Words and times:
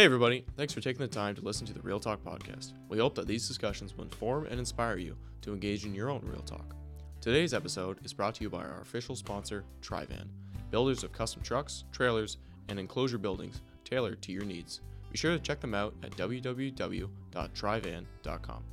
Hey, 0.00 0.06
everybody. 0.06 0.46
Thanks 0.56 0.72
for 0.72 0.80
taking 0.80 1.02
the 1.02 1.08
time 1.08 1.34
to 1.34 1.42
listen 1.42 1.66
to 1.66 1.74
the 1.74 1.82
Real 1.82 2.00
Talk 2.00 2.24
podcast. 2.24 2.72
We 2.88 2.96
hope 2.96 3.14
that 3.16 3.26
these 3.26 3.46
discussions 3.46 3.94
will 3.94 4.04
inform 4.04 4.46
and 4.46 4.58
inspire 4.58 4.96
you 4.96 5.14
to 5.42 5.52
engage 5.52 5.84
in 5.84 5.94
your 5.94 6.08
own 6.08 6.22
Real 6.24 6.40
Talk. 6.40 6.74
Today's 7.20 7.52
episode 7.52 7.98
is 8.02 8.14
brought 8.14 8.34
to 8.36 8.42
you 8.42 8.48
by 8.48 8.64
our 8.64 8.80
official 8.80 9.14
sponsor, 9.14 9.62
Trivan, 9.82 10.30
builders 10.70 11.04
of 11.04 11.12
custom 11.12 11.42
trucks, 11.42 11.84
trailers, 11.92 12.38
and 12.70 12.78
enclosure 12.78 13.18
buildings 13.18 13.60
tailored 13.84 14.22
to 14.22 14.32
your 14.32 14.46
needs. 14.46 14.80
Be 15.12 15.18
sure 15.18 15.32
to 15.32 15.38
check 15.38 15.60
them 15.60 15.74
out 15.74 15.92
at 16.02 16.12
www.trivan.com. 16.12 18.64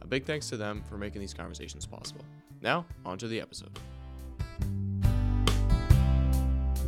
A 0.00 0.06
big 0.06 0.26
thanks 0.26 0.48
to 0.48 0.56
them 0.56 0.84
for 0.88 0.96
making 0.96 1.20
these 1.20 1.34
conversations 1.34 1.86
possible. 1.86 2.24
Now, 2.62 2.86
on 3.04 3.18
to 3.18 3.26
the 3.26 3.40
episode. 3.40 3.76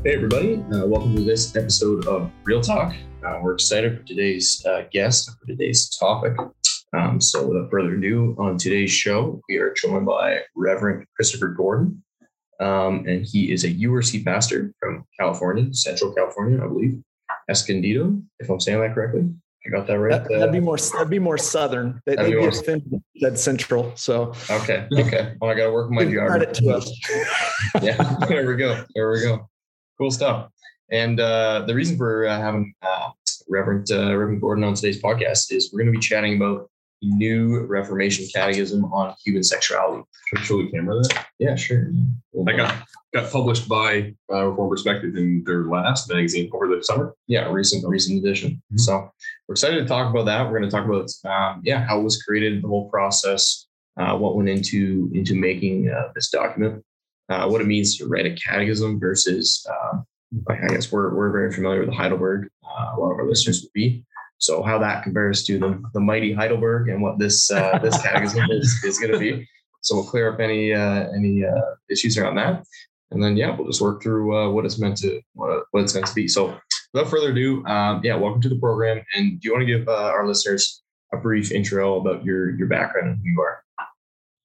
Hey, 0.03 0.15
everybody. 0.15 0.55
Uh, 0.73 0.87
welcome 0.87 1.15
to 1.15 1.23
this 1.23 1.55
episode 1.55 2.07
of 2.07 2.31
Real 2.45 2.63
Talk. 2.63 2.95
Uh, 3.23 3.39
we're 3.43 3.53
excited 3.53 3.99
for 3.99 4.07
today's 4.07 4.65
uh, 4.65 4.85
guest, 4.91 5.31
for 5.39 5.47
today's 5.47 5.91
topic. 5.91 6.33
Um, 6.95 7.21
so, 7.21 7.47
without 7.47 7.71
further 7.71 7.97
ado, 7.97 8.35
on 8.39 8.57
today's 8.57 8.91
show, 8.91 9.43
we 9.47 9.59
are 9.59 9.75
joined 9.75 10.07
by 10.07 10.41
Reverend 10.57 11.05
Christopher 11.17 11.49
Gordon. 11.49 12.03
Um, 12.61 13.05
and 13.07 13.27
he 13.27 13.53
is 13.53 13.65
a 13.65 13.75
URC 13.75 14.25
pastor 14.25 14.73
from 14.81 15.05
California, 15.21 15.69
Central 15.75 16.15
California, 16.15 16.65
I 16.65 16.67
believe, 16.67 16.99
Escondido, 17.51 18.23
if 18.39 18.49
I'm 18.49 18.59
saying 18.59 18.81
that 18.81 18.95
correctly. 18.95 19.29
I 19.67 19.69
got 19.69 19.87
that 19.87 19.99
right. 19.99 20.27
That, 20.31 20.41
would 20.41 20.53
be 20.53 20.61
more. 20.61 20.79
That'd 20.79 21.11
be 21.11 21.19
more 21.19 21.37
southern. 21.37 22.01
They, 22.07 22.17
would 22.17 22.31
be, 22.31 22.37
more 22.37 22.51
that 23.21 23.39
central. 23.39 23.95
So 23.97 24.33
okay, 24.49 24.89
okay. 24.95 25.35
Well, 25.43 25.51
I 25.51 25.55
got 25.55 25.67
to 25.67 25.73
work 25.73 25.91
my 25.91 26.07
geography. 26.07 26.65
to 26.65 26.71
us. 26.71 26.91
yeah, 27.83 28.17
there 28.27 28.49
we 28.49 28.57
go. 28.57 28.83
There 28.95 29.11
we 29.11 29.21
go. 29.21 29.50
Cool 30.01 30.11
stuff. 30.11 30.49
And 30.91 31.21
uh, 31.21 31.65
the 31.67 31.75
reason 31.75 31.99
for 31.99 32.27
uh, 32.27 32.41
having 32.41 32.73
uh, 32.81 33.11
Reverend 33.51 33.91
uh, 33.93 34.17
Reverend 34.17 34.41
Gordon 34.41 34.65
on 34.65 34.73
today's 34.73 35.01
podcast 35.01 35.53
is 35.53 35.71
we're 35.73 35.83
going 35.83 35.93
to 35.93 35.99
be 35.99 36.03
chatting 36.03 36.37
about 36.37 36.71
the 37.03 37.09
new 37.09 37.67
Reformation 37.67 38.27
Catechism 38.35 38.85
on 38.87 39.15
human 39.23 39.43
sexuality. 39.43 40.05
Show 40.43 40.63
the 40.63 40.71
camera 40.71 40.97
that? 41.03 41.27
Yeah, 41.39 41.55
sure. 41.55 41.93
I 42.49 42.53
got 42.57 42.75
got 43.13 43.31
published 43.31 43.69
by 43.69 44.15
uh, 44.33 44.47
Reformed 44.47 44.71
Perspective 44.71 45.17
in 45.17 45.43
their 45.45 45.65
last 45.65 46.11
magazine 46.11 46.49
over 46.55 46.67
the 46.67 46.83
summer. 46.83 47.15
Yeah, 47.27 47.51
recent 47.51 47.87
recent 47.87 48.25
edition. 48.25 48.53
Mm-hmm. 48.53 48.79
So 48.79 49.11
we're 49.49 49.53
excited 49.53 49.81
to 49.81 49.87
talk 49.87 50.11
about 50.11 50.25
that. 50.25 50.47
We're 50.47 50.59
going 50.59 50.71
to 50.71 50.75
talk 50.75 50.87
about 50.87 51.11
um, 51.31 51.61
yeah 51.63 51.85
how 51.85 52.01
it 52.01 52.05
was 52.05 52.23
created, 52.23 52.63
the 52.63 52.69
whole 52.69 52.89
process, 52.89 53.67
uh, 53.99 54.17
what 54.17 54.35
went 54.35 54.49
into 54.49 55.11
into 55.13 55.35
making 55.35 55.91
uh, 55.91 56.09
this 56.15 56.31
document, 56.31 56.83
uh, 57.31 57.49
what 57.49 57.61
it 57.61 57.67
means 57.67 57.97
to 57.97 58.07
write 58.07 58.27
a 58.27 58.35
catechism 58.35 58.99
versus 59.01 59.65
um, 59.71 60.05
I 60.49 60.69
guess 60.69 60.93
we're, 60.93 61.15
we're 61.15 61.31
very 61.31 61.53
familiar 61.53 61.81
with 61.81 61.95
Heidelberg. 61.95 62.49
Uh, 62.65 62.93
a 62.97 63.01
lot 63.01 63.13
of 63.13 63.19
our 63.19 63.29
listeners 63.29 63.63
would 63.63 63.73
be. 63.73 64.05
So 64.39 64.63
how 64.63 64.79
that 64.79 65.03
compares 65.03 65.45
to 65.45 65.59
the, 65.59 65.83
the 65.93 66.01
mighty 66.01 66.33
Heidelberg 66.33 66.89
and 66.89 67.03
what 67.03 67.19
this 67.19 67.51
uh, 67.51 67.79
this 67.79 68.01
catechism 68.03 68.51
is, 68.51 68.83
is 68.85 68.99
going 68.99 69.13
to 69.13 69.19
be. 69.19 69.47
So 69.83 69.97
we'll 69.97 70.05
clear 70.05 70.33
up 70.33 70.41
any 70.41 70.73
uh, 70.73 71.09
any 71.15 71.45
uh, 71.45 71.75
issues 71.91 72.17
around 72.17 72.37
that, 72.37 72.65
and 73.11 73.23
then 73.23 73.37
yeah, 73.37 73.55
we'll 73.55 73.67
just 73.67 73.81
work 73.81 74.03
through 74.03 74.37
uh, 74.37 74.51
what 74.51 74.65
it's 74.65 74.79
meant 74.79 74.97
to 74.99 75.21
what, 75.35 75.65
what 75.73 75.83
it's 75.83 75.95
meant 75.95 76.07
to 76.07 76.15
be. 76.15 76.27
So 76.27 76.59
without 76.93 77.11
further 77.11 77.33
ado, 77.33 77.65
um, 77.67 78.01
yeah, 78.03 78.15
welcome 78.15 78.41
to 78.43 78.49
the 78.49 78.59
program. 78.59 79.03
And 79.15 79.41
do 79.41 79.49
you 79.49 79.53
want 79.53 79.67
to 79.67 79.79
give 79.79 79.89
uh, 79.89 79.93
our 79.93 80.27
listeners 80.27 80.83
a 81.13 81.17
brief 81.17 81.53
intro 81.53 82.01
about 82.01 82.25
your 82.25 82.57
your 82.57 82.67
background 82.67 83.09
and 83.09 83.19
who 83.19 83.31
you 83.31 83.41
are? 83.43 83.63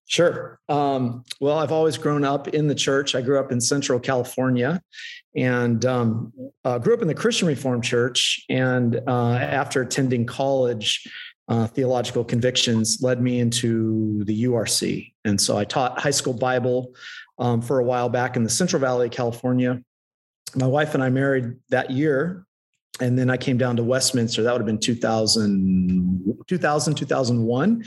Sure. 0.08 0.60
Um, 0.70 1.24
well, 1.40 1.58
I've 1.58 1.72
always 1.72 1.98
grown 1.98 2.24
up 2.24 2.50
in 2.50 2.68
the 2.68 2.76
church. 2.76 3.16
I 3.16 3.22
grew 3.22 3.40
up 3.40 3.52
in 3.52 3.60
Central 3.60 4.00
California, 4.00 4.82
and 5.36 5.84
um, 5.86 6.32
uh, 6.64 6.78
grew 6.78 6.94
up 6.94 7.02
in 7.02 7.08
the 7.08 7.16
Christian 7.16 7.48
Reformed 7.48 7.84
Church. 7.84 8.46
And 8.50 9.02
uh, 9.08 9.34
after 9.34 9.82
attending 9.82 10.26
college, 10.26 11.08
uh, 11.48 11.68
theological 11.68 12.24
convictions 12.24 13.00
led 13.02 13.20
me 13.20 13.40
into 13.40 14.24
the 14.26 14.46
URC, 14.46 15.12
and 15.26 15.40
so 15.40 15.58
I 15.58 15.64
taught 15.66 16.00
high 16.00 16.12
school 16.12 16.34
Bible 16.34 16.96
um, 17.38 17.62
for 17.62 17.80
a 17.80 17.84
while 17.84 18.10
back 18.10 18.36
in 18.36 18.44
the 18.44 18.50
Central 18.50 18.80
Valley 18.80 19.08
of 19.08 19.12
California. 19.12 19.82
My 20.56 20.68
wife 20.68 20.94
and 20.94 21.04
I 21.04 21.10
married 21.10 21.56
that 21.70 21.92
year, 21.92 22.45
and 23.02 23.18
then 23.18 23.30
I 23.30 23.38
came 23.38 23.58
down 23.58 23.76
to 23.78 23.84
Westminster. 23.84 24.44
That 24.44 24.52
would 24.54 24.62
have 24.62 24.66
been 24.66 24.80
2000, 24.80 26.44
2000 26.48 26.96
2001. 26.96 27.84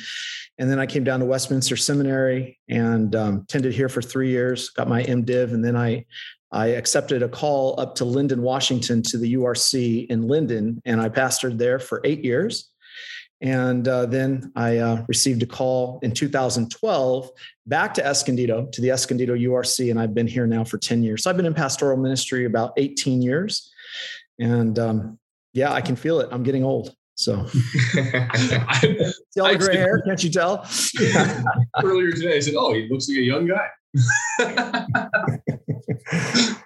And 0.59 0.71
then 0.71 0.79
I 0.79 0.87
came 0.87 1.05
down 1.05 1.21
to 1.21 1.27
Westminster 1.27 1.77
Seminary 1.77 2.59
and 2.69 3.15
um, 3.15 3.45
tended 3.49 3.73
here 3.73 3.89
for 3.89 4.03
three 4.03 4.31
years, 4.31 4.71
got 4.71 4.89
my 4.89 5.03
MDiv, 5.03 5.53
and 5.53 5.65
then 5.65 5.77
I 5.77 6.05
I 6.51 6.69
accepted 6.69 7.23
a 7.23 7.29
call 7.29 7.79
up 7.79 7.95
to 7.97 8.05
Lynden, 8.05 8.39
Washington 8.39 9.03
to 9.03 9.19
the 9.19 9.35
URC 9.35 10.07
in 10.07 10.25
Lynden, 10.25 10.81
and 10.87 10.99
I 10.99 11.11
pastored 11.11 11.59
there 11.59 11.79
for 11.79 12.01
eight 12.05 12.25
years. 12.25 12.71
And 13.41 13.87
uh, 13.87 14.07
then 14.07 14.51
I 14.57 14.79
uh, 14.79 15.05
received 15.07 15.43
a 15.43 15.47
call 15.47 16.01
in 16.03 16.13
2012 16.13 17.31
back 17.67 17.95
to 17.95 18.05
Escondido, 18.05 18.67
to 18.73 18.81
the 18.81 18.91
Escondido 18.91 19.37
URC, 19.37 19.91
and 19.91 20.01
I've 20.01 20.15
been 20.15 20.27
here 20.27 20.47
now 20.47 20.65
for 20.65 20.79
10 20.79 21.03
years. 21.03 21.23
So 21.23 21.31
I've 21.31 21.37
been 21.37 21.47
in 21.47 21.55
pastoral 21.55 21.97
ministry 21.99 22.47
about 22.47 22.73
18 22.79 23.23
years. 23.23 23.71
And 24.39 24.79
um, 24.79 25.19
yeah, 25.53 25.73
I 25.73 25.81
can 25.81 25.97
feel 25.97 26.21
it. 26.21 26.29
I'm 26.31 26.43
getting 26.43 26.65
old. 26.65 26.95
So, 27.15 27.47
see 27.47 27.61
all 29.41 29.49
the 29.49 29.57
gray 29.59 29.77
hair? 29.77 30.01
Can't 30.03 30.23
you 30.23 30.31
tell? 30.31 30.65
Earlier 31.83 32.13
today, 32.13 32.37
I 32.37 32.41
said, 32.41 32.55
"Oh, 32.57 32.73
he 32.73 32.89
looks 32.89 33.09
like 33.09 33.19
a 33.19 33.23
young 33.23 33.47
guy." 33.47 33.67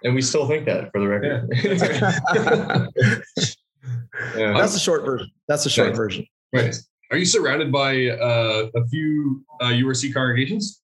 and 0.05 0.15
we 0.15 0.21
still 0.21 0.47
think 0.47 0.67
that, 0.67 0.93
for 0.93 1.01
the 1.01 1.09
record. 1.09 1.49
Yeah. 1.55 2.87
yeah. 4.37 4.59
That's 4.59 4.75
the 4.75 4.79
short 4.79 5.07
version. 5.07 5.31
That's 5.49 5.65
the 5.65 5.71
short 5.71 5.89
right. 5.89 5.97
version. 5.97 6.27
Right. 6.53 6.77
Are 7.11 7.17
you 7.17 7.25
surrounded 7.25 7.73
by 7.73 8.09
uh, 8.09 8.69
a 8.75 8.87
few 8.89 9.43
uh, 9.61 9.69
URC 9.69 10.13
congregations? 10.13 10.82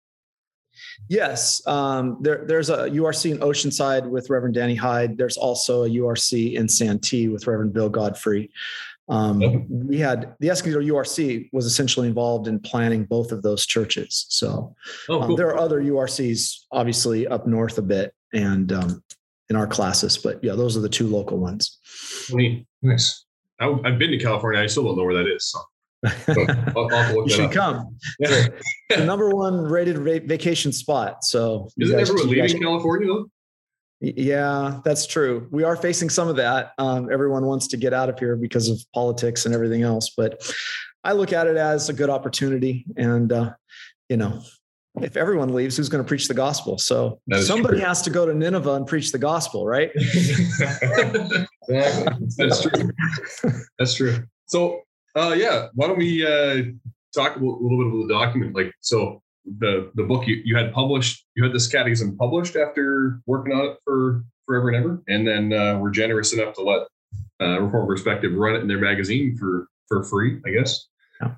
Yes, 1.09 1.67
um, 1.67 2.19
there, 2.21 2.45
there's 2.47 2.69
a 2.69 2.91
URC 2.91 3.31
in 3.31 3.39
Oceanside 3.39 4.07
with 4.07 4.29
Reverend 4.29 4.55
Danny 4.55 4.75
Hyde. 4.75 5.17
There's 5.17 5.39
also 5.39 5.85
a 5.85 5.89
URC 5.89 6.55
in 6.55 6.69
Santee 6.69 7.29
with 7.29 7.47
Reverend 7.47 7.73
Bill 7.73 7.89
Godfrey. 7.89 8.51
Um, 9.09 9.43
okay. 9.43 9.65
We 9.69 9.99
had 9.99 10.35
the 10.39 10.51
Escondido 10.51 10.81
URC 10.81 11.49
was 11.53 11.65
essentially 11.65 12.09
involved 12.09 12.47
in 12.47 12.61
planning 12.61 13.05
both 13.05 13.33
of 13.33 13.43
those 13.43 13.65
churches. 13.65 14.27
So 14.29 14.75
oh, 15.09 15.15
um, 15.15 15.21
cool. 15.21 15.31
um, 15.31 15.37
there 15.37 15.49
are 15.49 15.59
other 15.59 15.81
URCs, 15.81 16.65
obviously 16.71 17.27
up 17.27 17.47
north 17.47 17.79
a 17.79 17.83
bit, 17.83 18.15
and 18.35 18.71
um, 18.73 19.03
in 19.49 19.57
our 19.57 19.67
classis, 19.67 20.19
but 20.23 20.43
yeah, 20.45 20.55
those 20.55 20.77
are 20.77 20.81
the 20.81 20.89
two 20.89 21.07
local 21.07 21.39
ones. 21.39 21.79
Neat. 22.31 22.67
Nice. 22.83 23.25
I, 23.61 23.67
have 23.85 23.99
been 23.99 24.11
to 24.11 24.19
California. 24.19 24.61
I 24.61 24.67
still 24.67 24.85
don't 24.85 24.97
know 24.97 25.05
where 25.05 25.15
that 25.15 25.27
is. 25.27 25.47
So. 25.47 25.61
I'll, 26.77 26.95
I'll 26.95 27.15
you 27.25 27.29
should 27.29 27.47
up. 27.47 27.53
come. 27.53 27.97
Yeah. 28.21 28.49
the 28.91 29.05
number 29.05 29.31
one 29.31 29.63
rated 29.65 29.99
va- 29.99 30.21
vacation 30.21 30.73
spot. 30.73 31.25
So 31.25 31.69
isn't 31.79 31.99
everyone 31.99 32.29
leaving 32.29 32.63
California 32.63 33.09
though? 33.09 33.27
Yeah, 34.01 34.81
that's 34.85 35.07
true. 35.07 35.49
We 35.51 35.65
are 35.65 35.75
facing 35.75 36.09
some 36.09 36.29
of 36.29 36.37
that. 36.37 36.73
Um, 36.79 37.11
everyone 37.13 37.47
wants 37.47 37.67
to 37.69 37.77
get 37.77 37.93
out 37.93 38.09
of 38.09 38.19
here 38.19 38.37
because 38.37 38.69
of 38.69 38.81
politics 38.95 39.45
and 39.45 39.53
everything 39.53 39.83
else. 39.83 40.11
But 40.17 40.41
I 41.03 41.13
look 41.13 41.33
at 41.33 41.49
it 41.49 41.57
as 41.57 41.89
a 41.89 41.93
good 41.93 42.09
opportunity. 42.09 42.87
And, 42.97 43.33
uh, 43.33 43.55
you 44.09 44.17
know, 44.17 44.41
if 45.03 45.17
everyone 45.17 45.53
leaves, 45.53 45.77
who's 45.77 45.89
going 45.89 46.03
to 46.03 46.07
preach 46.07 46.29
the 46.29 46.35
gospel? 46.35 46.79
So 46.79 47.21
somebody 47.41 47.79
true. 47.79 47.87
has 47.87 48.03
to 48.03 48.11
go 48.11 48.25
to 48.25 48.35
Nineveh 48.35 48.75
and 48.75 48.87
preach 48.87 49.11
the 49.11 49.19
gospel, 49.19 49.67
right? 49.67 49.91
exactly. 49.97 51.47
That's 51.69 52.63
true. 52.63 52.93
That's 53.79 53.95
true. 53.95 54.25
So, 54.47 54.83
uh, 55.17 55.35
yeah, 55.37 55.69
why 55.75 55.87
don't 55.87 55.99
we 55.99 56.27
uh, 56.27 56.62
talk 57.15 57.37
a 57.37 57.38
little 57.38 57.79
bit 57.79 57.87
about 57.87 58.09
the 58.09 58.15
document? 58.15 58.55
Like, 58.55 58.73
so 58.81 59.23
the 59.59 59.91
the 59.94 60.03
book 60.03 60.27
you, 60.27 60.41
you 60.44 60.56
had 60.56 60.73
published 60.73 61.25
you 61.35 61.43
had 61.43 61.53
this 61.53 61.67
catechism 61.67 62.17
published 62.17 62.56
after 62.56 63.21
working 63.27 63.53
on 63.53 63.67
it 63.67 63.79
for 63.85 64.25
forever 64.47 64.69
and 64.69 64.77
ever 64.77 65.03
and 65.09 65.27
then 65.27 65.53
uh, 65.53 65.79
we're 65.79 65.91
generous 65.91 66.32
enough 66.32 66.55
to 66.55 66.62
let 66.62 66.82
uh, 67.41 67.61
Reformed 67.61 67.88
Perspective 67.88 68.32
run 68.35 68.56
it 68.56 68.61
in 68.61 68.69
their 68.69 68.79
magazine 68.79 69.37
for 69.37 69.69
for 69.88 70.03
free 70.05 70.41
i 70.47 70.50
guess. 70.50 70.87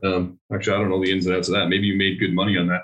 Um, 0.05 0.39
actually 0.53 0.77
i 0.77 0.79
don't 0.79 0.91
know 0.91 1.03
the 1.03 1.11
ins 1.11 1.27
and 1.27 1.37
outs 1.37 1.49
of 1.49 1.55
that. 1.55 1.69
Maybe 1.69 1.87
you 1.87 1.97
made 1.97 2.19
good 2.19 2.35
money 2.35 2.57
on 2.57 2.67
that. 2.69 2.83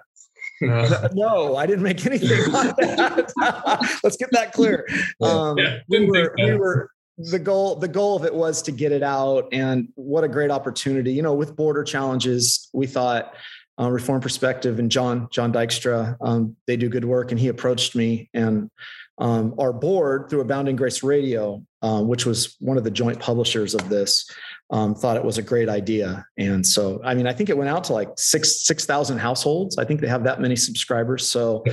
Uh, 0.66 1.08
no, 1.12 1.56
I 1.56 1.66
didn't 1.66 1.82
make 1.82 2.05
anything 2.06 2.31
on 2.55 2.75
that. 2.78 4.00
Let's 4.05 4.16
get 4.16 4.31
that 4.32 4.52
clear. 4.52 4.87
Um, 5.20 5.58
yeah, 5.58 5.78
we 5.88 6.06
were, 6.06 6.34
we 6.38 6.56
were 6.56 6.90
the 7.18 7.38
goal 7.38 7.76
the 7.76 7.88
goal 7.88 8.16
of 8.16 8.24
it 8.24 8.34
was 8.34 8.60
to 8.62 8.72
get 8.72 8.92
it 8.92 9.02
out 9.02 9.48
and 9.52 9.88
what 9.94 10.22
a 10.22 10.28
great 10.28 10.50
opportunity 10.50 11.12
you 11.12 11.22
know 11.22 11.32
with 11.32 11.56
border 11.56 11.82
challenges 11.82 12.68
we 12.74 12.86
thought 12.86 13.32
uh, 13.78 13.90
Reformed 13.90 14.22
Perspective 14.22 14.78
and 14.78 14.90
John 14.90 15.28
John 15.30 15.52
Dykstra. 15.52 16.16
Um, 16.20 16.56
they 16.66 16.76
do 16.76 16.88
good 16.88 17.04
work, 17.04 17.30
and 17.30 17.38
he 17.38 17.48
approached 17.48 17.94
me 17.94 18.30
and 18.32 18.70
um, 19.18 19.54
our 19.58 19.72
board 19.72 20.28
through 20.28 20.40
Abounding 20.40 20.76
Grace 20.76 21.02
Radio, 21.02 21.62
uh, 21.82 22.02
which 22.02 22.26
was 22.26 22.56
one 22.60 22.76
of 22.76 22.84
the 22.84 22.90
joint 22.90 23.19
publishers 23.19 23.74
of 23.74 23.88
this, 23.88 24.30
um, 24.70 24.94
thought 24.94 25.16
it 25.16 25.24
was 25.24 25.38
a 25.38 25.42
great 25.42 25.70
idea. 25.70 26.24
And 26.36 26.66
so, 26.66 27.00
I 27.02 27.14
mean, 27.14 27.26
I 27.26 27.32
think 27.32 27.48
it 27.48 27.56
went 27.56 27.70
out 27.70 27.84
to 27.84 27.92
like 27.92 28.10
six 28.16 28.66
six 28.66 28.84
thousand 28.84 29.19
households. 29.19 29.78
I 29.78 29.84
think 29.84 30.00
they 30.00 30.08
have 30.08 30.24
that 30.24 30.40
many 30.40 30.56
subscribers. 30.56 31.30
So. 31.30 31.64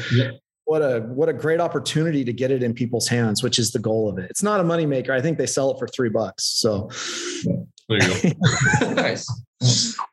Yeah. 0.67 0.73
What 0.73 0.81
a 0.81 0.99
what 1.01 1.29
a 1.29 1.33
great 1.33 1.59
opportunity 1.59 2.23
to 2.23 2.33
get 2.33 2.51
it 2.51 2.63
in 2.63 2.73
people's 2.73 3.07
hands, 3.07 3.43
which 3.43 3.59
is 3.59 3.71
the 3.71 3.79
goal 3.79 4.09
of 4.09 4.17
it. 4.17 4.29
It's 4.29 4.43
not 4.43 4.59
a 4.59 4.63
moneymaker. 4.63 5.11
I 5.11 5.21
think 5.21 5.37
they 5.37 5.45
sell 5.45 5.71
it 5.71 5.79
for 5.79 5.87
three 5.87 6.09
bucks. 6.09 6.45
So 6.45 6.89
There 7.89 8.01
you 8.01 8.33
go. 8.81 8.93
nice. 8.93 9.27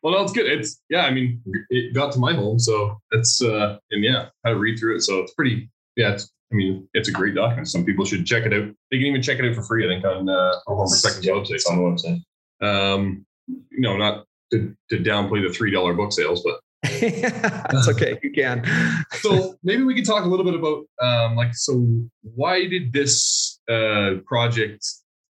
Well, 0.02 0.19
that's 0.19 0.32
good. 0.32 0.47
It's 0.47 0.81
yeah. 0.88 1.02
I 1.05 1.11
mean, 1.11 1.43
it 1.70 1.94
got 1.94 2.12
to 2.12 2.19
my 2.19 2.35
home, 2.35 2.58
so 2.58 3.00
it's 3.12 3.43
uh, 3.43 3.79
and 3.91 4.05
yeah, 4.05 4.29
I 4.44 4.50
read 4.50 4.79
through 4.79 4.97
it, 4.97 5.02
so 5.02 5.20
it's 5.20 5.35
pretty. 5.35 5.70
Yeah, 5.97 6.12
it's. 6.12 6.31
I 6.52 6.56
mean, 6.56 6.88
it's 6.94 7.08
a 7.08 7.12
great 7.12 7.37
document. 7.37 7.69
Some 7.69 7.85
people 7.85 8.05
should 8.05 8.26
check 8.26 8.44
it 8.44 8.52
out. 8.52 8.75
They 8.91 8.99
can 8.99 9.06
even 9.06 9.23
check 9.23 9.38
it 9.38 9.49
out 9.49 9.55
for 9.55 9.62
free. 9.62 9.87
I 9.87 9.88
think 9.88 10.05
on 10.05 10.29
uh, 10.29 10.52
on 10.67 10.88
Perspective's 10.88 11.26
yeah, 11.26 11.32
website. 11.32 11.70
On 11.70 11.76
the 11.76 11.82
website. 11.82 12.97
Um, 12.97 13.25
you 13.47 13.81
know, 13.81 13.97
not 13.97 14.25
to, 14.52 14.75
to 14.91 14.99
downplay 14.99 15.47
the 15.47 15.52
three 15.52 15.70
dollar 15.70 15.94
book 15.94 16.12
sales, 16.12 16.43
but 16.43 16.61
That's 16.82 17.88
okay. 17.88 18.19
You 18.23 18.32
can. 18.32 18.65
so 19.21 19.55
maybe 19.62 19.82
we 19.82 19.94
could 19.94 20.06
talk 20.06 20.25
a 20.25 20.29
little 20.29 20.44
bit 20.44 20.55
about 20.55 20.85
um, 21.00 21.37
like 21.37 21.55
so 21.55 21.87
why 22.23 22.67
did 22.67 22.93
this 22.93 23.61
uh, 23.69 24.15
project 24.27 24.87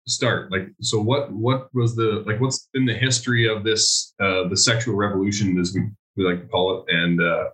start? 0.06 0.52
Like 0.52 0.68
so 0.80 1.00
what 1.00 1.32
what 1.32 1.68
was 1.72 1.96
the 1.96 2.22
like 2.26 2.40
what's 2.40 2.68
been 2.74 2.84
the 2.84 2.94
history 2.94 3.48
of 3.48 3.64
this 3.64 4.14
uh, 4.20 4.48
the 4.48 4.56
sexual 4.56 4.94
revolution 4.94 5.58
as 5.58 5.74
we, 5.74 5.82
we 6.16 6.24
like 6.24 6.42
to 6.42 6.48
call 6.48 6.78
it 6.78 6.94
and 6.94 7.20
uh, 7.20 7.44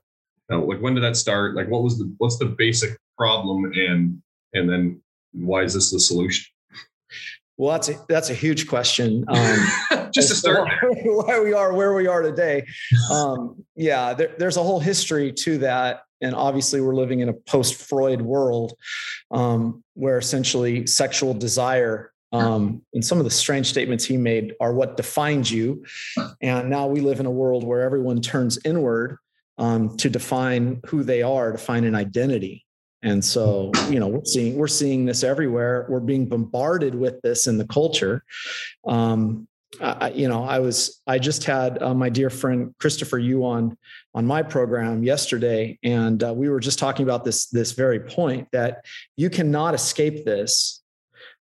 uh, 0.53 0.59
like 0.59 0.81
when 0.81 0.95
did 0.95 1.05
that 1.05 1.17
start? 1.17 1.55
Like 1.55 1.69
what 1.69 1.85
was 1.85 1.99
the 1.99 2.13
what's 2.19 2.39
the 2.39 2.47
basic 2.47 2.99
problem 3.17 3.73
and 3.77 4.21
and 4.55 4.69
then 4.69 5.01
why 5.33 5.63
is 5.63 5.75
this 5.75 5.93
the 5.93 6.01
solution? 6.01 6.47
Well, 7.57 7.73
that's 7.73 7.89
a, 7.89 7.95
that's 8.09 8.31
a 8.31 8.35
huge 8.35 8.67
question. 8.67 9.25
Um, 9.29 9.67
Just 10.15 10.29
to 10.29 10.35
start, 10.35 10.69
why 11.05 11.41
we 11.41 11.53
are 11.53 11.73
where 11.73 11.95
we 11.95 12.07
are 12.07 12.23
today. 12.23 12.65
Um, 13.11 13.65
yeah, 13.75 14.15
there, 14.15 14.35
there's 14.39 14.57
a 14.57 14.63
whole 14.63 14.81
history 14.81 15.33
to 15.33 15.59
that, 15.59 16.03
and 16.21 16.35
obviously 16.35 16.81
we're 16.81 16.95
living 16.95 17.21
in 17.21 17.29
a 17.29 17.33
post-Freud 17.33 18.23
world 18.23 18.75
um, 19.31 19.83
where 19.95 20.19
essentially 20.19 20.87
sexual 20.87 21.35
desire 21.35 22.13
um, 22.35 22.83
and 22.93 23.05
some 23.05 23.19
of 23.19 23.25
the 23.25 23.31
strange 23.31 23.69
statements 23.69 24.05
he 24.05 24.17
made 24.17 24.55
are 24.61 24.75
what 24.75 24.97
defines 24.97 25.53
you. 25.53 25.85
And 26.43 26.69
now 26.69 26.89
we 26.89 27.01
live 27.01 27.21
in 27.21 27.27
a 27.27 27.31
world 27.31 27.63
where 27.63 27.83
everyone 27.83 28.21
turns 28.21 28.59
inward 28.65 29.19
um, 29.57 29.97
to 29.99 30.11
define 30.11 30.81
who 30.87 31.05
they 31.05 31.23
are, 31.23 31.53
to 31.53 31.59
find 31.59 31.87
an 31.87 31.95
identity. 31.95 32.65
And 33.05 33.25
so, 33.25 33.71
you 33.89 34.01
know, 34.01 34.09
we're 34.09 34.25
seeing 34.25 34.57
we're 34.57 34.67
seeing 34.67 35.05
this 35.05 35.23
everywhere. 35.23 35.87
We're 35.89 36.01
being 36.01 36.27
bombarded 36.27 36.95
with 36.95 37.21
this 37.23 37.47
in 37.47 37.59
the 37.59 37.67
culture. 37.67 38.25
Um, 38.87 39.47
You 40.15 40.29
know, 40.29 40.45
I 40.45 40.59
was 40.59 41.01
I 41.07 41.19
just 41.19 41.45
had 41.45 41.83
uh, 41.83 41.95
my 41.95 42.09
dear 42.09 42.31
friend 42.31 42.75
Christopher 42.79 43.19
Yuan 43.19 43.55
on 43.55 43.77
on 44.15 44.27
my 44.27 44.43
program 44.43 45.03
yesterday, 45.03 45.79
and 45.83 46.23
uh, 46.23 46.33
we 46.33 46.49
were 46.49 46.61
just 46.61 46.79
talking 46.79 47.05
about 47.05 47.25
this 47.25 47.47
this 47.47 47.73
very 47.73 48.01
point 48.01 48.49
that 48.53 48.85
you 49.17 49.31
cannot 49.31 49.75
escape 49.75 50.25
this 50.25 50.83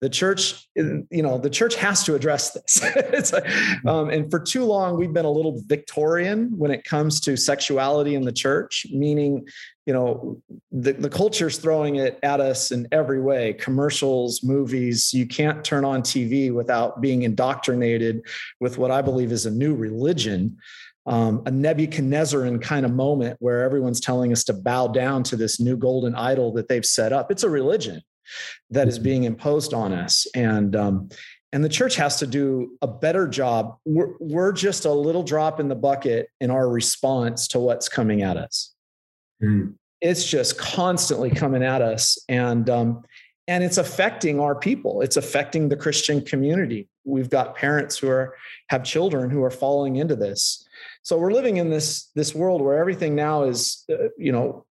the 0.01 0.09
church 0.09 0.67
you 0.75 1.05
know 1.11 1.37
the 1.37 1.49
church 1.49 1.75
has 1.75 2.03
to 2.03 2.13
address 2.13 2.51
this 2.51 2.79
mm-hmm. 2.81 3.87
um, 3.87 4.09
and 4.09 4.29
for 4.29 4.39
too 4.39 4.63
long 4.63 4.97
we've 4.97 5.13
been 5.13 5.25
a 5.25 5.31
little 5.31 5.61
victorian 5.65 6.55
when 6.57 6.71
it 6.71 6.83
comes 6.83 7.19
to 7.19 7.35
sexuality 7.35 8.15
in 8.15 8.23
the 8.23 8.31
church 8.31 8.85
meaning 8.91 9.45
you 9.85 9.93
know 9.93 10.39
the, 10.71 10.93
the 10.93 11.09
culture's 11.09 11.57
throwing 11.57 11.95
it 11.95 12.19
at 12.21 12.39
us 12.39 12.71
in 12.71 12.87
every 12.91 13.21
way 13.21 13.53
commercials 13.53 14.43
movies 14.43 15.13
you 15.13 15.25
can't 15.25 15.63
turn 15.63 15.83
on 15.83 16.01
tv 16.01 16.53
without 16.53 17.01
being 17.01 17.23
indoctrinated 17.23 18.21
with 18.59 18.77
what 18.77 18.91
i 18.91 19.01
believe 19.01 19.31
is 19.31 19.45
a 19.45 19.51
new 19.51 19.75
religion 19.75 20.57
um, 21.07 21.37
a 21.45 21.51
Nebuchadnezzarian 21.51 22.61
kind 22.61 22.85
of 22.85 22.91
moment 22.91 23.37
where 23.39 23.63
everyone's 23.63 24.01
telling 24.01 24.33
us 24.33 24.43
to 24.43 24.53
bow 24.53 24.89
down 24.89 25.23
to 25.23 25.37
this 25.37 25.57
new 25.57 25.77
golden 25.77 26.13
idol 26.15 26.51
that 26.55 26.67
they've 26.67 26.85
set 26.85 27.13
up. 27.13 27.31
It's 27.31 27.43
a 27.43 27.49
religion 27.49 28.01
that 28.69 28.87
is 28.87 28.95
mm-hmm. 28.95 29.03
being 29.03 29.23
imposed 29.23 29.73
on 29.73 29.93
us. 29.93 30.27
And 30.35 30.75
um, 30.75 31.09
and 31.53 31.63
the 31.63 31.69
church 31.69 31.95
has 31.95 32.19
to 32.19 32.27
do 32.27 32.77
a 32.81 32.87
better 32.87 33.27
job. 33.27 33.77
We're, 33.85 34.13
we're 34.19 34.51
just 34.51 34.85
a 34.85 34.91
little 34.91 35.23
drop 35.23 35.59
in 35.59 35.69
the 35.69 35.75
bucket 35.75 36.29
in 36.41 36.51
our 36.51 36.67
response 36.69 37.47
to 37.49 37.59
what's 37.59 37.87
coming 37.87 38.21
at 38.21 38.37
us. 38.37 38.73
Mm. 39.41 39.75
it's 40.01 40.25
just 40.25 40.57
constantly 40.57 41.29
coming 41.29 41.63
at 41.63 41.81
us. 41.81 42.17
And 42.27 42.69
um, 42.69 43.03
and 43.47 43.63
it's 43.63 43.77
affecting 43.77 44.39
our 44.39 44.55
people. 44.55 45.01
It's 45.01 45.15
affecting 45.15 45.69
the 45.69 45.77
christian 45.77 46.21
community. 46.23 46.89
We've 47.05 47.29
got 47.29 47.55
parents 47.55 47.97
who 47.97 48.09
are 48.09 48.35
have 48.69 48.83
children 48.83 49.29
who 49.29 49.43
are 49.43 49.51
falling 49.51 49.95
into 49.95 50.15
this. 50.15 50.65
So 51.03 51.17
we're 51.17 51.31
living 51.31 51.57
in 51.57 51.69
this 51.69 52.11
this 52.15 52.35
world 52.35 52.61
where 52.61 52.77
everything 52.77 53.15
now 53.15 53.43
is 53.43 53.85
uh, 53.91 54.09
you 54.17 54.31
know 54.31 54.65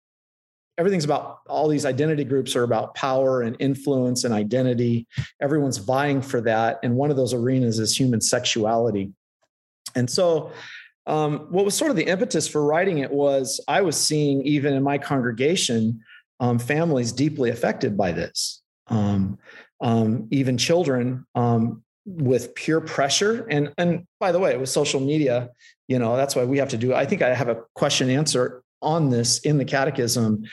everything's 0.77 1.05
about 1.05 1.39
all 1.47 1.67
these 1.67 1.85
identity 1.85 2.23
groups 2.23 2.55
are 2.55 2.63
about 2.63 2.95
power 2.95 3.41
and 3.41 3.55
influence 3.59 4.23
and 4.23 4.33
identity. 4.33 5.07
Everyone's 5.41 5.77
vying 5.77 6.21
for 6.21 6.41
that. 6.41 6.79
And 6.83 6.95
one 6.95 7.11
of 7.11 7.17
those 7.17 7.33
arenas 7.33 7.79
is 7.79 7.97
human 7.97 8.21
sexuality. 8.21 9.11
And 9.95 10.09
so, 10.09 10.51
um, 11.05 11.47
what 11.49 11.65
was 11.65 11.75
sort 11.75 11.91
of 11.91 11.97
the 11.97 12.05
impetus 12.05 12.47
for 12.47 12.63
writing 12.63 12.99
it 12.99 13.11
was 13.11 13.59
I 13.67 13.81
was 13.81 13.97
seeing, 13.97 14.41
even 14.43 14.73
in 14.73 14.83
my 14.83 14.97
congregation, 14.97 16.01
um, 16.39 16.57
families 16.57 17.11
deeply 17.11 17.49
affected 17.49 17.97
by 17.97 18.11
this. 18.11 18.61
Um, 18.87 19.37
um 19.81 20.27
even 20.31 20.57
children 20.57 21.25
um, 21.35 21.83
with 22.05 22.55
peer 22.55 22.79
pressure. 22.79 23.45
And, 23.49 23.73
and 23.77 24.07
by 24.19 24.31
the 24.31 24.39
way, 24.39 24.57
with 24.57 24.69
social 24.69 25.01
media, 25.01 25.49
you 25.87 25.99
know, 25.99 26.15
that's 26.15 26.35
why 26.35 26.45
we 26.45 26.57
have 26.57 26.69
to 26.69 26.77
do. 26.77 26.93
I 26.93 27.05
think 27.05 27.21
I 27.21 27.33
have 27.33 27.49
a 27.49 27.63
question 27.75 28.09
answer 28.09 28.62
on 28.83 29.09
this 29.09 29.39
in 29.39 29.57
the 29.57 29.65
catechism 29.65 30.43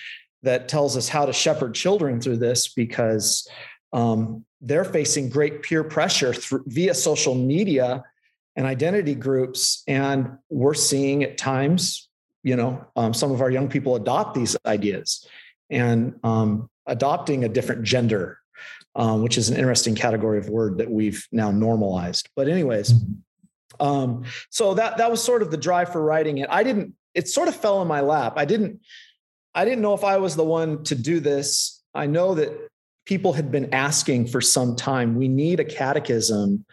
that 0.43 0.69
tells 0.69 0.97
us 0.97 1.09
how 1.09 1.27
to 1.27 1.33
shepherd 1.33 1.75
children 1.75 2.21
through 2.21 2.39
this 2.39 2.73
because 2.73 3.49
um, 3.93 4.45
they're 4.61 4.85
facing 4.85 5.29
great 5.29 5.63
peer 5.63 5.85
pressure 5.85 6.33
through, 6.33 6.65
via 6.67 6.95
social 6.95 7.35
media 7.35 8.03
and 8.57 8.67
identity 8.67 9.15
groups. 9.15 9.83
And 9.87 10.39
we're 10.49 10.75
seeing 10.75 11.23
at 11.23 11.37
times 11.37 12.09
you 12.43 12.57
know 12.57 12.85
um, 12.97 13.13
some 13.13 13.33
of 13.33 13.41
our 13.43 13.51
young 13.51 13.69
people 13.69 13.97
adopt 13.97 14.35
these 14.35 14.57
ideas 14.65 15.27
and 15.69 16.19
um, 16.25 16.71
adopting 16.87 17.45
a 17.45 17.49
different 17.49 17.83
gender 17.83 18.39
um, 18.97 19.23
which 19.23 19.39
is 19.39 19.51
an 19.51 19.57
interesting 19.57 19.95
category 19.95 20.39
of 20.39 20.49
word 20.49 20.79
that 20.79 20.91
we've 20.91 21.27
now 21.31 21.51
normalized. 21.51 22.29
But 22.35 22.49
anyways 22.49 22.93
um, 23.79 24.25
so 24.51 24.75
that 24.75 24.99
that 24.99 25.11
was 25.11 25.23
sort 25.23 25.43
of 25.43 25.51
the 25.51 25.57
drive 25.57 25.91
for 25.93 26.03
writing 26.03 26.39
it. 26.39 26.49
I 26.51 26.63
didn't 26.63 26.95
it 27.15 27.29
sort 27.29 27.49
of 27.49 27.57
fell 27.57 27.83
in 27.83 27.89
my 27.89 28.01
lap. 28.01 28.35
I 28.37 28.45
didn't 28.45 28.81
I 29.55 29.65
didn't 29.65 29.83
know 29.83 29.95
if 29.95 30.05
I 30.05 30.19
was 30.19 30.37
the 30.37 30.45
one 30.45 30.85
to 30.85 30.95
do 30.95 31.21
this. 31.21 31.83
I 31.95 32.07
know 32.07 32.35
that 32.35 32.53
people 33.05 33.33
had 33.33 33.51
been 33.51 33.75
asking 33.75 34.29
for 34.29 34.41
some 34.41 34.77
time. 34.77 35.17
We 35.17 35.29
need 35.29 35.59
a 35.59 35.65
catechism 35.65 36.65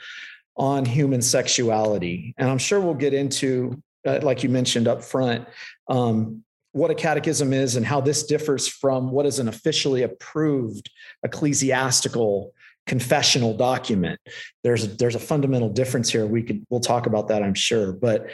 on 0.56 0.86
human 0.86 1.22
sexuality, 1.22 2.36
and 2.38 2.50
I'm 2.50 2.58
sure 2.58 2.80
we'll 2.80 2.94
get 2.94 3.14
into, 3.14 3.82
uh, 4.06 4.20
like 4.22 4.44
you 4.44 4.50
mentioned 4.50 4.88
up 4.88 5.04
front, 5.04 5.48
um, 5.88 6.44
what 6.72 6.92
a 6.92 6.96
catechism 6.96 7.54
is 7.54 7.76
and 7.76 7.86
how 7.86 8.02
this 8.02 8.24
differs 8.24 8.68
from 8.68 9.10
what 9.12 9.26
is 9.26 9.40
an 9.40 9.48
officially 9.48 10.04
approved 10.04 10.90
ecclesiastical 11.24 12.54
confessional 12.86 13.56
document. 13.56 14.20
There's 14.64 14.86
a, 14.86 14.88
there's 14.88 15.16
a 15.16 15.20
fundamental 15.20 15.70
difference 15.70 16.10
here. 16.10 16.26
We 16.26 16.44
could 16.44 16.66
we'll 16.70 16.80
talk 16.80 17.06
about 17.06 17.28
that, 17.30 17.44
I'm 17.44 17.54
sure, 17.54 17.92
but 17.92 18.28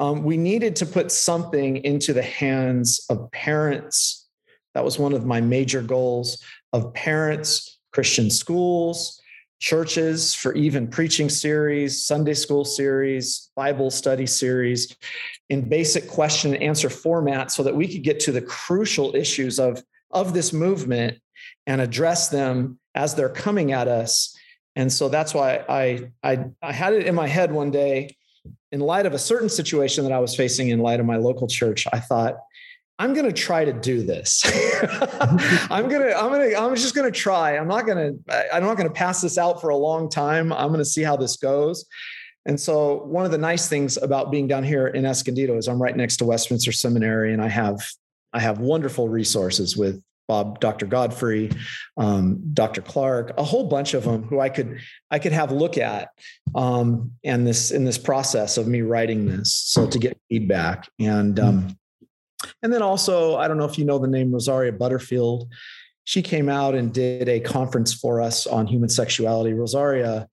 um, 0.00 0.24
we 0.24 0.38
needed 0.38 0.74
to 0.76 0.86
put 0.86 1.12
something 1.12 1.76
into 1.84 2.14
the 2.14 2.22
hands 2.22 3.04
of 3.10 3.30
parents. 3.32 4.26
That 4.74 4.82
was 4.82 4.98
one 4.98 5.12
of 5.12 5.26
my 5.26 5.42
major 5.42 5.82
goals 5.82 6.42
of 6.72 6.94
parents, 6.94 7.78
Christian 7.92 8.30
schools, 8.30 9.20
churches 9.58 10.32
for 10.32 10.54
even 10.54 10.88
preaching 10.88 11.28
series, 11.28 12.06
Sunday 12.06 12.32
school 12.32 12.64
series, 12.64 13.50
Bible 13.54 13.90
study 13.90 14.26
series 14.26 14.96
in 15.50 15.68
basic 15.68 16.08
question 16.08 16.54
and 16.54 16.62
answer 16.62 16.88
format 16.88 17.50
so 17.50 17.62
that 17.62 17.76
we 17.76 17.86
could 17.86 18.02
get 18.02 18.20
to 18.20 18.32
the 18.32 18.40
crucial 18.40 19.14
issues 19.14 19.60
of, 19.60 19.82
of 20.12 20.32
this 20.32 20.54
movement 20.54 21.18
and 21.66 21.78
address 21.82 22.30
them 22.30 22.78
as 22.94 23.14
they're 23.14 23.28
coming 23.28 23.72
at 23.72 23.86
us. 23.86 24.34
And 24.76 24.90
so 24.90 25.10
that's 25.10 25.34
why 25.34 25.62
I, 25.68 26.10
I, 26.22 26.46
I 26.62 26.72
had 26.72 26.94
it 26.94 27.06
in 27.06 27.14
my 27.14 27.26
head 27.26 27.52
one 27.52 27.70
day 27.70 28.16
in 28.72 28.80
light 28.80 29.06
of 29.06 29.14
a 29.14 29.18
certain 29.18 29.48
situation 29.48 30.04
that 30.04 30.12
I 30.12 30.18
was 30.18 30.34
facing 30.34 30.68
in 30.68 30.78
light 30.78 31.00
of 31.00 31.06
my 31.06 31.16
local 31.16 31.48
church, 31.48 31.86
I 31.92 32.00
thought, 32.00 32.38
I'm 32.98 33.14
going 33.14 33.26
to 33.26 33.32
try 33.32 33.64
to 33.64 33.72
do 33.72 34.02
this. 34.02 34.42
I'm 35.70 35.88
going 35.88 36.02
to, 36.02 36.14
I'm 36.14 36.28
going 36.28 36.50
to, 36.50 36.56
I'm 36.56 36.74
just 36.76 36.94
going 36.94 37.10
to 37.10 37.18
try. 37.18 37.56
I'm 37.56 37.66
not 37.66 37.86
going 37.86 37.96
to, 37.96 38.54
I'm 38.54 38.62
not 38.62 38.76
going 38.76 38.88
to 38.88 38.94
pass 38.94 39.22
this 39.22 39.38
out 39.38 39.60
for 39.60 39.70
a 39.70 39.76
long 39.76 40.10
time. 40.10 40.52
I'm 40.52 40.68
going 40.68 40.80
to 40.80 40.84
see 40.84 41.02
how 41.02 41.16
this 41.16 41.36
goes. 41.36 41.86
And 42.44 42.60
so 42.60 43.04
one 43.04 43.24
of 43.24 43.30
the 43.30 43.38
nice 43.38 43.68
things 43.68 43.96
about 43.96 44.30
being 44.30 44.46
down 44.46 44.64
here 44.64 44.88
in 44.88 45.06
Escondido 45.06 45.56
is 45.56 45.66
I'm 45.66 45.80
right 45.80 45.96
next 45.96 46.18
to 46.18 46.26
Westminster 46.26 46.72
Seminary 46.72 47.32
and 47.32 47.42
I 47.42 47.48
have, 47.48 47.80
I 48.34 48.40
have 48.40 48.58
wonderful 48.58 49.08
resources 49.08 49.76
with 49.76 50.02
Bob, 50.30 50.60
Dr. 50.60 50.86
Godfrey, 50.86 51.50
um, 51.96 52.40
Dr. 52.54 52.82
Clark, 52.82 53.32
a 53.36 53.42
whole 53.42 53.66
bunch 53.66 53.94
of 53.94 54.04
them 54.04 54.22
who 54.22 54.38
I 54.38 54.48
could 54.48 54.78
I 55.10 55.18
could 55.18 55.32
have 55.32 55.50
look 55.50 55.76
at 55.76 56.10
um, 56.54 57.10
and 57.24 57.44
this 57.44 57.72
in 57.72 57.84
this 57.84 57.98
process 57.98 58.56
of 58.56 58.68
me 58.68 58.82
writing 58.82 59.26
this, 59.26 59.52
so 59.52 59.88
to 59.88 59.98
get 59.98 60.16
feedback 60.28 60.88
and 61.00 61.40
um, 61.40 61.76
and 62.62 62.72
then 62.72 62.80
also 62.80 63.38
I 63.38 63.48
don't 63.48 63.58
know 63.58 63.64
if 63.64 63.76
you 63.76 63.84
know 63.84 63.98
the 63.98 64.06
name 64.06 64.30
Rosaria 64.30 64.70
Butterfield. 64.70 65.48
She 66.04 66.22
came 66.22 66.48
out 66.48 66.76
and 66.76 66.94
did 66.94 67.28
a 67.28 67.40
conference 67.40 67.92
for 67.92 68.20
us 68.20 68.46
on 68.46 68.68
human 68.68 68.88
sexuality. 68.88 69.52
Rosaria 69.52 70.28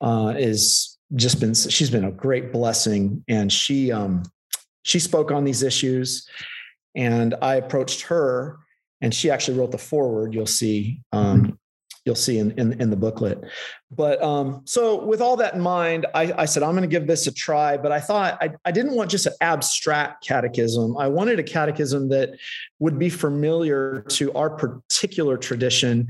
uh, 0.00 0.34
is 0.38 0.96
just 1.16 1.40
been 1.40 1.54
she's 1.54 1.90
been 1.90 2.04
a 2.04 2.12
great 2.12 2.52
blessing, 2.52 3.24
and 3.26 3.52
she 3.52 3.90
um, 3.90 4.22
she 4.82 5.00
spoke 5.00 5.32
on 5.32 5.42
these 5.42 5.64
issues, 5.64 6.28
and 6.94 7.34
I 7.42 7.56
approached 7.56 8.02
her, 8.02 8.60
and 9.00 9.14
she 9.14 9.30
actually 9.30 9.58
wrote 9.58 9.70
the 9.70 9.78
foreword. 9.78 10.34
You'll 10.34 10.46
see 10.46 11.02
um, 11.12 11.58
you'll 12.04 12.14
see 12.14 12.38
in, 12.38 12.52
in, 12.52 12.80
in 12.80 12.90
the 12.90 12.96
booklet. 12.96 13.42
But 13.90 14.22
um, 14.22 14.62
so 14.64 15.04
with 15.04 15.20
all 15.20 15.36
that 15.36 15.54
in 15.54 15.60
mind, 15.60 16.06
I, 16.14 16.32
I 16.38 16.44
said, 16.46 16.62
I'm 16.62 16.72
going 16.72 16.82
to 16.82 16.88
give 16.88 17.06
this 17.06 17.26
a 17.26 17.32
try, 17.32 17.76
but 17.76 17.92
I 17.92 18.00
thought 18.00 18.38
I, 18.40 18.50
I 18.64 18.72
didn't 18.72 18.94
want 18.94 19.10
just 19.10 19.26
an 19.26 19.34
abstract 19.40 20.26
catechism. 20.26 20.96
I 20.96 21.08
wanted 21.08 21.38
a 21.38 21.42
catechism 21.42 22.08
that 22.08 22.30
would 22.78 22.98
be 22.98 23.10
familiar 23.10 24.04
to 24.08 24.32
our 24.32 24.50
particular 24.50 25.36
tradition. 25.36 26.08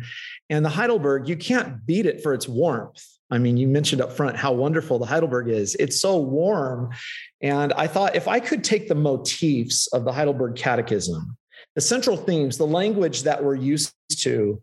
And 0.49 0.65
the 0.65 0.71
Heidelberg, 0.71 1.29
you 1.29 1.37
can't 1.37 1.85
beat 1.87 2.07
it 2.07 2.23
for 2.23 2.35
its 2.35 2.49
warmth. 2.49 3.05
I 3.33 3.39
mean, 3.39 3.57
you 3.57 3.69
mentioned 3.69 4.03
up 4.03 4.13
front 4.13 4.37
how 4.37 4.53
wonderful 4.53 4.99
the 4.99 5.07
Heidelberg 5.07 5.49
is. 5.49 5.77
It's 5.77 6.01
so 6.01 6.19
warm. 6.19 6.91
And 7.41 7.73
I 7.75 7.87
thought 7.87 8.17
if 8.17 8.27
I 8.27 8.41
could 8.41 8.65
take 8.65 8.89
the 8.89 8.97
motifs 8.97 9.87
of 9.89 10.05
the 10.05 10.13
Heidelberg 10.13 10.57
Catechism, 10.57 11.37
the 11.75 11.81
central 11.81 12.17
themes, 12.17 12.59
the 12.59 12.67
language 12.67 13.23
that 13.23 13.43
we're 13.43 13.55
used 13.55 13.93
to, 14.19 14.61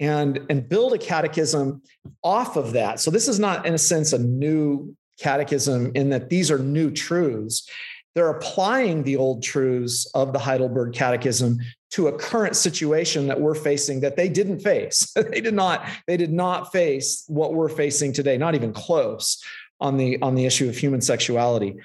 and 0.00 0.40
and 0.50 0.68
build 0.68 0.92
a 0.92 0.98
catechism 0.98 1.82
off 2.22 2.56
of 2.56 2.72
that. 2.72 3.00
So 3.00 3.10
this 3.10 3.28
is 3.28 3.38
not 3.38 3.66
in 3.66 3.74
a 3.74 3.78
sense 3.78 4.12
a 4.12 4.18
new 4.18 4.94
catechism 5.18 5.92
in 5.94 6.10
that 6.10 6.28
these 6.28 6.50
are 6.50 6.58
new 6.58 6.90
truths. 6.90 7.68
They're 8.14 8.30
applying 8.30 9.02
the 9.02 9.16
old 9.16 9.42
truths 9.42 10.06
of 10.14 10.32
the 10.32 10.38
heidelberg 10.38 10.92
catechism 10.92 11.58
to 11.90 12.08
a 12.08 12.18
current 12.18 12.56
situation 12.56 13.28
that 13.28 13.40
we're 13.40 13.54
facing 13.54 14.00
that 14.00 14.16
they 14.16 14.28
didn't 14.28 14.60
face. 14.60 15.12
They 15.30 15.40
did 15.40 15.54
not 15.54 15.86
they 16.06 16.16
did 16.16 16.32
not 16.32 16.72
face 16.72 17.24
what 17.28 17.54
we're 17.54 17.68
facing 17.68 18.12
today 18.12 18.36
not 18.36 18.54
even 18.54 18.72
close 18.72 19.42
on 19.80 19.96
the 19.96 20.20
on 20.22 20.34
the 20.34 20.44
issue 20.44 20.68
of 20.68 20.76
human 20.76 21.00
sexuality 21.00 21.76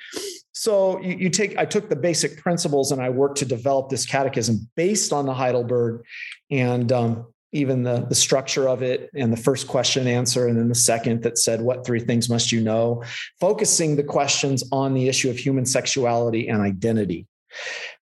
so 0.59 0.99
you, 1.01 1.15
you 1.15 1.29
take 1.29 1.57
i 1.57 1.63
took 1.63 1.87
the 1.89 1.95
basic 1.95 2.37
principles 2.37 2.91
and 2.91 3.01
i 3.01 3.09
worked 3.09 3.37
to 3.37 3.45
develop 3.45 3.89
this 3.89 4.05
catechism 4.05 4.69
based 4.75 5.13
on 5.13 5.25
the 5.25 5.33
heidelberg 5.33 6.03
and 6.51 6.91
um, 6.91 7.25
even 7.51 7.83
the, 7.83 8.05
the 8.09 8.15
structure 8.15 8.67
of 8.67 8.83
it 8.83 9.09
and 9.15 9.33
the 9.33 9.37
first 9.37 9.67
question 9.67 10.07
answer 10.07 10.47
and 10.47 10.57
then 10.57 10.69
the 10.69 10.75
second 10.75 11.23
that 11.23 11.37
said 11.37 11.61
what 11.61 11.85
three 11.85 11.99
things 11.99 12.29
must 12.29 12.51
you 12.51 12.61
know? 12.61 13.03
Focusing 13.39 13.95
the 13.95 14.03
questions 14.03 14.63
on 14.71 14.93
the 14.93 15.07
issue 15.07 15.29
of 15.29 15.37
human 15.37 15.65
sexuality 15.65 16.47
and 16.47 16.61
identity. 16.61 17.25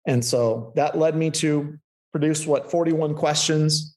And 0.06 0.24
so 0.24 0.74
that 0.76 0.98
led 0.98 1.16
me 1.16 1.32
to 1.32 1.78
produce 2.12 2.46
what 2.46 2.70
41 2.70 3.16
questions 3.16 3.97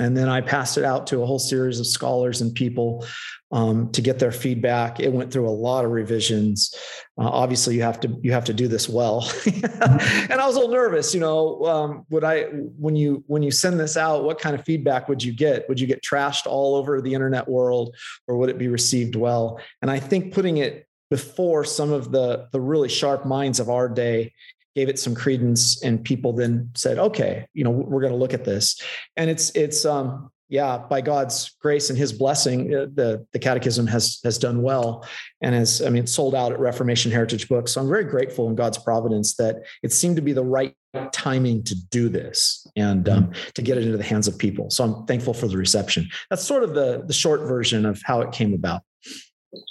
and 0.00 0.16
then 0.16 0.28
I 0.28 0.40
passed 0.40 0.76
it 0.76 0.84
out 0.84 1.06
to 1.08 1.22
a 1.22 1.26
whole 1.26 1.38
series 1.38 1.78
of 1.78 1.86
scholars 1.86 2.40
and 2.40 2.52
people 2.52 3.06
um, 3.52 3.92
to 3.92 4.02
get 4.02 4.18
their 4.18 4.32
feedback. 4.32 4.98
It 4.98 5.12
went 5.12 5.32
through 5.32 5.48
a 5.48 5.50
lot 5.50 5.84
of 5.84 5.92
revisions. 5.92 6.74
Uh, 7.16 7.28
obviously, 7.28 7.76
you 7.76 7.82
have 7.82 8.00
to 8.00 8.18
you 8.20 8.32
have 8.32 8.44
to 8.46 8.54
do 8.54 8.66
this 8.66 8.88
well. 8.88 9.30
and 9.46 10.32
I 10.32 10.46
was 10.46 10.56
a 10.56 10.58
little 10.58 10.74
nervous. 10.74 11.14
You 11.14 11.20
know, 11.20 11.64
um, 11.64 12.06
would 12.10 12.24
I 12.24 12.44
when 12.44 12.96
you 12.96 13.22
when 13.28 13.44
you 13.44 13.52
send 13.52 13.78
this 13.78 13.96
out, 13.96 14.24
what 14.24 14.40
kind 14.40 14.56
of 14.56 14.64
feedback 14.64 15.08
would 15.08 15.22
you 15.22 15.32
get? 15.32 15.68
Would 15.68 15.78
you 15.78 15.86
get 15.86 16.02
trashed 16.02 16.46
all 16.46 16.74
over 16.74 17.00
the 17.00 17.14
internet 17.14 17.46
world, 17.46 17.94
or 18.26 18.36
would 18.36 18.50
it 18.50 18.58
be 18.58 18.68
received 18.68 19.14
well? 19.14 19.60
And 19.80 19.90
I 19.90 20.00
think 20.00 20.34
putting 20.34 20.56
it 20.56 20.88
before 21.10 21.64
some 21.64 21.92
of 21.92 22.10
the 22.10 22.48
the 22.50 22.60
really 22.60 22.88
sharp 22.88 23.24
minds 23.24 23.60
of 23.60 23.70
our 23.70 23.88
day 23.88 24.32
gave 24.74 24.88
it 24.88 24.98
some 24.98 25.14
credence 25.14 25.82
and 25.82 26.04
people 26.04 26.32
then 26.32 26.70
said 26.74 26.98
okay 26.98 27.46
you 27.54 27.64
know 27.64 27.70
we're 27.70 28.00
going 28.00 28.12
to 28.12 28.18
look 28.18 28.34
at 28.34 28.44
this. 28.44 28.80
And 29.16 29.30
it's 29.30 29.50
it's 29.50 29.84
um 29.84 30.30
yeah 30.48 30.76
by 30.76 31.00
god's 31.00 31.56
grace 31.62 31.88
and 31.88 31.98
his 31.98 32.12
blessing 32.12 32.74
uh, 32.74 32.86
the 32.94 33.26
the 33.32 33.38
catechism 33.38 33.86
has 33.86 34.20
has 34.24 34.36
done 34.36 34.60
well 34.60 35.06
and 35.40 35.54
has 35.54 35.80
i 35.80 35.88
mean 35.88 36.06
sold 36.06 36.34
out 36.34 36.52
at 36.52 36.60
reformation 36.60 37.10
heritage 37.10 37.48
books. 37.48 37.72
So 37.72 37.80
i'm 37.80 37.88
very 37.88 38.04
grateful 38.04 38.48
in 38.48 38.54
god's 38.54 38.78
providence 38.78 39.36
that 39.36 39.56
it 39.82 39.92
seemed 39.92 40.16
to 40.16 40.22
be 40.22 40.32
the 40.32 40.44
right 40.44 40.74
timing 41.12 41.64
to 41.64 41.74
do 41.90 42.08
this 42.08 42.66
and 42.76 43.08
um, 43.08 43.32
to 43.54 43.62
get 43.62 43.76
it 43.76 43.84
into 43.84 43.96
the 43.96 44.04
hands 44.04 44.28
of 44.28 44.38
people. 44.38 44.70
So 44.70 44.84
i'm 44.84 45.06
thankful 45.06 45.34
for 45.34 45.48
the 45.48 45.56
reception. 45.56 46.08
That's 46.30 46.44
sort 46.44 46.62
of 46.62 46.74
the 46.74 47.04
the 47.06 47.14
short 47.14 47.40
version 47.42 47.86
of 47.86 48.00
how 48.04 48.20
it 48.20 48.32
came 48.32 48.54
about. 48.54 48.82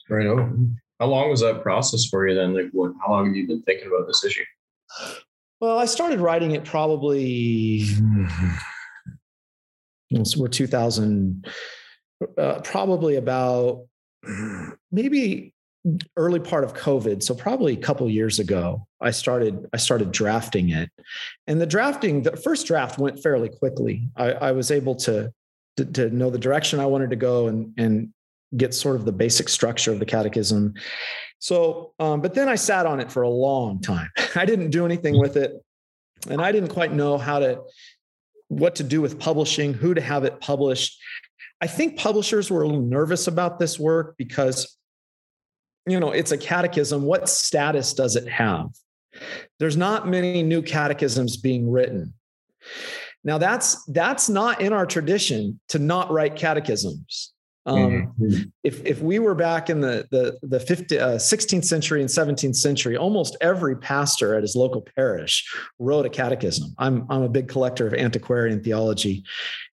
Right 0.09 0.27
on. 0.27 0.77
How 0.99 1.07
long 1.07 1.29
was 1.29 1.41
that 1.41 1.61
process 1.61 2.05
for 2.05 2.27
you 2.27 2.35
then? 2.35 2.53
Like 2.53 2.69
what 2.71 2.93
how 3.05 3.11
long 3.13 3.27
have 3.27 3.35
you 3.35 3.47
been 3.47 3.61
thinking 3.63 3.87
about 3.87 4.07
this 4.07 4.23
issue 4.23 4.43
well, 5.59 5.79
I 5.79 5.85
started 5.85 6.19
writing 6.19 6.51
it 6.51 6.65
probably 6.65 7.85
we're 10.37 10.47
2000, 10.47 11.45
uh, 12.37 12.59
probably 12.61 13.15
about 13.15 13.87
maybe 14.91 15.53
early 16.15 16.39
part 16.39 16.63
of 16.63 16.73
COVID. 16.73 17.23
So 17.23 17.35
probably 17.35 17.73
a 17.73 17.77
couple 17.77 18.09
years 18.09 18.39
ago, 18.39 18.87
I 19.01 19.11
started 19.11 19.67
I 19.73 19.77
started 19.77 20.11
drafting 20.11 20.69
it, 20.69 20.89
and 21.47 21.59
the 21.59 21.65
drafting 21.65 22.23
the 22.23 22.37
first 22.37 22.67
draft 22.67 22.99
went 22.99 23.21
fairly 23.21 23.49
quickly. 23.49 24.09
I, 24.15 24.31
I 24.31 24.51
was 24.51 24.71
able 24.71 24.95
to, 24.95 25.31
to 25.77 25.85
to 25.85 26.09
know 26.09 26.29
the 26.29 26.39
direction 26.39 26.79
I 26.79 26.85
wanted 26.85 27.09
to 27.09 27.15
go 27.15 27.47
and 27.47 27.73
and 27.77 28.13
get 28.57 28.73
sort 28.73 28.95
of 28.95 29.05
the 29.05 29.11
basic 29.11 29.49
structure 29.49 29.91
of 29.91 29.99
the 29.99 30.05
catechism 30.05 30.73
so, 31.43 31.91
um, 31.99 32.21
but 32.21 32.35
then 32.35 32.47
I 32.47 32.55
sat 32.55 32.85
on 32.85 33.01
it 33.01 33.11
for 33.11 33.23
a 33.23 33.29
long 33.29 33.81
time. 33.81 34.09
I 34.35 34.45
didn't 34.45 34.69
do 34.69 34.85
anything 34.85 35.19
with 35.19 35.35
it. 35.35 35.61
And 36.29 36.41
I 36.41 36.53
didn't 36.53 36.69
quite 36.69 36.93
know 36.93 37.17
how 37.17 37.39
to, 37.39 37.61
what 38.47 38.75
to 38.75 38.83
do 38.83 39.01
with 39.01 39.19
publishing, 39.19 39.73
who 39.73 39.93
to 39.93 39.99
have 39.99 40.23
it 40.23 40.39
published. 40.39 40.97
I 41.59 41.67
think 41.67 41.97
publishers 41.97 42.49
were 42.49 42.61
a 42.61 42.65
little 42.65 42.81
nervous 42.81 43.27
about 43.27 43.59
this 43.59 43.77
work 43.77 44.15
because, 44.17 44.77
you 45.85 45.99
know, 45.99 46.11
it's 46.11 46.31
a 46.31 46.37
catechism. 46.37 47.01
What 47.03 47.27
status 47.27 47.93
does 47.93 48.15
it 48.15 48.29
have? 48.29 48.69
There's 49.59 49.75
not 49.75 50.07
many 50.07 50.43
new 50.43 50.61
catechisms 50.61 51.35
being 51.35 51.69
written. 51.69 52.13
Now 53.25 53.37
that's 53.37 53.83
that's 53.87 54.29
not 54.29 54.61
in 54.61 54.71
our 54.71 54.85
tradition 54.85 55.59
to 55.69 55.79
not 55.79 56.09
write 56.09 56.37
catechisms. 56.37 57.32
Um, 57.65 58.13
mm-hmm. 58.19 58.43
If 58.63 58.85
if 58.85 59.01
we 59.01 59.19
were 59.19 59.35
back 59.35 59.69
in 59.69 59.79
the 59.79 60.05
the 60.11 60.37
the 60.41 60.59
50, 60.59 60.99
uh, 60.99 61.07
16th 61.15 61.63
century 61.63 62.01
and 62.01 62.09
17th 62.09 62.55
century, 62.55 62.97
almost 62.97 63.37
every 63.39 63.77
pastor 63.77 64.35
at 64.35 64.41
his 64.41 64.55
local 64.55 64.85
parish 64.95 65.49
wrote 65.79 66.05
a 66.05 66.09
catechism. 66.09 66.73
I'm 66.77 67.05
I'm 67.09 67.21
a 67.21 67.29
big 67.29 67.47
collector 67.47 67.87
of 67.87 67.93
antiquarian 67.93 68.61
theology, 68.61 69.23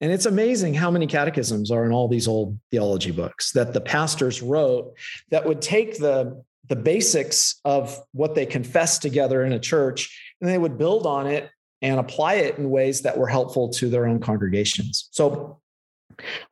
and 0.01 0.11
it's 0.13 0.27
amazing 0.27 0.75
how 0.75 0.91
many 0.91 1.07
catechisms 1.07 1.71
are 1.71 1.85
in 1.85 1.93
all 1.93 2.09
these 2.09 2.27
old 2.27 2.59
theology 2.71 3.11
books 3.11 3.53
that 3.53 3.75
the 3.75 3.81
pastors 3.81 4.41
wrote 4.41 4.97
that 5.31 5.45
would 5.45 5.61
take 5.61 5.99
the 5.99 6.43
the 6.69 6.77
basics 6.77 7.61
of 7.65 8.01
what 8.13 8.35
they 8.35 8.47
confessed 8.47 9.03
together 9.03 9.45
in 9.45 9.53
a 9.53 9.59
church 9.59 10.19
and 10.41 10.49
they 10.49 10.57
would 10.57 10.79
build 10.79 11.07
on 11.07 11.27
it 11.27 11.51
and 11.83 12.01
apply 12.01 12.35
it 12.35 12.57
in 12.57 12.71
ways 12.71 13.03
that 13.03 13.19
were 13.19 13.27
helpful 13.27 13.69
to 13.69 13.91
their 13.91 14.07
own 14.07 14.19
congregations. 14.19 15.09
So 15.11 15.61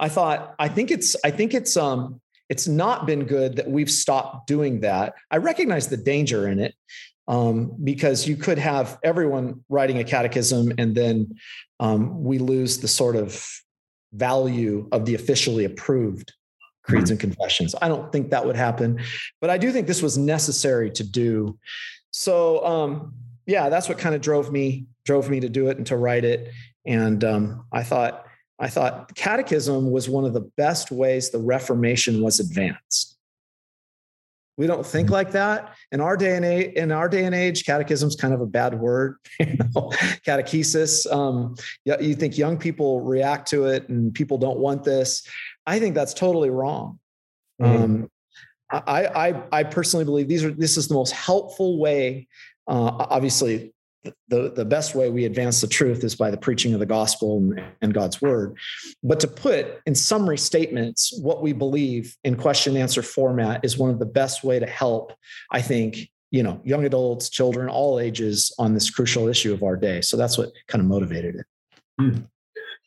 I 0.00 0.08
thought, 0.08 0.54
I 0.58 0.68
think 0.68 0.90
it's, 0.90 1.16
I 1.24 1.30
think 1.30 1.54
it's, 1.54 1.76
um, 1.76 2.20
it's 2.48 2.68
not 2.68 3.06
been 3.06 3.24
good 3.24 3.56
that 3.56 3.70
we've 3.70 3.90
stopped 3.90 4.46
doing 4.46 4.80
that. 4.80 5.14
I 5.30 5.38
recognize 5.38 5.88
the 5.88 5.96
danger 5.96 6.48
in 6.48 6.58
it 6.58 6.74
um, 7.28 7.74
because 7.82 8.28
you 8.28 8.36
could 8.36 8.58
have 8.58 8.98
everyone 9.02 9.64
writing 9.68 9.98
a 9.98 10.04
catechism 10.04 10.72
and 10.76 10.94
then 10.94 11.34
um, 11.80 12.22
we 12.22 12.38
lose 12.38 12.78
the 12.78 12.88
sort 12.88 13.16
of 13.16 13.48
value 14.12 14.88
of 14.92 15.06
the 15.06 15.14
officially 15.14 15.64
approved 15.64 16.32
creeds 16.82 17.10
and 17.10 17.18
confessions. 17.20 17.74
I 17.80 17.88
don't 17.88 18.10
think 18.12 18.30
that 18.30 18.44
would 18.44 18.56
happen, 18.56 19.00
but 19.40 19.50
I 19.50 19.56
do 19.56 19.72
think 19.72 19.86
this 19.86 20.02
was 20.02 20.18
necessary 20.18 20.90
to 20.90 21.04
do. 21.04 21.58
So 22.10 22.64
um, 22.66 23.14
yeah, 23.46 23.68
that's 23.68 23.88
what 23.88 23.98
kind 23.98 24.14
of 24.14 24.20
drove 24.20 24.52
me 24.52 24.86
drove 25.04 25.28
me 25.28 25.40
to 25.40 25.48
do 25.48 25.68
it 25.68 25.78
and 25.78 25.86
to 25.86 25.96
write 25.96 26.24
it. 26.24 26.52
And 26.86 27.24
um, 27.24 27.66
I 27.72 27.82
thought 27.82 28.26
I 28.58 28.68
thought 28.68 29.14
catechism 29.14 29.90
was 29.90 30.08
one 30.08 30.24
of 30.24 30.32
the 30.32 30.48
best 30.56 30.90
ways 30.90 31.30
the 31.30 31.38
Reformation 31.38 32.22
was 32.22 32.38
advanced. 32.40 33.12
We 34.58 34.66
don't 34.66 34.86
think 34.86 35.06
mm-hmm. 35.06 35.14
like 35.14 35.32
that 35.32 35.74
in 35.92 36.00
our 36.00 36.16
day 36.16 36.36
and 36.36 36.44
age. 36.44 36.74
In 36.74 36.92
our 36.92 37.08
day 37.08 37.24
and 37.24 37.34
age, 37.34 37.64
catechism 37.64 38.08
is 38.08 38.16
kind 38.16 38.34
of 38.34 38.40
a 38.40 38.46
bad 38.46 38.78
word. 38.78 39.16
You 39.40 39.56
know? 39.56 39.90
Catechesis. 40.26 41.10
Um, 41.10 41.56
you 41.84 42.14
think 42.14 42.38
young 42.38 42.58
people 42.58 43.00
react 43.00 43.48
to 43.48 43.66
it, 43.66 43.88
and 43.88 44.12
people 44.14 44.38
don't 44.38 44.58
want 44.58 44.84
this. 44.84 45.26
I 45.66 45.78
think 45.78 45.94
that's 45.94 46.14
totally 46.14 46.50
wrong. 46.50 46.98
Mm-hmm. 47.60 47.82
Um, 47.82 48.10
I, 48.70 49.06
I, 49.06 49.42
I 49.52 49.64
personally 49.64 50.04
believe 50.04 50.28
these 50.28 50.44
are. 50.44 50.50
This 50.50 50.76
is 50.76 50.88
the 50.88 50.94
most 50.94 51.12
helpful 51.12 51.78
way. 51.78 52.28
Uh, 52.68 53.06
obviously, 53.10 53.72
the, 54.28 54.52
the 54.54 54.64
best 54.64 54.94
way 54.94 55.10
we 55.10 55.24
advance 55.24 55.60
the 55.60 55.66
truth 55.66 56.02
is 56.02 56.16
by 56.16 56.30
the 56.30 56.36
preaching 56.36 56.74
of 56.74 56.80
the 56.80 56.86
gospel 56.86 57.38
and, 57.38 57.62
and, 57.82 57.94
God's 57.94 58.20
word. 58.20 58.56
But 59.02 59.20
to 59.20 59.28
put 59.28 59.80
in 59.86 59.94
summary 59.94 60.38
statements 60.38 61.16
what 61.20 61.42
we 61.42 61.52
believe 61.52 62.16
in 62.24 62.36
question 62.36 62.76
answer 62.76 63.02
format 63.02 63.64
is 63.64 63.78
one 63.78 63.90
of 63.90 63.98
the 63.98 64.06
best 64.06 64.42
way 64.42 64.58
to 64.58 64.66
help, 64.66 65.12
I 65.52 65.62
think, 65.62 66.10
you 66.30 66.42
know, 66.42 66.60
young 66.64 66.84
adults, 66.84 67.30
children, 67.30 67.68
all 67.68 68.00
ages 68.00 68.52
on 68.58 68.74
this 68.74 68.90
crucial 68.90 69.28
issue 69.28 69.52
of 69.52 69.62
our 69.62 69.76
day. 69.76 70.00
So 70.00 70.16
that's 70.16 70.36
what 70.36 70.50
kind 70.66 70.82
of 70.82 70.88
motivated 70.88 71.36
it. 71.36 71.46
Hmm. 72.00 72.18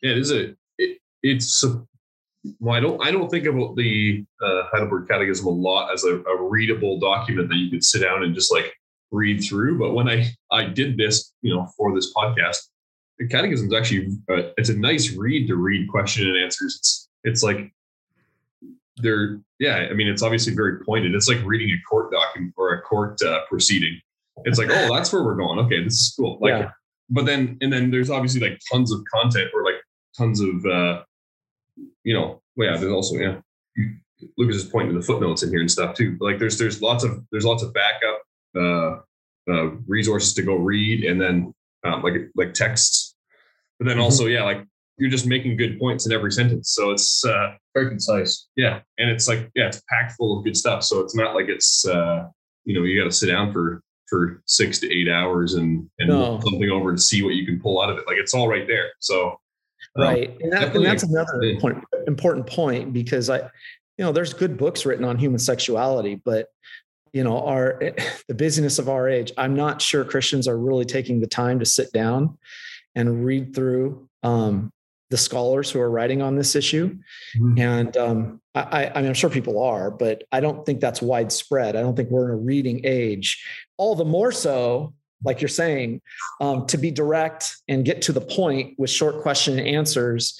Yeah, 0.02 0.10
it 0.12 0.18
is 0.18 0.32
a, 0.32 0.54
it, 0.78 0.98
it's 1.22 1.64
well, 2.60 2.76
I 2.76 2.80
don't 2.80 3.04
I 3.04 3.10
don't 3.10 3.30
think 3.30 3.46
about 3.46 3.76
the 3.76 4.24
uh, 4.42 4.64
Heidelberg 4.70 5.08
Catechism 5.08 5.46
a 5.46 5.50
lot 5.50 5.92
as 5.92 6.04
a, 6.04 6.22
a 6.22 6.42
readable 6.42 6.98
document 6.98 7.48
that 7.48 7.56
you 7.56 7.70
could 7.70 7.84
sit 7.84 8.02
down 8.02 8.22
and 8.22 8.34
just 8.34 8.52
like 8.52 8.74
read 9.16 9.42
through. 9.42 9.78
But 9.78 9.94
when 9.94 10.08
I 10.08 10.26
I 10.52 10.66
did 10.66 10.96
this, 10.96 11.32
you 11.42 11.54
know, 11.54 11.66
for 11.76 11.94
this 11.94 12.12
podcast, 12.14 12.58
the 13.18 13.26
Catechism 13.26 13.68
is 13.68 13.74
actually 13.74 14.08
uh, 14.30 14.50
it's 14.56 14.68
a 14.68 14.76
nice 14.76 15.10
read 15.16 15.48
to 15.48 15.56
read 15.56 15.88
question 15.88 16.28
and 16.28 16.36
answers. 16.36 16.76
It's 16.78 17.08
it's 17.24 17.42
like 17.42 17.72
they're 18.98 19.40
yeah. 19.58 19.88
I 19.90 19.94
mean, 19.94 20.08
it's 20.08 20.22
obviously 20.22 20.54
very 20.54 20.84
pointed. 20.84 21.14
It's 21.14 21.28
like 21.28 21.42
reading 21.44 21.70
a 21.70 21.80
court 21.88 22.12
document 22.12 22.54
or 22.56 22.74
a 22.74 22.82
court 22.82 23.20
uh, 23.22 23.40
proceeding. 23.48 24.00
It's 24.44 24.58
like, 24.58 24.68
oh, 24.70 24.94
that's 24.94 25.12
where 25.12 25.24
we're 25.24 25.34
going. 25.34 25.58
Okay, 25.60 25.82
this 25.82 25.94
is 25.94 26.14
cool. 26.16 26.38
Like, 26.40 26.50
yeah. 26.50 26.70
but 27.08 27.24
then 27.24 27.56
and 27.62 27.72
then 27.72 27.90
there's 27.90 28.10
obviously 28.10 28.40
like 28.40 28.60
tons 28.70 28.92
of 28.92 29.02
content 29.12 29.48
or 29.54 29.64
like 29.64 29.76
tons 30.16 30.40
of 30.40 30.64
uh, 30.66 31.02
you 32.04 32.14
know, 32.14 32.42
well, 32.56 32.70
yeah, 32.70 32.76
there's 32.76 32.92
also 32.92 33.16
yeah. 33.16 33.36
Lucas 34.38 34.56
is 34.56 34.64
pointing 34.64 34.94
to 34.94 34.98
the 34.98 35.06
footnotes 35.06 35.42
in 35.42 35.50
here 35.50 35.60
and 35.60 35.70
stuff 35.70 35.94
too. 35.94 36.16
Like 36.20 36.38
there's 36.38 36.58
there's 36.58 36.80
lots 36.80 37.04
of 37.04 37.24
there's 37.30 37.44
lots 37.44 37.62
of 37.62 37.72
backup 37.74 38.22
uh, 38.56 38.98
uh, 39.50 39.70
resources 39.86 40.34
to 40.34 40.42
go 40.42 40.56
read, 40.56 41.04
and 41.04 41.20
then 41.20 41.54
um, 41.84 42.02
like 42.02 42.14
like 42.36 42.54
texts. 42.54 43.14
But 43.78 43.86
then 43.86 43.96
mm-hmm. 43.96 44.04
also 44.04 44.26
yeah, 44.26 44.44
like 44.44 44.64
you're 44.98 45.10
just 45.10 45.26
making 45.26 45.56
good 45.56 45.78
points 45.78 46.06
in 46.06 46.12
every 46.12 46.32
sentence, 46.32 46.70
so 46.70 46.90
it's 46.90 47.24
uh, 47.24 47.54
very 47.74 47.88
concise. 47.88 48.48
Yeah, 48.56 48.80
and 48.98 49.10
it's 49.10 49.28
like 49.28 49.50
yeah, 49.54 49.66
it's 49.66 49.82
packed 49.88 50.12
full 50.12 50.38
of 50.38 50.44
good 50.44 50.56
stuff. 50.56 50.82
So 50.82 51.00
it's 51.00 51.14
not 51.14 51.34
like 51.34 51.48
it's 51.48 51.86
uh, 51.86 52.24
you 52.64 52.74
know 52.74 52.84
you 52.84 53.00
got 53.00 53.10
to 53.10 53.16
sit 53.16 53.26
down 53.28 53.52
for 53.52 53.82
for 54.08 54.42
six 54.46 54.78
to 54.80 54.92
eight 54.92 55.08
hours 55.08 55.54
and 55.54 55.88
and 55.98 56.08
no. 56.08 56.40
something 56.40 56.70
over 56.70 56.92
to 56.92 57.00
see 57.00 57.22
what 57.22 57.34
you 57.34 57.44
can 57.44 57.60
pull 57.60 57.80
out 57.80 57.90
of 57.90 57.98
it. 57.98 58.06
Like 58.06 58.16
it's 58.18 58.34
all 58.34 58.48
right 58.48 58.66
there. 58.66 58.90
So 59.00 59.38
right 59.96 60.36
and, 60.40 60.52
that, 60.52 60.74
and 60.74 60.84
that's 60.84 61.02
another 61.02 61.56
point, 61.60 61.82
important 62.06 62.46
point 62.46 62.92
because 62.92 63.30
i 63.30 63.38
you 63.38 64.04
know 64.04 64.12
there's 64.12 64.34
good 64.34 64.56
books 64.56 64.84
written 64.84 65.04
on 65.04 65.18
human 65.18 65.38
sexuality 65.38 66.20
but 66.24 66.48
you 67.16 67.24
know 67.24 67.42
our 67.46 67.80
the 68.28 68.34
busyness 68.34 68.78
of 68.78 68.88
our 68.88 69.08
age 69.08 69.32
i'm 69.38 69.54
not 69.54 69.80
sure 69.80 70.04
christians 70.04 70.46
are 70.46 70.58
really 70.58 70.84
taking 70.84 71.20
the 71.20 71.26
time 71.26 71.58
to 71.58 71.64
sit 71.64 71.90
down 71.92 72.36
and 72.94 73.24
read 73.24 73.54
through 73.54 74.08
um, 74.22 74.70
the 75.10 75.16
scholars 75.16 75.70
who 75.70 75.78
are 75.80 75.90
writing 75.90 76.20
on 76.20 76.34
this 76.34 76.56
issue. 76.56 76.98
Mm-hmm. 77.36 77.58
and 77.58 77.96
um, 77.96 78.40
I, 78.54 78.90
I 78.94 79.00
mean 79.00 79.08
i'm 79.08 79.14
sure 79.14 79.30
people 79.30 79.62
are 79.62 79.90
but 79.90 80.24
i 80.30 80.40
don't 80.40 80.64
think 80.66 80.80
that's 80.80 81.00
widespread. 81.00 81.74
I 81.76 81.80
don't 81.80 81.96
think 81.96 82.10
we're 82.10 82.26
in 82.26 82.38
a 82.38 82.42
reading 82.52 82.82
age. 82.84 83.42
All 83.78 83.94
the 83.94 84.04
more 84.04 84.32
so 84.32 84.94
like 85.24 85.40
you're 85.40 85.48
saying, 85.48 86.02
um, 86.40 86.66
to 86.66 86.76
be 86.76 86.90
direct 86.90 87.56
and 87.68 87.84
get 87.84 88.02
to 88.02 88.12
the 88.12 88.20
point 88.20 88.78
with 88.78 88.90
short 88.90 89.22
question 89.22 89.58
and 89.58 89.66
answers 89.66 90.38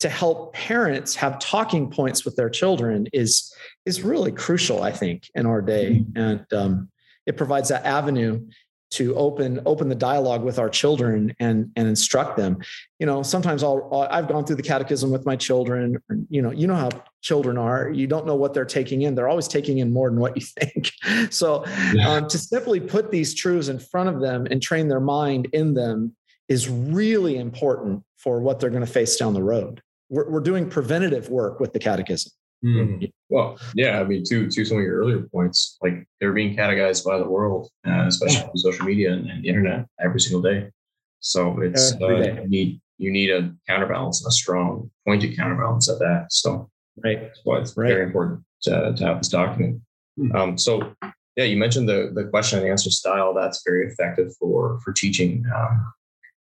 to 0.00 0.08
help 0.08 0.52
parents 0.52 1.14
have 1.14 1.38
talking 1.38 1.90
points 1.90 2.24
with 2.24 2.36
their 2.36 2.50
children 2.50 3.06
is 3.12 3.54
is 3.86 4.02
really 4.02 4.32
crucial, 4.32 4.82
I 4.82 4.90
think, 4.90 5.30
in 5.34 5.46
our 5.46 5.62
day, 5.62 6.00
mm-hmm. 6.00 6.18
and 6.18 6.52
um, 6.52 6.90
it 7.24 7.36
provides 7.36 7.70
that 7.70 7.86
avenue 7.86 8.46
to 8.88 9.16
open 9.16 9.60
open 9.66 9.88
the 9.88 9.96
dialogue 9.96 10.44
with 10.44 10.58
our 10.58 10.68
children 10.68 11.34
and 11.40 11.70
and 11.76 11.88
instruct 11.88 12.36
them. 12.36 12.58
You 12.98 13.06
know 13.06 13.22
sometimes 13.22 13.62
I'll, 13.62 14.06
i 14.10 14.16
have 14.16 14.28
gone 14.28 14.44
through 14.44 14.56
the 14.56 14.62
catechism 14.62 15.10
with 15.10 15.26
my 15.26 15.34
children 15.34 16.00
you 16.30 16.40
know 16.40 16.52
you 16.52 16.66
know 16.66 16.76
how 16.76 16.90
children 17.20 17.58
are. 17.58 17.90
You 17.90 18.06
don't 18.06 18.26
know 18.26 18.36
what 18.36 18.54
they're 18.54 18.64
taking 18.64 19.02
in. 19.02 19.16
They're 19.16 19.28
always 19.28 19.48
taking 19.48 19.78
in 19.78 19.92
more 19.92 20.08
than 20.08 20.20
what 20.20 20.36
you 20.36 20.46
think. 20.60 20.92
So 21.32 21.64
yeah. 21.92 22.08
um, 22.08 22.28
to 22.28 22.38
simply 22.38 22.80
put 22.80 23.10
these 23.10 23.34
truths 23.34 23.68
in 23.68 23.78
front 23.78 24.08
of 24.08 24.20
them 24.20 24.46
and 24.50 24.62
train 24.62 24.88
their 24.88 25.00
mind 25.00 25.48
in 25.52 25.74
them 25.74 26.14
is 26.48 26.68
really 26.68 27.36
important 27.38 28.04
for 28.16 28.40
what 28.40 28.60
they're 28.60 28.70
going 28.70 28.86
to 28.86 28.90
face 28.90 29.16
down 29.16 29.34
the 29.34 29.42
road. 29.42 29.82
We're, 30.08 30.30
we're 30.30 30.40
doing 30.40 30.70
preventative 30.70 31.28
work 31.28 31.58
with 31.58 31.72
the 31.72 31.80
catechism 31.80 32.30
Mm. 32.66 33.12
Well, 33.28 33.58
yeah, 33.74 34.00
I 34.00 34.04
mean, 34.04 34.24
to 34.24 34.50
to 34.50 34.64
some 34.64 34.78
of 34.78 34.82
your 34.82 34.98
earlier 34.98 35.20
points, 35.32 35.78
like 35.82 36.06
they're 36.20 36.32
being 36.32 36.56
catechized 36.56 37.04
by 37.04 37.18
the 37.18 37.28
world, 37.28 37.70
uh, 37.86 38.06
especially 38.06 38.38
yeah. 38.38 38.50
social 38.56 38.84
media 38.84 39.12
and, 39.12 39.30
and, 39.30 39.44
the 39.44 39.48
internet 39.48 39.86
every 40.00 40.20
single 40.20 40.42
day. 40.42 40.70
So 41.20 41.60
it's 41.60 41.94
uh, 42.00 42.08
you 42.08 42.48
need 42.48 42.80
you 42.98 43.12
need 43.12 43.30
a 43.30 43.52
counterbalance, 43.68 44.24
a 44.26 44.30
strong 44.30 44.90
pointed 45.06 45.36
counterbalance 45.36 45.88
at 45.88 45.98
that. 45.98 46.26
So 46.30 46.68
right, 47.04 47.20
that's 47.22 47.40
why 47.44 47.58
it's 47.58 47.76
right. 47.76 47.88
very 47.88 48.04
important 48.04 48.42
to, 48.62 48.94
to 48.96 49.04
have 49.04 49.18
this 49.18 49.28
document. 49.28 49.80
Mm. 50.18 50.34
Um, 50.34 50.58
so 50.58 50.94
yeah, 51.36 51.44
you 51.44 51.56
mentioned 51.56 51.88
the 51.88 52.10
the 52.14 52.24
question 52.24 52.58
and 52.58 52.68
answer 52.68 52.90
style. 52.90 53.34
That's 53.34 53.62
very 53.64 53.86
effective 53.86 54.34
for 54.40 54.80
for 54.80 54.92
teaching 54.92 55.44
um, 55.54 55.92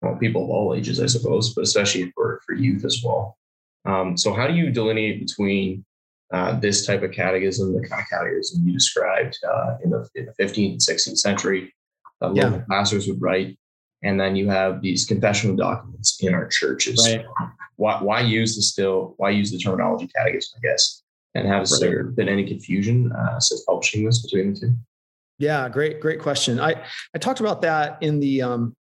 well 0.02 0.16
people 0.16 0.44
of 0.44 0.50
all 0.50 0.74
ages, 0.74 1.00
I 1.00 1.08
suppose, 1.08 1.54
but 1.54 1.64
especially 1.64 2.12
for 2.16 2.42
for 2.46 2.56
youth 2.56 2.84
as 2.84 3.02
well. 3.04 3.38
Um, 3.86 4.18
so 4.18 4.34
how 4.34 4.48
do 4.48 4.54
you 4.54 4.72
delineate 4.72 5.20
between 5.20 5.86
uh, 6.34 6.60
this 6.60 6.86
type 6.86 7.04
of 7.04 7.12
catechism, 7.12 7.74
the 7.74 7.88
kind 7.88 8.02
of 8.02 8.10
catechism 8.10 8.66
you 8.66 8.74
described 8.74 9.38
uh, 9.48 9.78
in, 9.84 9.92
the, 9.92 10.08
in, 10.16 10.26
the, 10.26 10.44
15th 10.44 10.72
and 10.72 10.80
16th 10.80 11.18
century, 11.18 11.74
that 12.22 12.36
yeah. 12.36 12.46
local 12.46 12.64
pastors 12.70 13.08
would 13.08 13.22
write. 13.22 13.58
And 14.04 14.20
then 14.20 14.36
you 14.36 14.50
have 14.50 14.82
these 14.82 15.06
confessional 15.06 15.56
documents 15.56 16.18
in 16.22 16.34
our 16.34 16.48
churches. 16.48 17.08
Right. 17.10 17.26
Why, 17.78 18.02
why 18.02 18.22
use 18.22 18.56
the 18.56 18.62
still? 18.62 19.16
Why 19.18 19.32
use 19.32 19.52
the 19.52 19.58
terminology 19.58 20.08
catechism? 20.16 20.60
I 20.64 20.68
guess. 20.68 21.04
And 21.34 21.48
has 21.48 21.72
right. 21.72 21.82
there 21.82 22.04
been 22.04 22.30
any 22.30 22.46
confusion 22.46 23.12
uh, 23.12 23.40
since 23.40 23.64
publishing 23.64 24.06
this 24.06 24.22
between 24.22 24.54
the 24.54 24.60
two? 24.60 24.76
Yeah, 25.38 25.68
great, 25.68 26.00
great 26.00 26.22
question. 26.22 26.60
I 26.60 26.86
I 27.14 27.18
talked 27.18 27.40
about 27.40 27.62
that 27.64 27.98
in 28.02 28.20
the 28.20 28.42
um, 28.42 28.76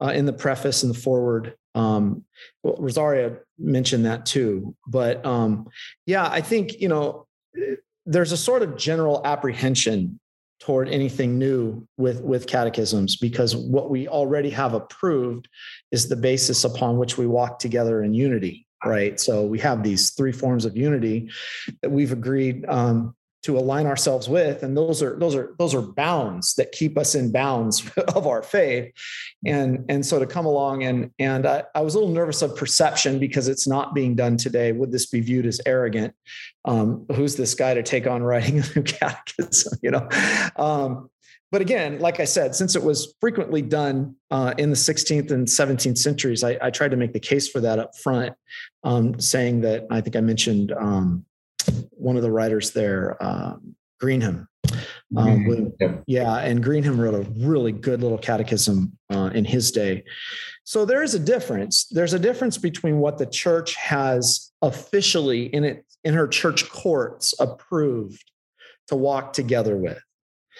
uh, 0.00 0.12
in 0.14 0.26
the 0.26 0.32
preface 0.32 0.82
and 0.82 0.94
the 0.94 0.98
foreword 0.98 1.54
um, 1.76 2.24
Rosaria 2.64 3.38
mentioned 3.58 4.04
that 4.06 4.26
too, 4.26 4.74
but 4.88 5.24
um, 5.24 5.68
yeah, 6.06 6.28
I 6.28 6.40
think 6.40 6.80
you 6.80 6.88
know 6.88 7.26
there's 8.04 8.32
a 8.32 8.36
sort 8.36 8.62
of 8.62 8.76
general 8.76 9.20
apprehension 9.24 10.18
toward 10.58 10.88
anything 10.88 11.38
new 11.38 11.86
with 11.98 12.22
with 12.22 12.46
catechisms 12.46 13.16
because 13.16 13.54
what 13.54 13.90
we 13.90 14.08
already 14.08 14.50
have 14.50 14.74
approved 14.74 15.48
is 15.92 16.08
the 16.08 16.16
basis 16.16 16.64
upon 16.64 16.96
which 16.96 17.18
we 17.18 17.26
walk 17.26 17.58
together 17.58 18.02
in 18.02 18.14
unity 18.14 18.66
right? 18.84 19.18
So 19.18 19.44
we 19.44 19.58
have 19.60 19.82
these 19.82 20.10
three 20.10 20.32
forms 20.32 20.64
of 20.64 20.76
unity 20.76 21.30
that 21.82 21.90
we've 21.90 22.12
agreed 22.12 22.64
um, 22.68 23.14
to 23.42 23.56
align 23.56 23.86
ourselves 23.86 24.28
with 24.28 24.62
and 24.62 24.76
those 24.76 25.02
are 25.02 25.16
those 25.18 25.34
are 25.34 25.54
those 25.58 25.74
are 25.74 25.82
bounds 25.82 26.54
that 26.54 26.72
keep 26.72 26.98
us 26.98 27.14
in 27.14 27.30
bounds 27.30 27.88
of 28.14 28.26
our 28.26 28.42
faith. 28.42 28.92
And 29.44 29.84
and 29.88 30.04
so 30.04 30.18
to 30.18 30.26
come 30.26 30.46
along 30.46 30.84
and 30.84 31.10
and 31.18 31.46
I, 31.46 31.64
I 31.74 31.80
was 31.80 31.94
a 31.94 31.98
little 31.98 32.14
nervous 32.14 32.42
of 32.42 32.56
perception 32.56 33.18
because 33.18 33.48
it's 33.48 33.66
not 33.66 33.94
being 33.94 34.14
done 34.14 34.36
today. 34.36 34.72
Would 34.72 34.92
this 34.92 35.06
be 35.06 35.20
viewed 35.20 35.46
as 35.46 35.60
arrogant? 35.66 36.14
Um, 36.64 37.06
who's 37.14 37.36
this 37.36 37.54
guy 37.54 37.74
to 37.74 37.82
take 37.82 38.06
on 38.06 38.22
writing 38.22 38.58
a 38.58 38.64
new 38.74 38.82
catechism 38.84 39.78
you 39.82 39.90
know? 39.90 40.08
Um, 40.56 41.10
but 41.52 41.60
again, 41.60 42.00
like 42.00 42.18
I 42.18 42.24
said, 42.24 42.54
since 42.54 42.74
it 42.74 42.82
was 42.82 43.14
frequently 43.20 43.62
done 43.62 44.16
uh, 44.30 44.54
in 44.58 44.70
the 44.70 44.76
16th 44.76 45.30
and 45.30 45.46
17th 45.46 45.96
centuries, 45.96 46.42
I, 46.42 46.58
I, 46.60 46.70
tried 46.70 46.90
to 46.90 46.96
make 46.96 47.12
the 47.12 47.20
case 47.20 47.48
for 47.48 47.60
that 47.60 47.78
up 47.78 47.96
front, 47.96 48.34
um, 48.82 49.20
saying 49.20 49.60
that 49.60 49.86
I 49.88 50.00
think 50.00 50.16
I 50.16 50.20
mentioned 50.20 50.72
um, 50.72 51.24
one 51.90 52.16
of 52.16 52.22
the 52.22 52.30
writers 52.30 52.72
there, 52.72 53.22
um, 53.22 53.74
Greenham. 54.02 54.46
Um, 55.16 55.44
mm-hmm. 55.44 56.00
yeah. 56.06 56.38
and 56.38 56.62
Greenham 56.62 56.98
wrote 56.98 57.14
a 57.14 57.28
really 57.46 57.72
good 57.72 58.02
little 58.02 58.18
catechism 58.18 58.98
uh, 59.12 59.30
in 59.32 59.44
his 59.44 59.70
day. 59.70 60.04
So 60.64 60.84
there 60.84 61.02
is 61.02 61.14
a 61.14 61.20
difference. 61.20 61.86
There's 61.86 62.12
a 62.12 62.18
difference 62.18 62.58
between 62.58 62.98
what 62.98 63.18
the 63.18 63.26
church 63.26 63.74
has 63.76 64.50
officially 64.62 65.44
in 65.54 65.64
it 65.64 65.84
in 66.02 66.14
her 66.14 66.26
church 66.26 66.68
courts 66.68 67.34
approved 67.38 68.24
to 68.88 68.96
walk 68.96 69.32
together 69.32 69.76
with. 69.76 70.00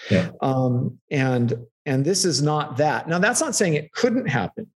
Yeah. 0.09 0.29
Um, 0.41 0.99
and 1.11 1.65
and 1.85 2.05
this 2.05 2.25
is 2.25 2.41
not 2.41 2.77
that. 2.77 3.09
Now 3.09 3.19
that's 3.19 3.41
not 3.41 3.55
saying 3.55 3.73
it 3.73 3.91
couldn't 3.91 4.27
happen. 4.27 4.67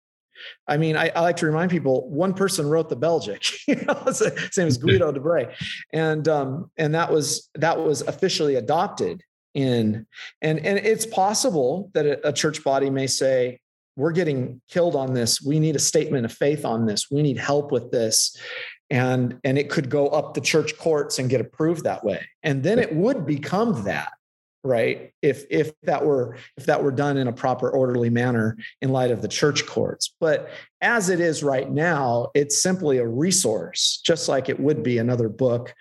I 0.67 0.77
mean, 0.77 0.95
I, 0.95 1.10
I, 1.10 1.21
like 1.21 1.38
to 1.38 1.45
remind 1.45 1.71
people 1.71 2.10
one 2.10 2.34
person 2.34 2.67
wrote 2.67 2.89
the 2.89 2.95
Belgic, 2.95 3.45
you 3.67 3.75
know, 3.75 4.12
same 4.12 4.67
as 4.67 4.77
Guido 4.77 5.12
de 5.13 5.19
Brès. 5.19 5.54
And 5.93 6.27
um, 6.27 6.71
and 6.77 6.93
that 6.95 7.12
was 7.12 7.49
that 7.56 7.80
was 7.80 8.01
officially 8.01 8.56
adopted 8.56 9.23
in 9.54 10.06
and 10.41 10.60
and 10.60 10.77
it's 10.77 11.06
possible 11.06 11.91
that 11.93 12.06
a, 12.06 12.30
a 12.30 12.34
church 12.34 12.63
body 12.63 12.89
may 12.89 13.08
say, 13.08 13.60
we're 13.95 14.12
getting 14.12 14.62
killed 14.69 14.95
on 14.95 15.13
this. 15.13 15.41
We 15.41 15.60
need 15.60 15.75
a 15.75 15.80
statement 15.80 16.25
of 16.25 16.32
faith 16.32 16.65
on 16.65 16.86
this. 16.86 17.12
We 17.12 17.21
need 17.21 17.38
help 17.38 17.71
with 17.71 17.91
this. 17.91 18.36
And 18.89 19.39
and 19.43 19.58
it 19.58 19.69
could 19.69 19.89
go 19.89 20.08
up 20.08 20.34
the 20.34 20.41
church 20.41 20.77
courts 20.77 21.19
and 21.19 21.30
get 21.30 21.41
approved 21.41 21.84
that 21.84 22.04
way. 22.04 22.25
And 22.43 22.63
then 22.63 22.80
it 22.80 22.93
would 22.93 23.25
become 23.25 23.84
that 23.84 24.12
right? 24.63 25.12
If 25.21 25.45
if 25.50 25.71
that 25.84 26.06
were 26.06 26.38
if 26.58 26.65
that 26.65 26.84
were 26.84 26.91
done 26.91 27.17
in 27.17 27.28
a 27.28 27.34
proper 27.34 27.69
orderly 27.69 28.10
manner 28.10 28.58
in 28.82 28.89
light 28.89 29.12
of 29.12 29.21
the 29.21 29.28
church 29.28 29.65
courts. 29.65 30.13
But 30.19 30.50
as 30.82 31.10
it 31.10 31.19
is 31.19 31.43
right 31.43 31.69
now 31.69 32.30
it's 32.34 32.62
simply 32.62 32.97
a 32.97 33.08
resource 33.08 34.02
just 34.06 34.28
like 34.28 34.50
it 34.50 34.60
would 34.60 34.84
be 34.84 34.97
another 34.97 35.30
book 35.30 35.74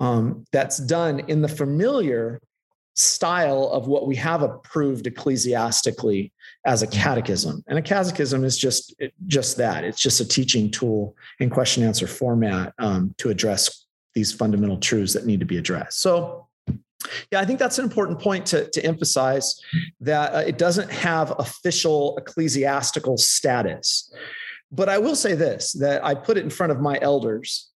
um, 0.00 0.44
that's 0.52 0.78
done 0.78 1.20
in 1.28 1.42
the 1.42 1.48
familiar 1.48 2.40
style 2.96 3.68
of 3.72 3.88
what 3.88 4.06
we 4.06 4.14
have 4.16 4.42
approved 4.42 5.06
ecclesiastically 5.06 6.32
as 6.64 6.82
a 6.82 6.86
catechism. 6.86 7.62
And 7.66 7.78
a 7.78 7.82
catechism 7.82 8.44
is 8.44 8.56
just 8.56 8.94
just 9.26 9.56
that. 9.56 9.84
It's 9.84 10.00
just 10.00 10.20
a 10.20 10.28
teaching 10.28 10.70
tool 10.70 11.16
in 11.40 11.50
question 11.50 11.82
answer 11.82 12.06
format 12.06 12.72
um, 12.78 13.14
to 13.18 13.30
address 13.30 13.86
these 14.14 14.32
fundamental 14.32 14.78
truths 14.78 15.12
that 15.14 15.26
need 15.26 15.40
to 15.40 15.46
be 15.46 15.58
addressed. 15.58 16.00
So 16.00 16.43
yeah 17.30 17.40
i 17.40 17.44
think 17.44 17.58
that's 17.58 17.78
an 17.78 17.84
important 17.84 18.20
point 18.20 18.46
to, 18.46 18.68
to 18.70 18.84
emphasize 18.84 19.60
that 20.00 20.34
uh, 20.34 20.38
it 20.38 20.58
doesn't 20.58 20.90
have 20.90 21.34
official 21.38 22.16
ecclesiastical 22.18 23.16
status. 23.16 24.12
But 24.72 24.88
i 24.88 24.98
will 24.98 25.16
say 25.16 25.34
this 25.34 25.72
that 25.74 26.04
i 26.04 26.14
put 26.14 26.36
it 26.36 26.44
in 26.44 26.50
front 26.50 26.72
of 26.72 26.80
my 26.80 26.98
elders 27.00 27.70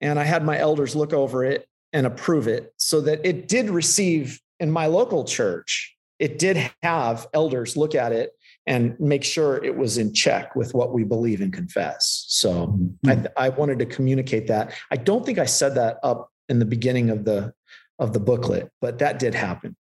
and 0.00 0.18
i 0.18 0.24
had 0.24 0.44
my 0.44 0.58
elders 0.58 0.96
look 0.96 1.12
over 1.12 1.44
it 1.44 1.66
and 1.92 2.06
approve 2.06 2.48
it 2.48 2.72
so 2.76 3.00
that 3.02 3.24
it 3.24 3.48
did 3.48 3.70
receive 3.70 4.40
in 4.58 4.70
my 4.70 4.86
local 4.86 5.24
church 5.24 5.96
it 6.18 6.38
did 6.38 6.70
have 6.82 7.26
elders 7.32 7.76
look 7.76 7.94
at 7.94 8.12
it 8.12 8.32
and 8.66 8.98
make 9.00 9.24
sure 9.24 9.62
it 9.64 9.76
was 9.76 9.98
in 9.98 10.12
check 10.12 10.54
with 10.54 10.74
what 10.74 10.92
we 10.92 11.02
believe 11.02 11.40
and 11.40 11.52
confess. 11.52 12.26
So 12.28 12.78
mm-hmm. 13.04 13.26
I, 13.36 13.46
I, 13.46 13.48
wanted 13.48 13.78
to 13.78 13.86
communicate 13.86 14.46
that. 14.48 14.74
I 14.90 14.96
don't 14.96 15.24
think 15.24 15.38
i 15.38 15.46
said 15.46 15.74
that 15.76 15.98
up 16.02 16.30
in 16.48 16.58
the 16.58 16.66
beginning 16.66 17.10
of 17.10 17.24
the 17.24 17.52
of 18.00 18.12
the 18.12 18.18
booklet 18.20 18.70
but 18.80 18.98
that 18.98 19.18
did 19.18 19.34
happen. 19.34 19.76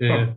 Yeah. 0.00 0.32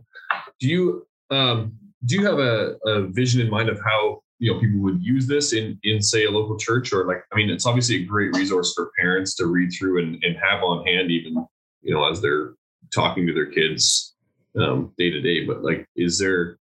Do 0.60 0.68
you 0.68 1.06
um 1.30 1.72
do 2.04 2.16
you 2.16 2.26
have 2.26 2.38
a, 2.38 2.76
a 2.86 3.06
vision 3.08 3.40
in 3.40 3.50
mind 3.50 3.68
of 3.68 3.80
how 3.82 4.22
you 4.38 4.52
know 4.52 4.60
people 4.60 4.80
would 4.80 5.02
use 5.02 5.26
this 5.26 5.52
in 5.52 5.78
in 5.84 6.02
say 6.02 6.24
a 6.24 6.30
local 6.30 6.58
church 6.58 6.92
or 6.92 7.06
like 7.06 7.24
i 7.32 7.36
mean 7.36 7.48
it's 7.48 7.66
obviously 7.66 8.02
a 8.02 8.04
great 8.04 8.34
resource 8.34 8.74
for 8.74 8.90
parents 8.98 9.34
to 9.36 9.46
read 9.46 9.70
through 9.70 10.02
and, 10.02 10.22
and 10.22 10.36
have 10.36 10.62
on 10.62 10.84
hand 10.84 11.10
even 11.10 11.34
you 11.82 11.94
know 11.94 12.08
as 12.10 12.20
they're 12.20 12.54
talking 12.92 13.26
to 13.26 13.32
their 13.32 13.46
kids 13.46 14.14
um, 14.60 14.92
day 14.98 15.10
to 15.10 15.20
day 15.20 15.46
but 15.46 15.62
like 15.62 15.86
is 15.96 16.18
there 16.18 16.58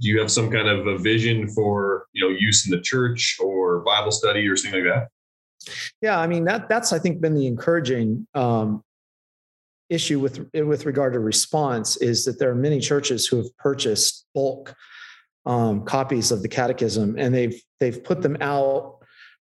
do 0.00 0.08
you 0.08 0.18
have 0.18 0.30
some 0.30 0.50
kind 0.50 0.66
of 0.66 0.86
a 0.86 0.98
vision 0.98 1.46
for 1.48 2.06
you 2.12 2.26
know 2.26 2.34
use 2.36 2.66
in 2.66 2.70
the 2.70 2.82
church 2.82 3.38
or 3.40 3.80
bible 3.80 4.10
study 4.10 4.46
or 4.48 4.56
something 4.56 4.84
like 4.84 4.94
that? 4.94 5.08
Yeah 6.00 6.18
i 6.18 6.26
mean 6.26 6.44
that 6.44 6.68
that's 6.68 6.92
i 6.92 6.98
think 6.98 7.20
been 7.20 7.34
the 7.34 7.46
encouraging 7.46 8.26
um, 8.34 8.82
issue 9.90 10.20
with 10.20 10.48
with 10.54 10.86
regard 10.86 11.12
to 11.12 11.18
response 11.18 11.96
is 11.98 12.24
that 12.24 12.38
there 12.38 12.50
are 12.50 12.54
many 12.54 12.80
churches 12.80 13.26
who 13.26 13.36
have 13.36 13.56
purchased 13.58 14.26
bulk 14.34 14.74
um, 15.46 15.84
copies 15.84 16.30
of 16.30 16.42
the 16.42 16.48
catechism 16.48 17.16
and 17.18 17.34
they've 17.34 17.60
they've 17.80 18.02
put 18.02 18.22
them 18.22 18.36
out 18.40 18.98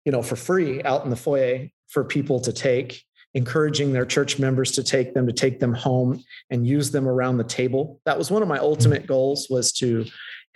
you 0.05 0.13
know 0.13 0.23
for 0.23 0.37
free 0.37 0.83
out 0.83 1.05
in 1.05 1.11
the 1.11 1.17
foyer 1.17 1.69
for 1.89 2.05
people 2.05 2.41
to 2.41 2.53
take 2.53 3.05
encouraging 3.35 3.93
their 3.93 4.07
church 4.07 4.39
members 4.39 4.73
to 4.73 4.83
take 4.83 5.15
them 5.15 5.27
to 5.27 5.33
take 5.33 5.61
them 5.61 5.75
home 5.75 6.23
and 6.51 6.67
use 6.67 6.91
them 6.91 7.07
around 7.07 7.37
the 7.37 7.45
table. 7.45 8.01
That 8.05 8.19
was 8.19 8.31
one 8.31 8.43
of 8.43 8.49
my 8.49 8.59
ultimate 8.59 9.07
goals 9.07 9.47
was 9.49 9.73
to 9.75 10.07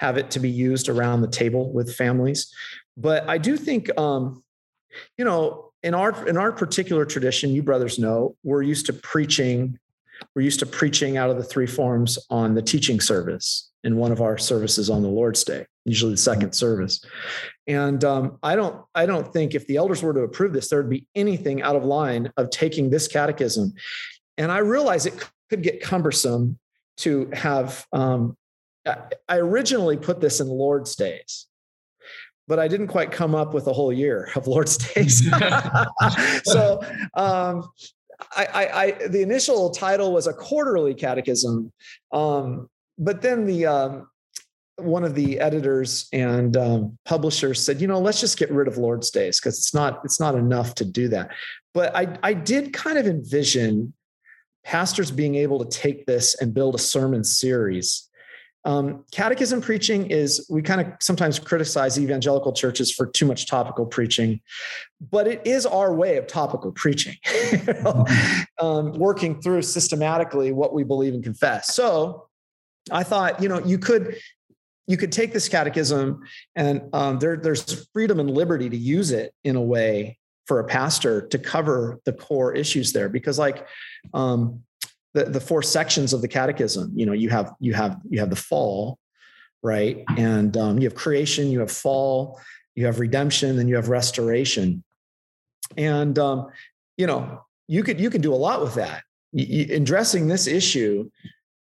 have 0.00 0.16
it 0.16 0.30
to 0.32 0.40
be 0.40 0.50
used 0.50 0.88
around 0.88 1.20
the 1.20 1.28
table 1.28 1.72
with 1.72 1.94
families. 1.94 2.52
But 2.96 3.28
i 3.28 3.38
do 3.38 3.56
think 3.56 3.96
um, 3.98 4.42
you 5.18 5.24
know 5.24 5.72
in 5.84 5.94
our 5.94 6.26
in 6.26 6.36
our 6.36 6.50
particular 6.50 7.04
tradition 7.04 7.50
you 7.50 7.62
brothers 7.62 7.98
know 7.98 8.34
we're 8.42 8.62
used 8.62 8.86
to 8.86 8.92
preaching 8.92 9.78
we're 10.34 10.42
used 10.42 10.60
to 10.60 10.66
preaching 10.66 11.16
out 11.16 11.30
of 11.30 11.36
the 11.36 11.44
three 11.44 11.66
forms 11.66 12.18
on 12.30 12.54
the 12.54 12.62
teaching 12.62 13.00
service 13.00 13.70
in 13.84 13.96
one 13.96 14.12
of 14.12 14.20
our 14.20 14.38
services 14.38 14.88
on 14.88 15.02
the 15.02 15.08
Lord's 15.08 15.44
Day, 15.44 15.66
usually 15.84 16.12
the 16.12 16.18
second 16.18 16.54
service. 16.54 17.04
And 17.66 18.02
um, 18.04 18.38
I 18.42 18.56
don't, 18.56 18.82
I 18.94 19.06
don't 19.06 19.30
think 19.32 19.54
if 19.54 19.66
the 19.66 19.76
elders 19.76 20.02
were 20.02 20.14
to 20.14 20.20
approve 20.20 20.52
this, 20.52 20.68
there 20.68 20.80
would 20.80 20.90
be 20.90 21.06
anything 21.14 21.62
out 21.62 21.76
of 21.76 21.84
line 21.84 22.32
of 22.36 22.50
taking 22.50 22.90
this 22.90 23.06
catechism. 23.06 23.74
And 24.38 24.50
I 24.50 24.58
realize 24.58 25.06
it 25.06 25.28
could 25.50 25.62
get 25.62 25.82
cumbersome 25.82 26.58
to 26.98 27.30
have. 27.32 27.86
Um, 27.92 28.36
I 28.86 29.38
originally 29.38 29.96
put 29.96 30.20
this 30.20 30.40
in 30.40 30.48
Lord's 30.48 30.94
Days, 30.94 31.46
but 32.46 32.58
I 32.58 32.68
didn't 32.68 32.88
quite 32.88 33.10
come 33.10 33.34
up 33.34 33.54
with 33.54 33.66
a 33.66 33.72
whole 33.72 33.92
year 33.92 34.30
of 34.36 34.46
Lord's 34.46 34.76
Days. 34.94 35.28
so 36.44 36.80
um, 37.14 37.68
I, 38.36 38.44
I, 38.44 38.82
I, 38.82 39.08
the 39.08 39.22
initial 39.22 39.70
title 39.70 40.12
was 40.12 40.26
a 40.26 40.32
quarterly 40.32 40.94
catechism, 40.94 41.72
um, 42.12 42.68
but 42.98 43.22
then 43.22 43.46
the 43.46 43.66
um, 43.66 44.08
one 44.76 45.04
of 45.04 45.14
the 45.14 45.40
editors 45.40 46.08
and 46.12 46.56
um, 46.56 46.98
publishers 47.04 47.64
said, 47.64 47.80
you 47.80 47.86
know, 47.86 48.00
let's 48.00 48.20
just 48.20 48.38
get 48.38 48.50
rid 48.50 48.68
of 48.68 48.76
Lord's 48.76 49.10
Days 49.10 49.40
because 49.40 49.58
it's 49.58 49.74
not 49.74 50.00
it's 50.04 50.20
not 50.20 50.34
enough 50.34 50.74
to 50.76 50.84
do 50.84 51.08
that. 51.08 51.30
But 51.72 51.94
I 51.96 52.18
I 52.22 52.34
did 52.34 52.72
kind 52.72 52.98
of 52.98 53.06
envision 53.06 53.92
pastors 54.64 55.10
being 55.10 55.34
able 55.34 55.64
to 55.64 55.78
take 55.78 56.06
this 56.06 56.40
and 56.40 56.54
build 56.54 56.74
a 56.74 56.78
sermon 56.78 57.22
series 57.22 58.08
um, 58.64 59.04
catechism 59.10 59.60
preaching 59.60 60.10
is, 60.10 60.46
we 60.48 60.62
kind 60.62 60.80
of 60.80 60.86
sometimes 61.00 61.38
criticize 61.38 61.98
evangelical 61.98 62.52
churches 62.52 62.90
for 62.90 63.06
too 63.06 63.26
much 63.26 63.46
topical 63.46 63.84
preaching, 63.84 64.40
but 65.10 65.26
it 65.26 65.46
is 65.46 65.66
our 65.66 65.94
way 65.94 66.16
of 66.16 66.26
topical 66.26 66.72
preaching, 66.72 67.16
um, 68.58 68.92
working 68.92 69.40
through 69.42 69.62
systematically 69.62 70.52
what 70.52 70.72
we 70.72 70.82
believe 70.82 71.12
and 71.12 71.22
confess. 71.22 71.74
So 71.74 72.28
I 72.90 73.02
thought, 73.02 73.42
you 73.42 73.48
know, 73.48 73.60
you 73.60 73.78
could. 73.78 74.16
You 74.86 74.98
could 74.98 75.12
take 75.12 75.32
this 75.32 75.48
catechism, 75.48 76.24
and 76.56 76.90
um, 76.92 77.18
there, 77.18 77.38
there's 77.38 77.88
freedom 77.94 78.20
and 78.20 78.30
liberty 78.30 78.68
to 78.68 78.76
use 78.76 79.12
it 79.12 79.32
in 79.42 79.56
a 79.56 79.62
way 79.62 80.18
for 80.46 80.60
a 80.60 80.64
pastor 80.64 81.26
to 81.28 81.38
cover 81.38 82.00
the 82.04 82.12
core 82.12 82.54
issues 82.54 82.92
there. 82.92 83.08
Because, 83.08 83.38
like, 83.38 83.66
um, 84.12 84.62
the, 85.14 85.24
the 85.24 85.40
four 85.40 85.62
sections 85.62 86.12
of 86.12 86.20
the 86.20 86.28
catechism. 86.28 86.92
You 86.94 87.06
know 87.06 87.12
you 87.12 87.30
have 87.30 87.54
you 87.60 87.72
have 87.74 88.00
you 88.08 88.20
have 88.20 88.30
the 88.30 88.36
fall 88.36 88.98
right? 89.62 90.04
And 90.18 90.54
um, 90.58 90.78
you 90.78 90.84
have 90.84 90.94
creation 90.94 91.50
you 91.50 91.60
have 91.60 91.72
fall 91.72 92.40
you 92.74 92.86
have 92.86 93.00
redemption 93.00 93.58
and 93.58 93.68
you 93.68 93.76
have 93.76 93.88
restoration. 93.88 94.84
And 95.76 96.18
um, 96.18 96.48
you 96.96 97.06
know 97.06 97.40
you 97.66 97.82
could 97.82 98.00
you 98.00 98.10
could 98.10 98.22
do 98.22 98.34
a 98.34 98.36
lot 98.36 98.60
with 98.60 98.74
that. 98.74 99.02
In 99.32 99.82
addressing 99.82 100.28
this 100.28 100.46
issue 100.46 101.10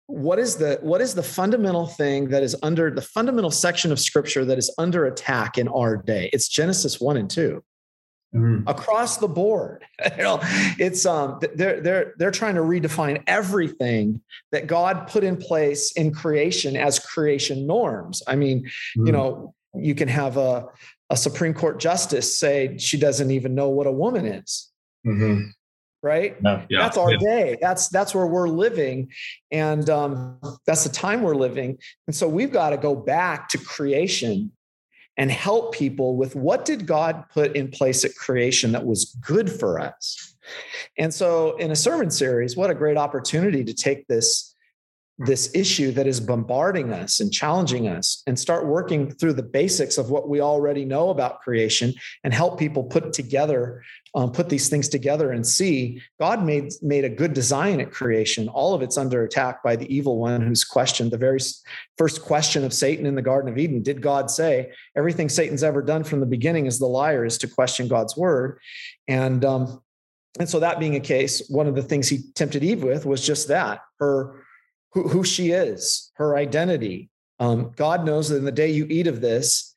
what 0.06 0.38
is 0.38 0.56
the 0.56 0.78
what 0.82 1.00
is 1.00 1.14
the 1.14 1.22
fundamental 1.22 1.86
thing 1.86 2.28
that 2.28 2.42
is 2.42 2.54
under 2.62 2.90
the 2.90 3.00
fundamental 3.00 3.50
section 3.50 3.90
of 3.90 3.98
scripture 3.98 4.44
that 4.44 4.58
is 4.58 4.74
under 4.76 5.06
attack 5.06 5.56
in 5.56 5.68
our 5.68 5.96
day? 5.96 6.28
It's 6.32 6.48
genesis 6.48 7.00
1 7.00 7.16
and 7.16 7.30
2 7.30 7.62
mm-hmm. 8.34 8.68
across 8.68 9.18
the 9.18 9.28
board. 9.28 9.84
you 10.16 10.22
know, 10.22 10.38
it's 10.78 11.06
um 11.06 11.40
they're 11.54 11.80
they're 11.80 12.14
they're 12.18 12.30
trying 12.30 12.54
to 12.54 12.62
redefine 12.62 13.22
everything 13.26 14.20
that 14.50 14.66
God 14.66 15.08
put 15.08 15.24
in 15.24 15.36
place 15.36 15.92
in 15.92 16.12
creation 16.12 16.76
as 16.76 16.98
creation 16.98 17.66
norms. 17.66 18.22
I 18.26 18.36
mean, 18.36 18.64
mm-hmm. 18.64 19.06
you 19.06 19.12
know, 19.12 19.54
you 19.74 19.94
can 19.94 20.08
have 20.08 20.36
a 20.36 20.66
a 21.10 21.16
Supreme 21.16 21.54
Court 21.54 21.78
justice 21.78 22.38
say 22.38 22.78
she 22.78 22.98
doesn't 22.98 23.30
even 23.30 23.54
know 23.54 23.68
what 23.68 23.86
a 23.86 23.92
woman 23.92 24.26
is. 24.26 24.70
Mm-hmm 25.06 25.50
right 26.02 26.36
yeah. 26.42 26.58
that's 26.70 26.96
our 26.96 27.12
yeah. 27.12 27.18
day 27.18 27.58
that's 27.60 27.88
that's 27.88 28.14
where 28.14 28.26
we're 28.26 28.48
living 28.48 29.10
and 29.50 29.88
um, 29.88 30.38
that's 30.66 30.84
the 30.84 30.90
time 30.90 31.22
we're 31.22 31.34
living 31.34 31.78
and 32.06 32.16
so 32.16 32.28
we've 32.28 32.52
got 32.52 32.70
to 32.70 32.76
go 32.76 32.94
back 32.94 33.48
to 33.48 33.58
creation 33.58 34.50
and 35.16 35.30
help 35.30 35.74
people 35.74 36.16
with 36.16 36.34
what 36.34 36.64
did 36.64 36.86
God 36.86 37.24
put 37.32 37.54
in 37.54 37.70
place 37.70 38.04
at 38.04 38.14
creation 38.14 38.72
that 38.72 38.86
was 38.86 39.16
good 39.20 39.50
for 39.50 39.78
us. 39.78 40.34
And 40.98 41.12
so 41.12 41.56
in 41.56 41.70
a 41.70 41.76
sermon 41.76 42.10
series, 42.10 42.56
what 42.56 42.70
a 42.70 42.74
great 42.74 42.96
opportunity 42.96 43.64
to 43.64 43.74
take 43.74 44.06
this 44.08 44.52
this 45.18 45.54
issue 45.54 45.92
that 45.92 46.06
is 46.06 46.20
bombarding 46.20 46.92
us 46.92 47.20
and 47.20 47.32
challenging 47.32 47.86
us 47.86 48.22
and 48.26 48.36
start 48.38 48.66
working 48.66 49.10
through 49.12 49.34
the 49.34 49.42
basics 49.42 49.98
of 49.98 50.10
what 50.10 50.28
we 50.28 50.40
already 50.40 50.84
know 50.84 51.10
about 51.10 51.40
creation 51.40 51.92
and 52.24 52.32
help 52.32 52.58
people 52.58 52.82
put 52.82 53.12
together 53.12 53.82
um, 54.14 54.30
put 54.30 54.48
these 54.48 54.68
things 54.68 54.88
together 54.88 55.32
and 55.32 55.46
see 55.46 56.02
god 56.20 56.44
made 56.44 56.72
made 56.82 57.04
a 57.04 57.08
good 57.08 57.32
design 57.32 57.80
at 57.80 57.90
creation. 57.90 58.48
All 58.48 58.74
of 58.74 58.82
it's 58.82 58.98
under 58.98 59.24
attack 59.24 59.62
by 59.62 59.76
the 59.76 59.92
evil 59.94 60.18
one 60.18 60.40
who's 60.40 60.64
questioned 60.64 61.10
the 61.10 61.18
very 61.18 61.40
first 61.96 62.22
question 62.22 62.64
of 62.64 62.74
satan 62.74 63.06
in 63.06 63.14
the 63.14 63.22
garden 63.22 63.50
of 63.50 63.58
eden. 63.58 63.82
Did 63.82 64.02
god 64.02 64.30
say 64.30 64.72
everything 64.96 65.28
satan's 65.28 65.62
ever 65.62 65.82
done 65.82 66.04
from 66.04 66.20
the 66.20 66.26
beginning 66.26 66.66
is 66.66 66.78
the 66.78 66.86
liar 66.86 67.24
is 67.24 67.38
to 67.38 67.48
question 67.48 67.88
god's 67.88 68.16
word. 68.16 68.58
And 69.08 69.44
um, 69.44 69.82
and 70.38 70.48
so 70.48 70.60
that 70.60 70.80
being 70.80 70.96
a 70.96 71.00
case 71.00 71.46
one 71.48 71.66
of 71.66 71.74
the 71.74 71.82
things 71.82 72.08
he 72.08 72.22
tempted 72.34 72.62
eve 72.62 72.82
with 72.82 73.06
was 73.06 73.26
just 73.26 73.48
that 73.48 73.80
her 73.98 74.42
who, 74.92 75.08
who 75.08 75.24
she 75.24 75.50
is, 75.50 76.12
her 76.14 76.36
identity. 76.36 77.10
Um, 77.40 77.72
God 77.76 78.04
knows 78.04 78.28
that 78.28 78.36
in 78.36 78.44
the 78.44 78.52
day 78.52 78.70
you 78.70 78.86
eat 78.88 79.06
of 79.06 79.20
this, 79.20 79.71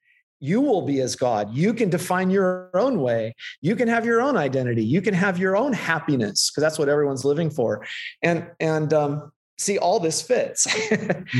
you 0.45 0.61
will 0.61 0.81
be 0.81 1.01
as 1.01 1.15
God. 1.15 1.53
You 1.53 1.73
can 1.73 1.89
define 1.89 2.29
your 2.29 2.69
own 2.73 3.01
way. 3.01 3.33
You 3.61 3.75
can 3.75 3.87
have 3.87 4.05
your 4.05 4.21
own 4.21 4.37
identity. 4.37 4.83
You 4.83 5.01
can 5.01 5.13
have 5.13 5.37
your 5.37 5.57
own 5.57 5.73
happiness 5.73 6.49
because 6.49 6.61
that's 6.61 6.79
what 6.79 6.89
everyone's 6.89 7.25
living 7.25 7.49
for. 7.49 7.85
And 8.21 8.47
and 8.59 8.93
um, 8.93 9.31
see, 9.57 9.77
all 9.77 9.99
this 9.99 10.21
fits. 10.21 10.67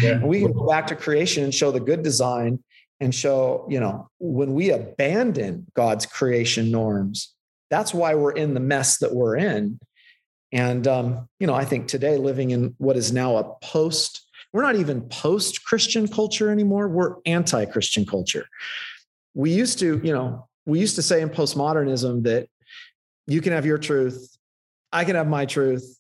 yeah. 0.02 0.24
we 0.24 0.42
can 0.42 0.54
go 0.54 0.68
back 0.68 0.88
to 0.88 0.96
creation 0.96 1.44
and 1.44 1.54
show 1.54 1.72
the 1.72 1.80
good 1.80 2.04
design 2.04 2.64
and 3.00 3.14
show, 3.14 3.68
you 3.70 3.80
know, 3.80 4.10
when 4.20 4.54
we 4.54 4.72
abandon 4.72 5.68
God's 5.76 6.06
creation 6.06 6.72
norms, 6.72 7.34
that's 7.70 7.94
why 7.94 8.16
we're 8.16 8.32
in 8.32 8.54
the 8.54 8.60
mess 8.60 9.00
that 9.00 9.14
we're 9.14 9.36
in 9.36 9.80
And, 10.52 10.88
um, 10.88 11.28
you 11.40 11.48
know, 11.48 11.54
I 11.54 11.66
think 11.66 11.88
today 11.88 12.18
living 12.18 12.52
in 12.52 12.76
what 12.78 12.96
is 12.96 13.12
now 13.12 13.36
a 13.38 13.44
post, 13.62 14.22
we're 14.54 14.62
not 14.62 14.78
even 14.78 15.02
post 15.10 15.66
Christian 15.66 16.08
culture 16.08 16.50
anymore. 16.50 16.88
We're 16.88 17.16
anti 17.26 17.66
Christian 17.66 18.06
culture. 18.06 18.48
We 19.36 19.52
used 19.52 19.78
to, 19.80 20.02
you 20.04 20.14
know, 20.14 20.48
we 20.66 20.80
used 20.80 20.96
to 20.96 21.04
say 21.04 21.22
in 21.22 21.30
postmodernism 21.30 22.24
that 22.24 22.48
you 23.28 23.42
can 23.42 23.54
have 23.54 23.66
your 23.66 23.78
truth, 23.78 24.36
I 24.92 25.04
can 25.04 25.16
have 25.16 25.28
my 25.28 25.46
truth, 25.46 26.00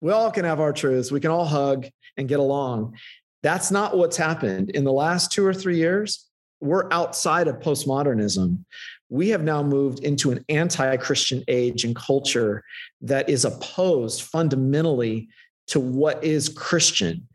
we 0.00 0.12
all 0.12 0.30
can 0.30 0.44
have 0.44 0.60
our 0.60 0.72
truths, 0.72 1.12
we 1.12 1.20
can 1.20 1.30
all 1.30 1.44
hug 1.44 1.86
and 2.16 2.28
get 2.28 2.38
along. 2.38 2.96
That's 3.42 3.70
not 3.70 3.96
what's 3.96 4.16
happened 4.16 4.70
in 4.70 4.84
the 4.84 4.92
last 4.92 5.32
two 5.32 5.44
or 5.44 5.52
three 5.52 5.76
years. 5.76 6.26
We're 6.60 6.88
outside 6.92 7.48
of 7.48 7.60
postmodernism. 7.60 8.64
We 9.10 9.28
have 9.30 9.42
now 9.42 9.62
moved 9.62 10.00
into 10.00 10.30
an 10.30 10.44
anti 10.48 10.96
Christian 10.96 11.44
age 11.48 11.84
and 11.84 11.94
culture 11.94 12.64
that 13.02 13.28
is 13.28 13.44
opposed 13.44 14.22
fundamentally 14.22 15.28
to 15.68 15.80
what 15.80 16.22
is 16.24 16.48
Christian. 16.48 17.28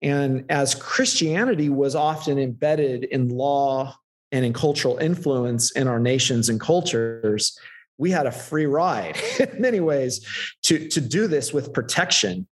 And 0.00 0.44
as 0.48 0.74
Christianity 0.74 1.68
was 1.68 1.94
often 1.94 2.38
embedded 2.38 3.04
in 3.04 3.28
law 3.28 3.96
and 4.32 4.44
in 4.44 4.52
cultural 4.52 4.98
influence 4.98 5.70
in 5.72 5.86
our 5.86 6.00
nations 6.00 6.48
and 6.48 6.58
cultures, 6.58 7.56
we 7.98 8.10
had 8.10 8.26
a 8.26 8.32
free 8.32 8.66
ride 8.66 9.16
in 9.38 9.60
many 9.60 9.80
ways 9.80 10.26
to, 10.64 10.88
to 10.88 11.00
do 11.00 11.28
this 11.28 11.52
with 11.52 11.72
protection. 11.72 12.48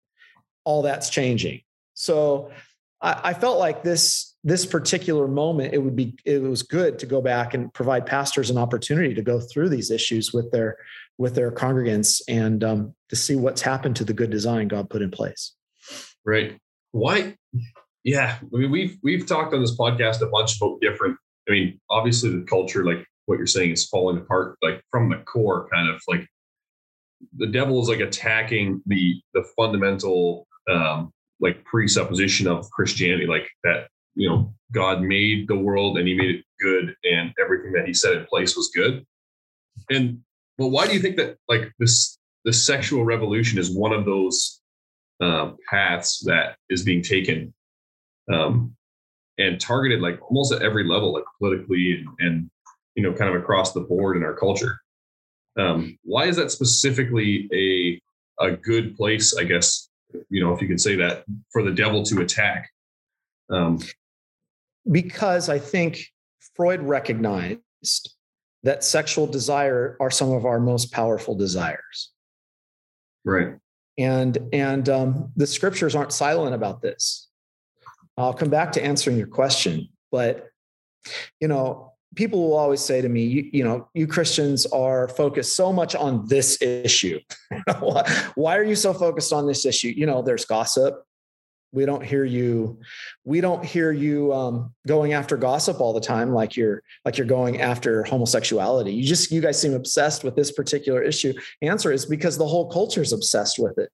All 0.65 0.83
that's 0.83 1.09
changing. 1.09 1.63
So 1.95 2.51
I, 3.01 3.21
I 3.25 3.35
felt 3.35 3.59
like 3.59 3.83
this 3.83 4.35
this 4.45 4.65
particular 4.65 5.27
moment, 5.27 5.75
it 5.75 5.79
would 5.79 5.97
be 5.97 6.17
it 6.25 6.43
was 6.43 6.63
good 6.63 6.99
to 7.01 7.07
go 7.07 7.21
back 7.21 7.55
and 7.55 7.73
provide 7.75 8.07
pastors 8.07 8.51
an 8.51 8.59
opportunity 8.59 9.15
to 9.15 9.23
go 9.23 9.41
through 9.41 9.69
these 9.69 9.91
issues 9.91 10.33
with 10.33 10.51
their 10.51 10.77
with 11.17 11.35
their 11.35 11.51
congregants 11.51 12.23
and 12.29 12.63
um, 12.63 12.95
to 13.09 13.17
see 13.17 13.35
what's 13.35 13.63
happened 13.63 13.97
to 13.97 14.05
the 14.05 14.13
good 14.13 14.31
design 14.31 14.69
God 14.69 14.89
put 14.89 15.03
in 15.03 15.11
place. 15.11 15.53
Right. 16.25 16.59
Why? 16.93 17.37
Yeah. 18.05 18.39
We've 18.51 18.97
we've 19.03 19.27
talked 19.27 19.55
on 19.55 19.61
this 19.61 19.77
podcast 19.77 20.21
a 20.21 20.27
bunch 20.27 20.57
about 20.57 20.81
different. 20.81 21.17
I 21.49 21.53
mean, 21.53 21.81
obviously 21.91 22.31
the 22.31 22.45
culture, 22.45 22.85
like 22.85 23.05
what 23.27 23.39
you're 23.39 23.47
saying, 23.47 23.73
is 23.73 23.87
falling 23.87 24.19
apart, 24.19 24.57
like 24.63 24.83
from 24.91 25.09
the 25.09 25.17
core, 25.19 25.69
kind 25.73 25.89
of 25.89 26.01
like 26.09 26.27
the 27.37 27.47
devil 27.47 27.81
is 27.83 27.89
like 27.89 28.01
attacking 28.01 28.83
the 28.87 29.21
the 29.35 29.45
fundamental 29.57 30.47
um, 30.71 31.13
like 31.41 31.65
presupposition 31.65 32.47
of 32.47 32.71
Christianity, 32.71 33.27
like 33.27 33.49
that 33.65 33.89
you 34.15 34.29
know 34.29 34.53
God 34.73 35.03
made 35.03 35.49
the 35.49 35.57
world 35.57 35.99
and 35.99 36.07
He 36.07 36.15
made 36.15 36.31
it 36.31 36.45
good, 36.61 36.95
and 37.05 37.33
everything 37.41 37.73
that 37.73 37.87
He 37.87 37.95
set 37.95 38.15
in 38.15 38.27
place 38.27 38.57
was 38.57 38.71
good. 38.75 39.05
And 39.91 40.21
well, 40.59 40.71
why 40.71 40.87
do 40.87 40.95
you 40.95 41.01
think 41.01 41.17
that 41.17 41.37
like 41.49 41.73
this 41.79 42.19
the 42.45 42.53
sexual 42.53 43.05
revolution 43.05 43.59
is 43.59 43.71
one 43.71 43.93
of 43.93 44.05
those 44.05 44.61
um, 45.21 45.57
paths 45.69 46.21
that 46.27 46.57
is 46.71 46.83
being 46.83 47.03
taken 47.03 47.53
um, 48.33 48.77
and 49.39 49.61
targeted 49.61 50.01
like 50.01 50.21
almost 50.23 50.53
at 50.53 50.63
every 50.63 50.85
level, 50.85 51.13
like 51.13 51.25
politically 51.39 51.93
and, 51.93 52.09
and 52.19 52.51
you 52.95 53.03
know 53.03 53.13
kind 53.13 53.35
of 53.35 53.41
across 53.41 53.73
the 53.73 53.81
board 53.81 54.17
in 54.17 54.23
our 54.23 54.35
culture? 54.35 54.81
Um, 55.59 55.99
why 56.05 56.27
is 56.27 56.37
that 56.37 56.51
specifically 56.51 57.49
a 57.53 58.01
a 58.41 58.53
good 58.57 58.97
place, 58.97 59.37
I 59.37 59.45
guess, 59.45 59.89
you 60.31 60.43
know, 60.43 60.55
if 60.55 60.63
you 60.63 60.69
can 60.69 60.79
say 60.79 60.95
that, 60.97 61.25
for 61.53 61.63
the 61.63 61.73
devil 61.73 62.03
to 62.05 62.21
attack? 62.21 62.71
Um, 63.51 63.81
because 64.91 65.49
I 65.49 65.59
think 65.59 66.01
Freud 66.55 66.81
recognized 66.83 68.15
that 68.63 68.85
sexual 68.85 69.27
desire 69.27 69.97
are 70.01 70.11
some 70.11 70.31
of 70.33 70.45
our 70.45 70.61
most 70.61 70.93
powerful 70.93 71.35
desires. 71.35 72.13
Right. 73.25 73.55
And 73.99 74.39
and 74.53 74.89
um, 74.89 75.33
the 75.37 75.47
scriptures 75.47 75.95
aren't 75.95 76.13
silent 76.13 76.55
about 76.55 76.83
this. 76.83 77.28
I'll 78.19 78.35
come 78.35 78.51
back 78.51 78.73
to 78.73 78.85
answering 78.85 79.17
your 79.17 79.27
question, 79.27 79.89
but 80.11 80.49
you 81.41 81.49
know, 81.49 81.93
people 82.15 82.41
will 82.41 82.57
always 82.57 82.81
say 82.81 83.01
to 83.01 83.09
me, 83.09 83.25
you, 83.25 83.51
you 83.53 83.65
know, 83.65 83.89
you 83.95 84.07
Christians 84.07 84.67
are 84.67 85.09
focused 85.09 85.55
so 85.57 85.73
much 85.73 85.95
on 85.95 86.27
this 86.27 86.61
issue. 86.61 87.21
Why 88.35 88.57
are 88.57 88.65
you 88.65 88.75
so 88.75 88.93
focused 88.93 89.33
on 89.33 89.47
this 89.47 89.65
issue? 89.65 89.93
You 89.97 90.07
know, 90.07 90.23
there's 90.23 90.45
gossip, 90.45 91.05
we 91.73 91.85
don't 91.85 92.05
hear 92.05 92.25
you 92.25 92.79
we 93.25 93.41
don't 93.41 93.65
hear 93.65 93.93
you 93.93 94.33
um, 94.33 94.73
going 94.87 95.13
after 95.13 95.37
gossip 95.37 95.81
all 95.81 95.93
the 95.93 96.01
time 96.01 96.33
like 96.33 96.57
you're 96.57 96.83
like 97.05 97.19
you're 97.19 97.27
going 97.27 97.61
after 97.61 98.05
homosexuality 98.05 98.93
you 98.93 99.05
just 99.05 99.31
you 99.31 99.41
guys 99.41 99.61
seem 99.61 99.75
obsessed 99.75 100.25
with 100.25 100.35
this 100.35 100.51
particular 100.51 101.03
issue 101.03 101.33
answer 101.63 101.93
is 101.93 102.07
because 102.07 102.39
the 102.39 102.47
whole 102.47 102.71
culture 102.71 103.03
is 103.03 103.13
obsessed 103.13 103.59
with 103.59 103.77
it 103.79 103.91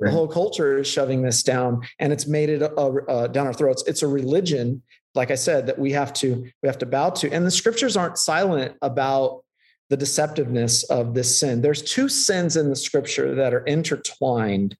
right. 0.00 0.08
the 0.08 0.12
whole 0.12 0.28
culture 0.28 0.78
is 0.78 0.86
shoving 0.86 1.22
this 1.22 1.42
down 1.42 1.80
and 1.98 2.12
it's 2.12 2.26
made 2.26 2.48
it 2.48 2.62
uh, 2.62 3.26
down 3.28 3.46
our 3.46 3.54
throats 3.54 3.82
it's 3.86 4.02
a 4.02 4.08
religion 4.08 4.82
like 5.14 5.30
i 5.30 5.34
said 5.34 5.66
that 5.66 5.78
we 5.78 5.92
have 5.92 6.12
to 6.12 6.46
we 6.62 6.66
have 6.66 6.78
to 6.78 6.86
bow 6.86 7.10
to 7.10 7.30
and 7.32 7.46
the 7.46 7.50
scriptures 7.50 7.96
aren't 7.96 8.18
silent 8.18 8.74
about 8.82 9.42
the 9.90 9.96
deceptiveness 9.96 10.84
of 10.90 11.14
this 11.14 11.40
sin 11.40 11.62
there's 11.62 11.82
two 11.82 12.08
sins 12.08 12.56
in 12.56 12.68
the 12.68 12.76
scripture 12.76 13.34
that 13.34 13.54
are 13.54 13.64
intertwined 13.64 14.76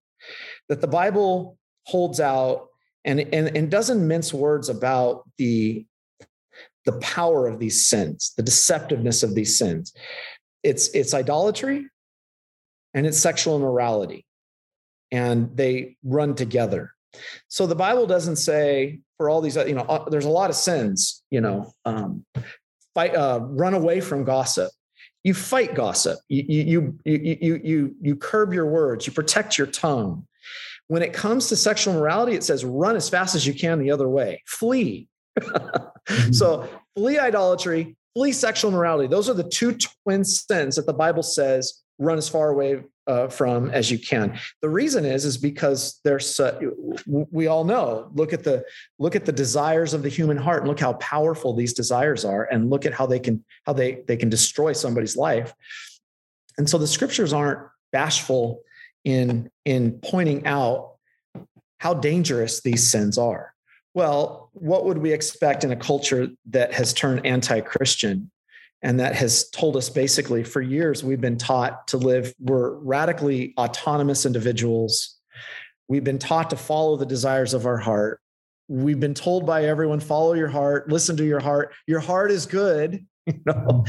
that 0.68 0.80
the 0.80 0.86
bible 0.86 1.56
holds 1.88 2.20
out 2.20 2.68
and, 3.04 3.20
and, 3.32 3.56
and 3.56 3.70
doesn't 3.70 4.06
mince 4.06 4.34
words 4.34 4.68
about 4.68 5.28
the, 5.38 5.86
the 6.84 6.98
power 6.98 7.46
of 7.46 7.58
these 7.58 7.86
sins, 7.86 8.34
the 8.36 8.42
deceptiveness 8.42 9.22
of 9.22 9.34
these 9.34 9.56
sins. 9.56 9.94
It's, 10.62 10.88
it's 10.88 11.14
idolatry 11.14 11.86
and 12.92 13.06
it's 13.06 13.18
sexual 13.18 13.56
immorality, 13.56 14.26
and 15.10 15.56
they 15.56 15.96
run 16.02 16.34
together. 16.34 16.92
So 17.48 17.66
the 17.66 17.74
Bible 17.74 18.06
doesn't 18.06 18.36
say 18.36 19.00
for 19.16 19.30
all 19.30 19.40
these, 19.40 19.56
you 19.56 19.74
know, 19.74 19.82
uh, 19.82 20.08
there's 20.08 20.24
a 20.24 20.30
lot 20.30 20.50
of 20.50 20.56
sins, 20.56 21.22
you 21.30 21.40
know, 21.40 21.72
um, 21.84 22.24
fight, 22.94 23.14
uh, 23.14 23.40
run 23.42 23.74
away 23.74 24.00
from 24.00 24.24
gossip. 24.24 24.70
You 25.24 25.34
fight 25.34 25.74
gossip. 25.74 26.18
You, 26.28 26.44
you, 26.46 26.98
you, 27.04 27.36
you, 27.40 27.60
you, 27.64 27.94
you 28.00 28.16
curb 28.16 28.52
your 28.52 28.66
words. 28.66 29.06
You 29.06 29.12
protect 29.12 29.58
your 29.58 29.66
tongue. 29.66 30.26
When 30.86 31.02
it 31.02 31.12
comes 31.12 31.48
to 31.48 31.56
sexual 31.56 31.94
morality, 31.94 32.34
it 32.34 32.44
says 32.44 32.64
run 32.64 32.96
as 32.96 33.08
fast 33.08 33.34
as 33.34 33.46
you 33.46 33.52
can 33.52 33.78
the 33.78 33.90
other 33.90 34.08
way, 34.08 34.42
flee. 34.46 35.08
So, 36.32 36.68
flee 36.96 37.18
idolatry, 37.18 37.96
flee 38.14 38.32
sexual 38.32 38.70
morality. 38.70 39.08
Those 39.08 39.28
are 39.28 39.34
the 39.34 39.48
two 39.48 39.76
twin 40.04 40.24
sins 40.24 40.76
that 40.76 40.86
the 40.86 40.94
Bible 40.94 41.22
says 41.22 41.82
run 41.98 42.18
as 42.18 42.28
far 42.28 42.48
away 42.48 42.82
uh, 43.08 43.28
from 43.28 43.70
as 43.70 43.90
you 43.90 43.98
can. 43.98 44.38
The 44.60 44.68
reason 44.68 45.04
is 45.04 45.24
is 45.24 45.38
because 45.38 45.98
there's 46.04 46.38
uh, 46.38 46.60
we 47.06 47.46
all 47.46 47.64
know. 47.64 48.10
Look 48.14 48.32
at 48.32 48.44
the 48.44 48.64
look 48.98 49.16
at 49.16 49.24
the 49.24 49.32
desires 49.32 49.94
of 49.94 50.02
the 50.02 50.08
human 50.08 50.36
heart 50.36 50.60
and 50.60 50.68
look 50.68 50.80
how 50.80 50.92
powerful 50.94 51.54
these 51.54 51.72
desires 51.72 52.24
are, 52.24 52.44
and 52.44 52.70
look 52.70 52.86
at 52.86 52.94
how 52.94 53.06
they 53.06 53.18
can 53.18 53.44
how 53.64 53.72
they 53.72 54.02
they 54.06 54.16
can 54.16 54.28
destroy 54.28 54.72
somebody's 54.72 55.16
life. 55.16 55.54
And 56.58 56.68
so 56.68 56.78
the 56.78 56.86
scriptures 56.86 57.32
aren't 57.32 57.60
bashful 57.90 58.60
in 59.04 59.50
in 59.64 59.98
pointing 60.02 60.46
out 60.46 60.96
how 61.78 61.94
dangerous 61.94 62.60
these 62.60 62.90
sins 62.90 63.16
are. 63.16 63.54
Well, 63.94 64.50
what 64.52 64.84
would 64.84 64.98
we 64.98 65.12
expect 65.12 65.64
in 65.64 65.72
a 65.72 65.76
culture 65.76 66.28
that 66.50 66.74
has 66.74 66.92
turned 66.92 67.24
anti-Christian 67.24 68.30
and 68.82 69.00
that 69.00 69.14
has 69.16 69.50
told 69.50 69.76
us 69.76 69.88
basically 69.90 70.44
for 70.44 70.60
years 70.60 71.02
we've 71.02 71.20
been 71.20 71.38
taught 71.38 71.88
to 71.88 71.96
live 71.96 72.32
we're 72.38 72.74
radically 72.74 73.54
autonomous 73.58 74.24
individuals. 74.26 75.16
We've 75.88 76.04
been 76.04 76.18
taught 76.18 76.50
to 76.50 76.56
follow 76.56 76.96
the 76.96 77.06
desires 77.06 77.54
of 77.54 77.66
our 77.66 77.78
heart. 77.78 78.20
We've 78.68 79.00
been 79.00 79.14
told 79.14 79.46
by 79.46 79.64
everyone 79.64 80.00
follow 80.00 80.34
your 80.34 80.48
heart, 80.48 80.90
listen 80.90 81.16
to 81.16 81.24
your 81.24 81.40
heart. 81.40 81.72
Your 81.86 82.00
heart 82.00 82.30
is 82.30 82.46
good 82.46 83.06
you 83.28 83.40
know 83.44 83.84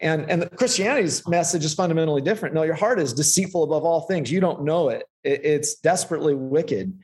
and 0.00 0.30
and 0.30 0.48
christianity's 0.56 1.26
message 1.26 1.64
is 1.64 1.74
fundamentally 1.74 2.22
different 2.22 2.54
no 2.54 2.62
your 2.62 2.74
heart 2.74 3.00
is 3.00 3.12
deceitful 3.12 3.64
above 3.64 3.84
all 3.84 4.02
things 4.02 4.30
you 4.30 4.38
don't 4.38 4.62
know 4.62 4.90
it. 4.90 5.02
it 5.24 5.44
it's 5.44 5.74
desperately 5.76 6.34
wicked 6.34 6.96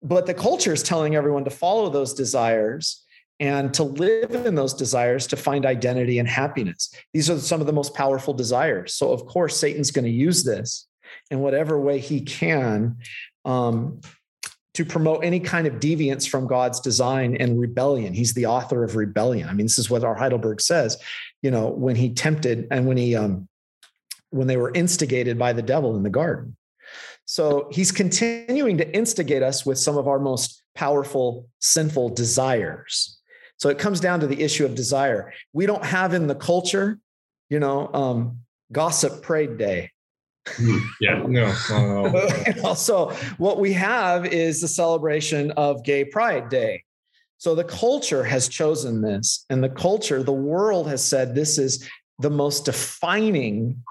but 0.00 0.26
the 0.26 0.34
culture 0.34 0.72
is 0.72 0.82
telling 0.82 1.16
everyone 1.16 1.44
to 1.44 1.50
follow 1.50 1.88
those 1.88 2.14
desires 2.14 3.04
and 3.42 3.74
to 3.74 3.82
live 3.82 4.34
in 4.46 4.54
those 4.54 4.72
desires 4.72 5.26
to 5.26 5.36
find 5.36 5.66
identity 5.66 6.18
and 6.18 6.28
happiness 6.28 6.94
these 7.12 7.28
are 7.28 7.38
some 7.38 7.60
of 7.60 7.66
the 7.66 7.72
most 7.72 7.94
powerful 7.94 8.32
desires 8.32 8.94
so 8.94 9.12
of 9.12 9.26
course 9.26 9.58
satan's 9.58 9.90
going 9.90 10.04
to 10.04 10.10
use 10.10 10.44
this 10.44 10.86
in 11.30 11.40
whatever 11.40 11.78
way 11.78 11.98
he 11.98 12.20
can 12.20 12.96
um, 13.44 14.00
to 14.74 14.84
promote 14.84 15.24
any 15.24 15.40
kind 15.40 15.66
of 15.66 15.74
deviance 15.74 16.28
from 16.28 16.46
God's 16.46 16.80
design 16.80 17.36
and 17.36 17.60
rebellion. 17.60 18.14
He's 18.14 18.32
the 18.32 18.46
author 18.46 18.84
of 18.84 18.96
rebellion. 18.96 19.48
I 19.48 19.52
mean, 19.52 19.66
this 19.66 19.78
is 19.78 19.90
what 19.90 20.04
our 20.04 20.14
Heidelberg 20.14 20.60
says, 20.60 20.96
you 21.42 21.50
know, 21.50 21.68
when 21.68 21.96
he 21.96 22.14
tempted 22.14 22.68
and 22.70 22.86
when 22.86 22.96
he 22.96 23.14
um 23.14 23.48
when 24.30 24.46
they 24.46 24.56
were 24.56 24.72
instigated 24.72 25.38
by 25.38 25.52
the 25.52 25.62
devil 25.62 25.94
in 25.94 26.02
the 26.02 26.10
garden. 26.10 26.56
So 27.26 27.68
he's 27.70 27.92
continuing 27.92 28.78
to 28.78 28.96
instigate 28.96 29.42
us 29.42 29.66
with 29.66 29.78
some 29.78 29.98
of 29.98 30.08
our 30.08 30.18
most 30.18 30.62
powerful 30.74 31.48
sinful 31.60 32.10
desires. 32.10 33.18
So 33.62 33.68
it 33.68 33.78
comes 33.78 34.00
down 34.00 34.18
to 34.18 34.26
the 34.26 34.42
issue 34.42 34.64
of 34.64 34.74
desire. 34.74 35.32
We 35.52 35.66
don't 35.66 35.84
have 35.84 36.14
in 36.14 36.26
the 36.26 36.34
culture, 36.34 36.98
you 37.48 37.60
know, 37.60 37.88
um, 37.94 38.38
gossip 38.72 39.22
parade 39.22 39.56
day. 39.56 39.92
Mm, 40.56 40.80
yeah. 41.00 41.22
No, 41.24 41.54
no, 41.70 42.24
no. 42.64 42.74
So 42.74 43.10
what 43.38 43.60
we 43.60 43.72
have 43.74 44.26
is 44.26 44.60
the 44.60 44.66
celebration 44.66 45.52
of 45.52 45.84
Gay 45.84 46.04
Pride 46.04 46.48
Day. 46.48 46.82
So 47.38 47.54
the 47.54 47.62
culture 47.62 48.24
has 48.24 48.48
chosen 48.48 49.00
this, 49.00 49.46
and 49.48 49.62
the 49.62 49.68
culture, 49.68 50.24
the 50.24 50.32
world 50.32 50.88
has 50.88 51.04
said 51.04 51.36
this 51.36 51.56
is 51.56 51.88
the 52.18 52.30
most 52.30 52.64
defining 52.64 53.84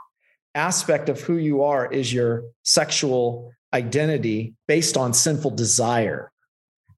aspect 0.53 1.07
of 1.07 1.21
who 1.21 1.37
you 1.37 1.63
are 1.63 1.89
is 1.89 2.11
your 2.11 2.43
sexual 2.63 3.53
identity 3.73 4.53
based 4.67 4.97
on 4.97 5.13
sinful 5.13 5.51
desire. 5.51 6.30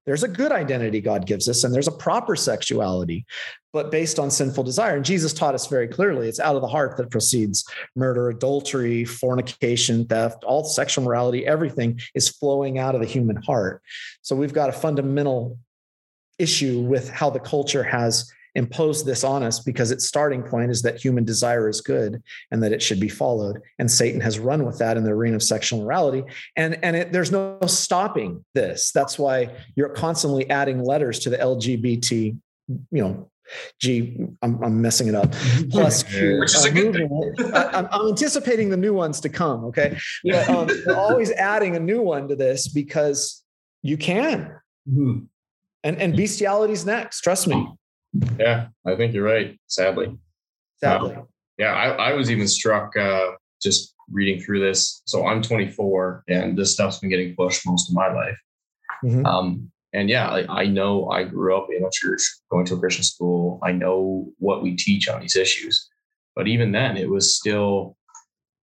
There's 0.06 0.22
a 0.22 0.28
good 0.28 0.52
identity 0.52 1.00
God 1.00 1.26
gives 1.26 1.48
us, 1.48 1.64
and 1.64 1.74
there's 1.74 1.88
a 1.88 1.92
proper 1.92 2.36
sexuality, 2.36 3.24
but 3.72 3.90
based 3.90 4.18
on 4.18 4.30
sinful 4.30 4.64
desire. 4.64 4.96
And 4.96 5.04
Jesus 5.04 5.32
taught 5.32 5.54
us 5.54 5.66
very 5.66 5.88
clearly 5.88 6.28
it's 6.28 6.40
out 6.40 6.56
of 6.56 6.62
the 6.62 6.68
heart 6.68 6.96
that 6.98 7.10
proceeds 7.10 7.64
murder, 7.96 8.28
adultery, 8.28 9.04
fornication, 9.04 10.06
theft, 10.06 10.44
all 10.44 10.64
sexual 10.64 11.04
morality, 11.04 11.46
everything 11.46 12.00
is 12.14 12.28
flowing 12.28 12.78
out 12.78 12.94
of 12.94 13.00
the 13.00 13.06
human 13.06 13.36
heart. 13.36 13.82
So 14.22 14.36
we've 14.36 14.52
got 14.52 14.68
a 14.68 14.72
fundamental 14.72 15.58
issue 16.38 16.80
with 16.80 17.08
how 17.08 17.30
the 17.30 17.40
culture 17.40 17.82
has 17.82 18.30
imposed 18.54 19.04
this 19.04 19.24
on 19.24 19.42
us 19.42 19.60
because 19.60 19.90
its 19.90 20.06
starting 20.06 20.42
point 20.42 20.70
is 20.70 20.82
that 20.82 21.02
human 21.02 21.24
desire 21.24 21.68
is 21.68 21.80
good 21.80 22.22
and 22.50 22.62
that 22.62 22.72
it 22.72 22.80
should 22.80 23.00
be 23.00 23.08
followed 23.08 23.60
and 23.78 23.90
satan 23.90 24.20
has 24.20 24.38
run 24.38 24.64
with 24.64 24.78
that 24.78 24.96
in 24.96 25.04
the 25.04 25.10
arena 25.10 25.36
of 25.36 25.42
sexual 25.42 25.82
morality 25.82 26.22
and 26.56 26.78
and 26.84 26.96
it, 26.96 27.12
there's 27.12 27.32
no 27.32 27.58
stopping 27.66 28.44
this 28.54 28.92
that's 28.92 29.18
why 29.18 29.50
you're 29.74 29.88
constantly 29.88 30.48
adding 30.50 30.82
letters 30.82 31.18
to 31.18 31.30
the 31.30 31.36
lgbt 31.38 32.10
you 32.10 32.38
know 32.90 33.28
G, 33.78 34.16
I'm, 34.40 34.62
I'm 34.64 34.80
messing 34.80 35.06
it 35.06 35.14
up. 35.14 35.30
Plus, 35.70 36.02
Q, 36.02 36.40
Which 36.40 36.54
is 36.54 36.64
a 36.64 36.70
uh, 36.70 36.72
good 36.72 36.94
thing. 36.94 37.52
I, 37.54 37.64
I'm, 37.78 37.88
I'm 37.90 38.08
anticipating 38.08 38.70
the 38.70 38.76
new 38.78 38.94
ones 38.94 39.20
to 39.20 39.28
come. 39.28 39.66
Okay, 39.66 39.98
but 40.24 40.48
um, 40.48 40.68
we're 40.86 40.96
always 40.96 41.30
adding 41.30 41.76
a 41.76 41.78
new 41.78 42.00
one 42.00 42.26
to 42.28 42.36
this 42.36 42.68
because 42.68 43.42
you 43.82 43.98
can, 43.98 44.50
Mhm. 44.90 45.26
and 45.82 46.00
and 46.00 46.16
bestiality's 46.16 46.86
next. 46.86 47.20
Trust 47.20 47.46
me. 47.46 47.68
Yeah, 48.38 48.68
I 48.86 48.94
think 48.96 49.14
you're 49.14 49.24
right. 49.24 49.58
Sadly, 49.66 50.16
Sadly, 50.78 51.16
yeah, 51.58 51.72
I, 51.72 52.10
I 52.10 52.12
was 52.14 52.30
even 52.30 52.48
struck 52.48 52.96
uh, 52.96 53.32
just 53.62 53.94
reading 54.10 54.40
through 54.40 54.60
this. 54.60 55.02
So 55.06 55.26
I'm 55.26 55.42
24, 55.42 56.24
and 56.28 56.56
this 56.56 56.72
stuff's 56.72 56.98
been 56.98 57.10
getting 57.10 57.34
pushed 57.34 57.66
most 57.66 57.88
of 57.88 57.94
my 57.94 58.12
life. 58.12 58.36
Mhm. 59.04 59.24
Um, 59.26 59.70
and 59.92 60.10
yeah, 60.10 60.30
like, 60.30 60.46
I 60.48 60.66
know 60.66 61.08
I 61.08 61.24
grew 61.24 61.56
up 61.56 61.68
in 61.74 61.84
a 61.84 61.90
church, 61.92 62.20
going 62.50 62.66
to 62.66 62.74
a 62.74 62.78
Christian 62.78 63.04
school. 63.04 63.60
I 63.62 63.72
know 63.72 64.26
what 64.38 64.62
we 64.62 64.76
teach 64.76 65.08
on 65.08 65.20
these 65.20 65.36
issues, 65.36 65.88
but 66.34 66.48
even 66.48 66.72
then, 66.72 66.96
it 66.96 67.08
was 67.08 67.36
still. 67.36 67.96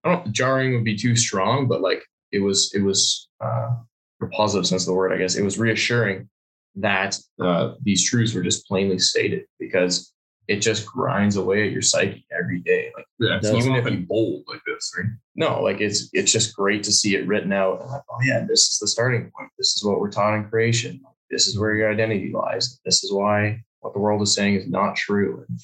I 0.04 0.14
don't 0.14 0.32
jarring 0.32 0.74
would 0.74 0.86
be 0.86 0.96
too 0.98 1.16
strong, 1.16 1.68
but 1.68 1.82
like 1.82 2.02
it 2.32 2.40
was, 2.40 2.72
it 2.74 2.82
was 2.82 3.28
uh, 3.44 3.76
a 4.22 4.28
positive 4.32 4.66
sense 4.66 4.84
of 4.84 4.88
the 4.88 4.94
word, 4.94 5.12
I 5.12 5.18
guess. 5.18 5.36
It 5.36 5.44
was 5.44 5.60
reassuring 5.60 6.30
that 6.76 7.18
uh, 7.42 7.74
these 7.82 8.08
truths 8.08 8.34
were 8.34 8.42
just 8.42 8.66
plainly 8.68 9.00
stated 9.00 9.46
because 9.60 10.14
it 10.48 10.62
just 10.62 10.86
grinds 10.86 11.36
away 11.36 11.66
at 11.66 11.72
your 11.72 11.82
psyche 11.82 12.26
every 12.32 12.60
day. 12.60 12.92
Like 12.98 13.06
Yeah. 13.20 13.38
It's 13.38 13.50
Even 13.50 13.76
if 13.76 13.90
you 13.90 14.06
bold 14.08 14.44
like 14.48 14.62
this, 14.66 14.92
right? 14.98 15.08
no, 15.36 15.62
like 15.62 15.80
it's 15.80 16.10
it's 16.12 16.32
just 16.32 16.56
great 16.56 16.84
to 16.84 16.92
see 16.92 17.16
it 17.16 17.28
written 17.28 17.54
out. 17.54 17.82
And 17.82 17.92
like, 17.92 18.02
oh 18.10 18.20
yeah, 18.24 18.46
this 18.48 18.72
is 18.72 18.80
the 18.80 18.88
starting 18.88 19.32
point. 19.38 19.52
This 19.58 19.78
is 19.78 19.84
what 19.84 20.00
we're 20.00 20.12
taught 20.12 20.34
in 20.34 20.50
creation. 20.50 21.02
This 21.30 21.48
is 21.48 21.60
where 21.60 21.76
your 21.76 21.92
identity 21.92 22.32
lies. 22.34 22.80
This 22.84 23.04
is 23.04 23.14
why 23.14 23.62
what 23.82 23.94
the 23.94 24.00
world 24.00 24.22
is 24.24 24.34
saying 24.34 24.56
is 24.56 24.68
not 24.68 24.96
true. 24.96 25.46
And 25.48 25.60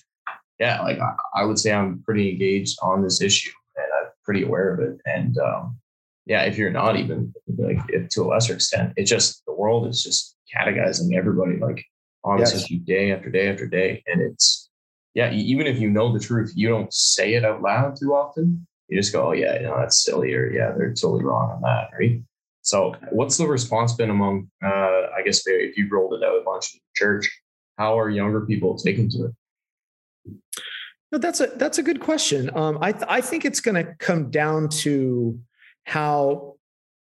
yeah, 0.60 0.82
like 0.82 1.00
I, 1.00 1.16
I 1.34 1.46
would 1.46 1.58
say 1.58 1.74
I'm 1.74 2.04
pretty 2.04 2.30
engaged 2.30 2.78
on 2.84 3.02
this 3.02 3.22
issue 3.22 3.52
and 3.76 3.88
I'm 4.00 4.12
pretty 4.24 4.44
aware 4.44 4.72
of 4.72 4.80
it. 4.82 5.00
And 5.06 5.38
um, 5.40 5.80
yeah, 6.26 6.44
if 6.44 6.58
you're 6.58 6.72
not 6.72 6.98
even 6.98 7.34
like 7.58 7.80
if, 7.90 8.10
to 8.10 8.24
a 8.24 8.28
lesser 8.28 8.54
extent, 8.54 8.94
it's 8.96 9.10
just 9.10 9.44
the 9.46 9.54
world 9.54 9.88
is 9.88 10.04
just 10.04 10.36
catechizing 10.52 11.16
everybody 11.16 11.58
like 11.58 11.84
on 12.24 12.40
this 12.40 12.54
Yes. 12.54 12.64
issue 12.64 12.80
day 12.80 13.12
after 13.12 13.30
day 13.30 13.50
after 13.50 13.68
day. 13.68 14.04
And 14.08 14.22
it's 14.22 14.70
yeah, 15.14 15.32
even 15.32 15.68
if 15.68 15.80
you 15.80 15.90
know 15.90 16.12
the 16.12 16.20
truth, 16.20 16.52
you 16.56 16.68
don't 16.68 16.94
say 16.94 17.36
it 17.36 17.46
out 17.46 17.62
loud 17.62 17.96
too 18.00 18.14
often 18.14 18.68
you 18.88 19.00
just 19.00 19.14
go, 19.14 19.30
oh 19.30 19.32
yeah, 19.32 19.56
you 19.56 19.64
know, 19.64 19.78
that's 19.78 20.04
silly, 20.04 20.34
or 20.34 20.52
yeah, 20.52 20.72
they're 20.78 20.94
totally 20.94 21.24
wrong 21.24 21.52
on 21.52 21.62
that, 21.62 21.90
right? 21.98 22.22
So, 22.62 22.96
what's 23.12 23.38
the 23.38 23.48
response 23.48 23.94
been 23.94 24.10
among, 24.10 24.50
uh, 24.64 24.68
I 25.16 25.22
guess, 25.24 25.46
if 25.46 25.78
you've 25.78 25.92
rolled 25.92 26.14
it 26.14 26.26
out 26.26 26.36
a 26.36 26.44
bunch 26.44 26.74
in 26.74 26.80
church, 26.96 27.30
how 27.78 28.00
are 28.00 28.10
younger 28.10 28.42
people 28.42 28.78
taking 28.78 29.10
to 29.12 29.26
it? 29.26 30.32
No, 31.12 31.18
that's 31.18 31.40
a 31.40 31.48
that's 31.48 31.78
a 31.78 31.84
good 31.84 32.00
question. 32.00 32.50
Um, 32.56 32.78
I 32.82 32.92
th- 32.92 33.06
I 33.08 33.22
think 33.22 33.46
it's 33.46 33.60
going 33.60 33.76
to 33.76 33.94
come 34.00 34.32
down 34.32 34.70
to 34.70 35.40
how 35.86 36.56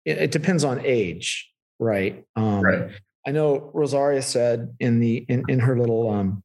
it, 0.04 0.30
depends 0.30 0.64
on 0.64 0.80
age, 0.84 1.50
right? 1.78 2.24
Um, 2.36 2.60
Right. 2.62 2.90
I 3.26 3.32
know 3.32 3.70
Rosaria 3.74 4.22
said 4.22 4.74
in 4.80 4.98
the 4.98 5.18
in, 5.28 5.44
in 5.48 5.58
her 5.58 5.78
little 5.78 6.08
um, 6.10 6.42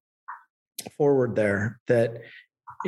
foreword 0.97 1.35
there 1.35 1.79
that 1.88 2.21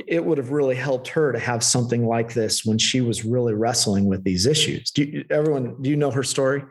it 0.06 0.24
would 0.24 0.38
have 0.38 0.52
really 0.52 0.76
helped 0.76 1.08
her 1.08 1.32
to 1.32 1.40
have 1.40 1.64
something 1.64 2.06
like 2.06 2.34
this 2.34 2.66
when 2.66 2.78
she 2.78 3.02
was 3.02 3.26
really 3.26 3.54
wrestling 3.54 4.06
with 4.06 4.24
these 4.24 4.46
issues. 4.46 4.92
Do 4.92 5.04
you, 5.04 5.26
everyone 5.32 5.82
do 5.82 5.90
you 5.90 5.96
know 5.96 6.12
her 6.12 6.24
story? 6.24 6.64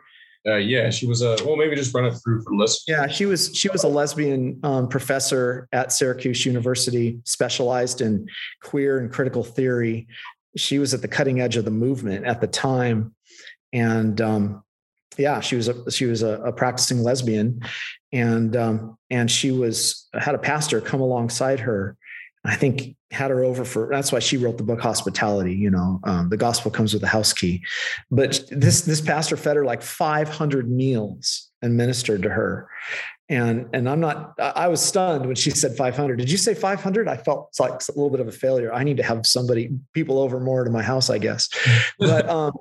Uh, 0.47 0.55
yeah, 0.55 0.89
she 0.89 1.05
was 1.05 1.21
a 1.21 1.35
well, 1.45 1.57
maybe 1.57 1.75
just 1.75 1.93
run 1.93 2.05
it 2.05 2.13
through 2.23 2.41
for 2.41 2.51
the 2.51 2.55
listeners. 2.55 2.85
Yeah, 2.87 3.07
she 3.07 3.25
was 3.25 3.53
she 3.53 3.67
was 3.69 3.83
a 3.83 3.87
lesbian 3.87 4.59
um, 4.63 4.87
professor 4.87 5.67
at 5.73 5.91
Syracuse 5.91 6.45
University, 6.45 7.19
specialized 7.25 7.99
in 7.99 8.27
queer 8.61 8.99
and 8.99 9.11
critical 9.11 9.43
theory. 9.43 10.07
She 10.57 10.79
was 10.79 10.93
at 10.93 11.01
the 11.01 11.07
cutting 11.07 11.39
edge 11.39 11.57
of 11.57 11.65
the 11.65 11.71
movement 11.71 12.25
at 12.25 12.41
the 12.41 12.47
time, 12.47 13.15
and 13.71 14.19
um, 14.21 14.63
yeah, 15.17 15.39
she 15.39 15.55
was 15.55 15.67
a 15.67 15.91
she 15.91 16.05
was 16.05 16.23
a, 16.23 16.41
a 16.41 16.51
practicing 16.51 17.03
lesbian, 17.03 17.61
and 18.11 18.55
um, 18.55 18.97
and 19.09 19.29
she 19.29 19.51
was 19.51 20.07
had 20.13 20.35
a 20.35 20.39
pastor 20.39 20.81
come 20.81 21.01
alongside 21.01 21.59
her. 21.61 21.97
I 22.45 22.55
think 22.55 22.95
had 23.11 23.31
her 23.31 23.43
over 23.43 23.65
for 23.65 23.89
that's 23.91 24.11
why 24.11 24.19
she 24.19 24.37
wrote 24.37 24.57
the 24.57 24.63
book 24.63 24.81
Hospitality. 24.81 25.53
You 25.53 25.71
know, 25.71 25.99
um, 26.03 26.29
the 26.29 26.37
gospel 26.37 26.71
comes 26.71 26.93
with 26.93 27.03
a 27.03 27.07
house 27.07 27.33
key, 27.33 27.63
but 28.11 28.43
this 28.51 28.81
this 28.81 29.01
pastor 29.01 29.37
fed 29.37 29.55
her 29.55 29.65
like 29.65 29.81
500 29.81 30.69
meals 30.69 31.49
and 31.61 31.75
ministered 31.75 32.23
to 32.23 32.29
her. 32.29 32.69
And 33.29 33.67
and 33.73 33.89
I'm 33.89 33.99
not 33.99 34.35
I 34.39 34.67
was 34.69 34.81
stunned 34.81 35.25
when 35.25 35.35
she 35.35 35.51
said 35.51 35.75
500. 35.75 36.17
Did 36.17 36.31
you 36.31 36.37
say 36.37 36.53
500? 36.53 37.09
I 37.09 37.17
felt 37.17 37.53
like 37.59 37.73
a 37.73 37.91
little 37.91 38.09
bit 38.09 38.21
of 38.21 38.27
a 38.27 38.31
failure. 38.31 38.73
I 38.73 38.83
need 38.83 38.97
to 38.97 39.03
have 39.03 39.25
somebody 39.25 39.69
people 39.93 40.17
over 40.19 40.39
more 40.39 40.63
to 40.63 40.69
my 40.69 40.81
house, 40.81 41.09
I 41.09 41.17
guess. 41.17 41.49
But 41.99 42.29
um 42.29 42.53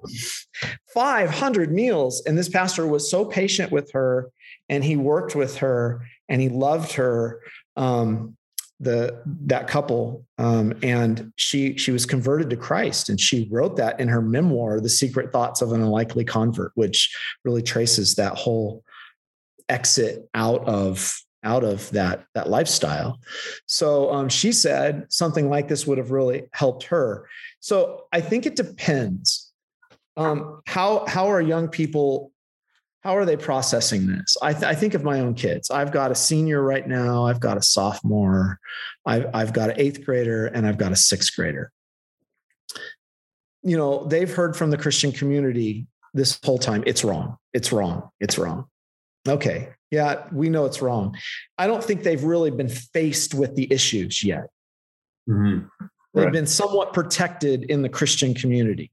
500 0.93 1.71
meals 1.73 2.23
and 2.27 2.37
this 2.37 2.49
pastor 2.49 2.87
was 2.87 3.11
so 3.11 3.25
patient 3.25 3.71
with 3.71 3.93
her 3.93 4.31
and 4.69 4.83
he 4.83 4.97
worked 4.97 5.37
with 5.37 5.59
her 5.59 6.07
and 6.29 6.41
he 6.41 6.49
loved 6.49 6.93
her 6.93 7.41
um 7.77 8.37
the 8.79 9.23
that 9.25 9.69
couple 9.69 10.27
um, 10.39 10.75
and 10.83 11.33
she 11.37 11.79
she 11.79 11.93
was 11.93 12.05
converted 12.05 12.51
to 12.51 12.57
Christ 12.57 13.09
and 13.09 13.19
she 13.19 13.49
wrote 13.51 13.77
that 13.77 13.99
in 13.99 14.09
her 14.09 14.21
memoir 14.21 14.81
The 14.81 14.91
Secret 14.91 15.33
Thoughts 15.33 15.63
of 15.63 15.73
an 15.73 15.81
Unlikely 15.81 16.25
Convert 16.25 16.73
which 16.75 17.15
really 17.45 17.63
traces 17.63 18.15
that 18.17 18.35
whole 18.35 18.85
exit 19.69 20.29
out 20.35 20.67
of 20.67 21.17
out 21.45 21.65
of 21.65 21.89
that 21.91 22.25
that 22.35 22.51
lifestyle. 22.51 23.21
So 23.67 24.13
um, 24.13 24.29
she 24.29 24.53
said 24.53 25.07
something 25.09 25.49
like 25.49 25.69
this 25.69 25.87
would 25.87 25.99
have 25.99 26.11
really 26.11 26.45
helped 26.53 26.85
her. 26.85 27.29
So 27.61 28.07
I 28.13 28.21
think 28.21 28.47
it 28.47 28.57
depends 28.57 29.53
um, 30.17 30.61
how 30.67 31.07
how 31.07 31.27
are 31.31 31.41
young 31.41 31.69
people 31.69 32.33
how 33.03 33.17
are 33.17 33.25
they 33.25 33.37
processing 33.37 34.09
this? 34.09 34.37
I, 34.43 34.53
th- 34.53 34.65
I 34.65 34.75
think 34.75 34.95
of 34.95 35.05
my 35.05 35.21
own 35.21 35.35
kids. 35.35 35.71
I've 35.71 35.93
got 35.93 36.11
a 36.11 36.15
senior 36.17 36.61
right 36.63 36.87
now 36.89 37.25
i've 37.25 37.41
got 37.41 37.57
a 37.57 37.63
sophomore 37.63 38.59
I've, 39.05 39.27
I've 39.33 39.53
got 39.53 39.71
an 39.71 39.77
eighth 39.79 40.05
grader 40.05 40.47
and 40.47 40.67
i've 40.67 40.79
got 40.79 40.93
a 40.93 40.97
sixth 40.97 41.35
grader. 41.37 41.71
You 43.62 43.77
know 43.77 44.05
they've 44.05 44.33
heard 44.33 44.57
from 44.57 44.71
the 44.71 44.79
christian 44.79 45.12
community 45.12 45.87
this 46.14 46.39
whole 46.45 46.59
time 46.59 46.83
it's 46.87 47.05
wrong. 47.05 47.37
It's 47.53 47.73
wrong. 47.73 48.11
It's 48.21 48.39
wrong 48.39 48.67
okay 49.29 49.68
yeah 49.91 50.27
we 50.33 50.49
know 50.49 50.64
it's 50.66 50.83
wrong 50.83 51.16
i 51.59 51.66
don't 51.66 51.83
think 51.85 52.03
they've 52.03 52.24
really 52.24 52.51
been 52.51 52.68
faced 52.68 53.35
with 53.35 53.55
the 53.57 53.70
issues 53.72 54.22
yet 54.24 54.47
Mhm. 55.29 55.68
They've 56.14 56.24
Right. 56.24 56.33
been 56.33 56.47
somewhat 56.47 56.93
protected 56.95 57.64
in 57.64 57.83
the 57.83 57.89
Christian 57.89 58.33
community. 58.33 58.91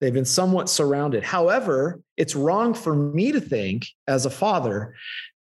They've 0.00 0.12
been 0.12 0.24
somewhat 0.24 0.68
surrounded. 0.68 1.24
However, 1.24 2.00
it's 2.16 2.36
wrong 2.36 2.74
for 2.74 2.94
me 2.94 3.32
to 3.32 3.40
think, 3.40 3.86
as 4.06 4.26
a 4.26 4.30
father, 4.30 4.94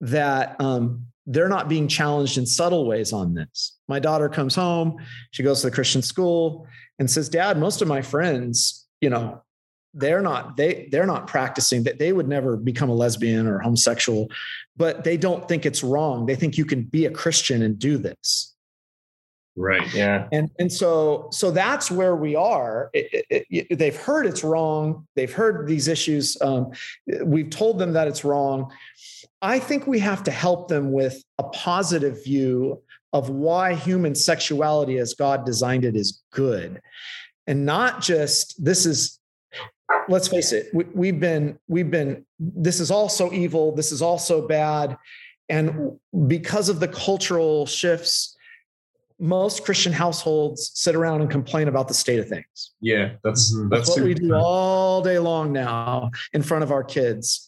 that 0.01 0.55
um, 0.61 1.05
they're 1.25 1.49
not 1.49 1.67
being 1.67 1.87
challenged 1.87 2.37
in 2.37 2.45
subtle 2.45 2.85
ways 2.85 3.11
on 3.11 3.33
this. 3.33 3.77
My 3.87 3.99
daughter 3.99 4.29
comes 4.29 4.55
home, 4.55 4.97
she 5.31 5.43
goes 5.43 5.61
to 5.61 5.67
the 5.69 5.75
Christian 5.75 6.01
school 6.01 6.67
and 6.99 7.09
says, 7.09 7.27
"Dad, 7.27 7.57
most 7.57 7.81
of 7.81 7.87
my 7.87 8.01
friends, 8.01 8.87
you 9.01 9.09
know, 9.09 9.41
they're 9.99 10.21
not 10.21 10.57
they 10.57 10.87
they're 10.91 11.05
not 11.05 11.27
practicing 11.27 11.83
that 11.83 11.99
they 11.99 12.13
would 12.13 12.27
never 12.27 12.57
become 12.57 12.89
a 12.89 12.93
lesbian 12.93 13.47
or 13.47 13.59
homosexual, 13.59 14.29
but 14.77 15.03
they 15.03 15.17
don't 15.17 15.47
think 15.47 15.65
it's 15.65 15.83
wrong. 15.83 16.25
They 16.25 16.35
think 16.35 16.57
you 16.57 16.65
can 16.65 16.83
be 16.83 17.05
a 17.05 17.11
Christian 17.11 17.61
and 17.61 17.77
do 17.77 17.97
this." 17.97 18.55
Right. 19.59 19.93
Yeah. 19.93 20.27
And 20.31 20.49
and 20.57 20.71
so 20.71 21.27
so 21.31 21.51
that's 21.51 21.91
where 21.91 22.15
we 22.15 22.33
are. 22.33 22.89
It, 22.93 23.25
it, 23.29 23.45
it, 23.49 23.77
they've 23.77 23.95
heard 23.95 24.25
it's 24.25 24.41
wrong. 24.41 25.05
They've 25.15 25.33
heard 25.33 25.67
these 25.67 25.89
issues. 25.89 26.41
Um, 26.41 26.71
we've 27.25 27.49
told 27.49 27.77
them 27.77 27.91
that 27.91 28.07
it's 28.07 28.23
wrong. 28.23 28.71
I 29.41 29.59
think 29.59 29.85
we 29.85 29.99
have 29.99 30.23
to 30.23 30.31
help 30.31 30.69
them 30.69 30.93
with 30.93 31.21
a 31.39 31.43
positive 31.43 32.23
view 32.23 32.81
of 33.11 33.29
why 33.29 33.73
human 33.73 34.15
sexuality, 34.15 34.97
as 34.97 35.13
God 35.13 35.45
designed 35.45 35.83
it, 35.83 35.97
is 35.97 36.21
good, 36.31 36.79
and 37.45 37.65
not 37.65 38.01
just 38.01 38.63
this 38.63 38.85
is. 38.85 39.18
Let's 40.07 40.27
face 40.27 40.51
it. 40.51 40.67
We, 40.73 40.85
we've 40.93 41.19
been 41.19 41.59
we've 41.67 41.89
been. 41.91 42.25
This 42.39 42.79
is 42.79 42.91
also 42.91 43.31
evil. 43.31 43.75
This 43.75 43.91
is 43.91 44.01
also 44.01 44.47
bad, 44.47 44.97
and 45.49 45.99
because 46.27 46.69
of 46.69 46.79
the 46.79 46.87
cultural 46.87 47.65
shifts 47.65 48.35
most 49.21 49.65
Christian 49.65 49.91
households 49.91 50.71
sit 50.75 50.95
around 50.95 51.19
and 51.19 51.29
complain 51.29 51.67
about 51.67 51.89
the 51.89 51.93
state 51.93 52.19
of 52.19 52.29
things. 52.29 52.71
Yeah, 52.79 53.15
that's 53.23 53.53
Mhm. 53.53 53.69
that's, 53.69 53.87
That's 53.89 53.99
what 53.99 54.05
we 54.05 54.15
super- 54.15 54.27
do 54.27 54.33
all 54.35 55.01
day 55.01 55.19
long 55.19 55.51
now 55.51 56.09
in 56.31 56.41
front 56.41 56.63
of 56.63 56.71
our 56.71 56.83
kids. 56.85 57.47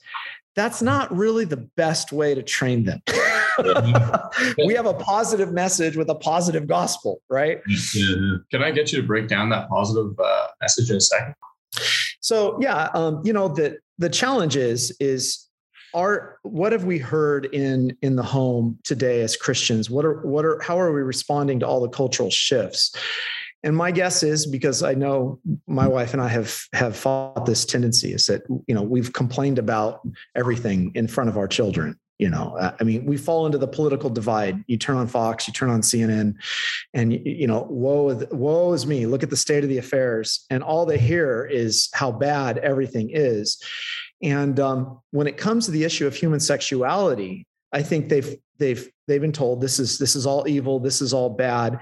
That's 0.53 0.81
not 0.81 1.15
really 1.15 1.45
the 1.45 1.69
best 1.77 2.11
way 2.11 2.35
to 2.35 2.43
train 2.43 2.83
them. 2.83 3.01
we 4.65 4.73
have 4.73 4.85
a 4.85 4.93
positive 4.95 5.53
message 5.53 5.95
with 5.95 6.09
a 6.09 6.15
positive 6.15 6.67
gospel, 6.67 7.21
right? 7.29 7.61
Can 8.51 8.61
I 8.61 8.71
get 8.71 8.91
you 8.91 9.01
to 9.01 9.07
break 9.07 9.29
down 9.29 9.49
that 9.51 9.69
positive 9.69 10.19
uh, 10.19 10.47
message 10.61 10.89
in 10.89 10.97
a 10.97 11.01
second? 11.01 11.35
So 12.21 12.57
yeah, 12.61 12.89
um, 12.93 13.21
you 13.23 13.33
know 13.33 13.47
the 13.47 13.77
the 13.97 14.09
challenge 14.09 14.55
is 14.55 14.95
is 14.99 15.47
are 15.93 16.37
what 16.43 16.71
have 16.71 16.85
we 16.85 16.97
heard 16.97 17.45
in 17.45 17.97
in 18.01 18.15
the 18.15 18.23
home 18.23 18.79
today 18.83 19.21
as 19.21 19.35
Christians? 19.35 19.89
What 19.89 20.05
are 20.05 20.21
what 20.21 20.45
are 20.45 20.59
how 20.61 20.79
are 20.79 20.93
we 20.93 21.01
responding 21.01 21.59
to 21.59 21.67
all 21.67 21.81
the 21.81 21.89
cultural 21.89 22.29
shifts? 22.29 22.95
And 23.63 23.75
my 23.75 23.91
guess 23.91 24.23
is 24.23 24.47
because 24.47 24.81
I 24.81 24.93
know 24.93 25.39
my 25.67 25.87
wife 25.87 26.13
and 26.13 26.21
I 26.21 26.29
have 26.29 26.63
have 26.73 26.95
fought 26.95 27.45
this 27.45 27.65
tendency 27.65 28.13
is 28.13 28.25
that 28.27 28.41
you 28.67 28.75
know 28.75 28.81
we've 28.81 29.13
complained 29.13 29.59
about 29.59 30.01
everything 30.35 30.91
in 30.95 31.07
front 31.07 31.29
of 31.29 31.37
our 31.37 31.47
children. 31.47 31.99
You 32.21 32.29
know, 32.29 32.55
Uh, 32.55 32.71
I 32.79 32.83
mean, 32.83 33.03
we 33.05 33.17
fall 33.17 33.47
into 33.47 33.57
the 33.57 33.67
political 33.67 34.07
divide. 34.07 34.63
You 34.67 34.77
turn 34.77 34.95
on 34.95 35.07
Fox, 35.07 35.47
you 35.47 35.53
turn 35.53 35.71
on 35.71 35.81
CNN, 35.81 36.35
and 36.93 37.13
you, 37.13 37.47
know, 37.47 37.65
woe, 37.67 38.13
woe 38.31 38.73
is 38.73 38.85
me. 38.85 39.07
Look 39.07 39.23
at 39.23 39.31
the 39.31 39.35
state 39.35 39.63
of 39.63 39.69
the 39.69 39.79
affairs, 39.79 40.45
and 40.51 40.61
all 40.61 40.85
they 40.85 40.99
hear 40.99 41.49
is 41.51 41.89
how 41.93 42.11
bad 42.11 42.59
everything 42.59 43.09
is. 43.11 43.59
And 44.21 44.59
um, 44.59 44.99
when 45.09 45.25
it 45.25 45.35
comes 45.35 45.65
to 45.65 45.71
the 45.71 45.83
issue 45.83 46.05
of 46.05 46.15
human 46.15 46.39
sexuality, 46.39 47.47
I 47.73 47.81
think 47.81 48.09
they've 48.09 48.35
they've 48.59 48.87
they've 49.07 49.19
been 49.19 49.31
told 49.31 49.59
this 49.59 49.79
is 49.79 49.97
this 49.97 50.15
is 50.15 50.27
all 50.27 50.47
evil, 50.47 50.79
this 50.79 51.01
is 51.01 51.13
all 51.13 51.31
bad. 51.31 51.79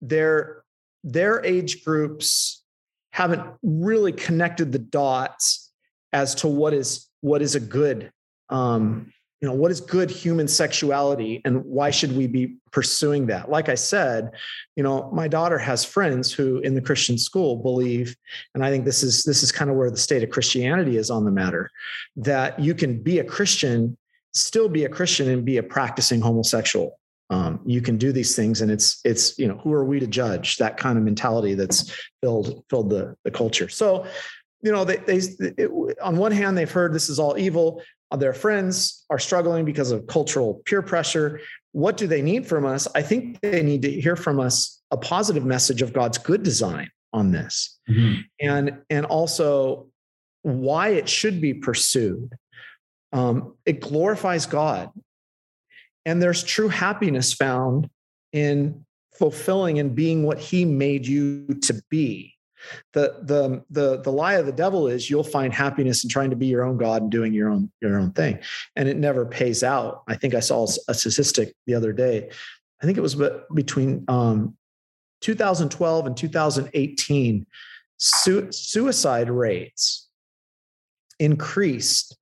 Their 0.00 0.62
their 1.02 1.44
age 1.44 1.84
groups 1.84 2.62
haven't 3.10 3.42
really 3.64 4.12
connected 4.12 4.70
the 4.70 4.78
dots 4.78 5.72
as 6.12 6.36
to 6.36 6.46
what 6.46 6.74
is 6.74 7.08
what 7.22 7.42
is 7.42 7.56
a 7.56 7.60
good 7.60 8.12
um, 8.50 9.10
you 9.44 9.50
know 9.50 9.54
what 9.54 9.70
is 9.70 9.82
good 9.82 10.10
human 10.10 10.48
sexuality 10.48 11.42
and 11.44 11.62
why 11.66 11.90
should 11.90 12.16
we 12.16 12.26
be 12.26 12.56
pursuing 12.70 13.26
that? 13.26 13.50
Like 13.50 13.68
i 13.68 13.74
said 13.74 14.30
you 14.74 14.82
know 14.82 15.10
my 15.12 15.28
daughter 15.28 15.58
has 15.58 15.84
friends 15.84 16.32
who 16.32 16.60
in 16.60 16.74
the 16.74 16.80
christian 16.80 17.18
school 17.18 17.56
believe 17.56 18.16
and 18.54 18.64
i 18.64 18.70
think 18.70 18.86
this 18.86 19.02
is 19.02 19.22
this 19.24 19.42
is 19.42 19.52
kind 19.52 19.70
of 19.70 19.76
where 19.76 19.90
the 19.90 19.96
state 19.96 20.22
of 20.22 20.30
christianity 20.30 20.96
is 20.96 21.10
on 21.10 21.24
the 21.26 21.30
matter 21.30 21.70
that 22.16 22.58
you 22.58 22.74
can 22.74 23.02
be 23.02 23.18
a 23.18 23.24
christian 23.24 23.96
still 24.34 24.68
be 24.68 24.84
a 24.84 24.88
christian 24.88 25.30
and 25.30 25.44
be 25.44 25.56
a 25.58 25.62
practicing 25.62 26.20
homosexual. 26.20 26.98
Um, 27.30 27.60
you 27.64 27.80
can 27.80 27.96
do 27.96 28.12
these 28.12 28.36
things 28.36 28.60
and 28.60 28.70
it's 28.70 29.00
it's 29.04 29.38
you 29.38 29.48
know 29.48 29.56
who 29.56 29.72
are 29.72 29.84
we 29.84 29.98
to 29.98 30.06
judge? 30.06 30.58
That 30.58 30.76
kind 30.76 30.98
of 30.98 31.04
mentality 31.04 31.54
that's 31.54 31.90
filled 32.20 32.64
filled 32.68 32.90
the, 32.90 33.16
the 33.24 33.30
culture. 33.30 33.68
So 33.68 34.06
you 34.60 34.70
know 34.70 34.84
they, 34.84 34.96
they 34.96 35.20
it, 35.38 35.70
on 36.02 36.16
one 36.16 36.32
hand 36.32 36.58
they've 36.58 36.70
heard 36.70 36.92
this 36.92 37.08
is 37.08 37.18
all 37.18 37.38
evil 37.38 37.82
their 38.16 38.32
friends 38.34 39.04
are 39.10 39.18
struggling 39.18 39.64
because 39.64 39.90
of 39.90 40.06
cultural 40.06 40.62
peer 40.64 40.82
pressure. 40.82 41.40
What 41.72 41.96
do 41.96 42.06
they 42.06 42.22
need 42.22 42.46
from 42.46 42.64
us? 42.64 42.86
I 42.94 43.02
think 43.02 43.40
they 43.40 43.62
need 43.62 43.82
to 43.82 43.90
hear 43.90 44.16
from 44.16 44.40
us 44.40 44.80
a 44.90 44.96
positive 44.96 45.44
message 45.44 45.82
of 45.82 45.92
god's 45.92 46.18
good 46.18 46.42
design 46.42 46.90
on 47.12 47.32
this. 47.32 47.78
Mhm. 47.88 48.24
and 48.40 48.78
and 48.90 49.06
also 49.06 49.88
why 50.42 50.88
it 50.88 51.08
should 51.08 51.40
be 51.40 51.54
pursued. 51.54 52.34
Um, 53.12 53.56
it 53.64 53.80
glorifies 53.80 54.46
god. 54.46 54.90
And 56.04 56.20
there's 56.20 56.42
true 56.42 56.68
happiness 56.68 57.32
found 57.32 57.88
in 58.32 58.84
fulfilling 59.14 59.78
and 59.78 59.94
being 59.94 60.24
what 60.24 60.38
he 60.38 60.64
made 60.64 61.06
you 61.06 61.46
to 61.62 61.80
be 61.88 62.33
the 62.92 63.20
the 63.22 63.64
the 63.70 64.00
the 64.00 64.12
lie 64.12 64.34
of 64.34 64.46
the 64.46 64.52
devil 64.52 64.88
is 64.88 65.08
you'll 65.10 65.24
find 65.24 65.52
happiness 65.52 66.04
in 66.04 66.10
trying 66.10 66.30
to 66.30 66.36
be 66.36 66.46
your 66.46 66.64
own 66.64 66.76
god 66.76 67.02
and 67.02 67.10
doing 67.10 67.32
your 67.32 67.50
own 67.50 67.70
your 67.80 67.98
own 67.98 68.12
thing. 68.12 68.38
And 68.76 68.88
it 68.88 68.96
never 68.96 69.26
pays 69.26 69.62
out. 69.62 70.02
I 70.08 70.16
think 70.16 70.34
i 70.34 70.40
saw 70.40 70.66
a 70.88 70.94
statistic 70.94 71.54
the 71.66 71.74
other 71.74 71.92
day. 71.92 72.30
I 72.82 72.86
think 72.86 72.98
it 72.98 73.02
was 73.02 73.16
between 73.54 74.04
um, 74.08 74.56
2012 75.20 76.06
and 76.06 76.16
2018 76.16 77.46
su- 77.96 78.52
suicide 78.52 79.30
rates 79.30 80.08
increased 81.18 82.18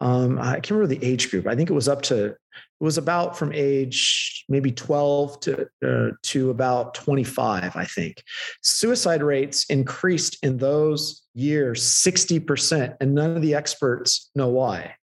um, 0.00 0.38
i 0.38 0.54
can't 0.54 0.72
remember 0.72 0.94
the 0.94 1.04
age 1.04 1.30
group. 1.30 1.46
I 1.46 1.54
think 1.54 1.70
it 1.70 1.74
was 1.74 1.88
up 1.88 2.02
to 2.02 2.36
was 2.80 2.98
about 2.98 3.38
from 3.38 3.52
age 3.52 4.44
maybe 4.48 4.70
12 4.70 5.40
to 5.40 5.66
uh, 5.86 6.10
to 6.22 6.50
about 6.50 6.94
25 6.94 7.76
i 7.76 7.84
think. 7.84 8.22
Suicide 8.62 9.22
rates 9.22 9.64
increased 9.70 10.38
in 10.42 10.58
those 10.58 11.22
years 11.34 11.82
60% 11.82 12.96
and 13.00 13.14
none 13.14 13.36
of 13.36 13.42
the 13.42 13.54
experts 13.54 14.30
know 14.34 14.48
why. 14.48 14.94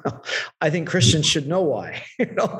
I 0.60 0.70
think 0.70 0.88
christians 0.88 1.26
should 1.26 1.46
know 1.46 1.62
why 1.62 2.02
you 2.18 2.34
know? 2.34 2.58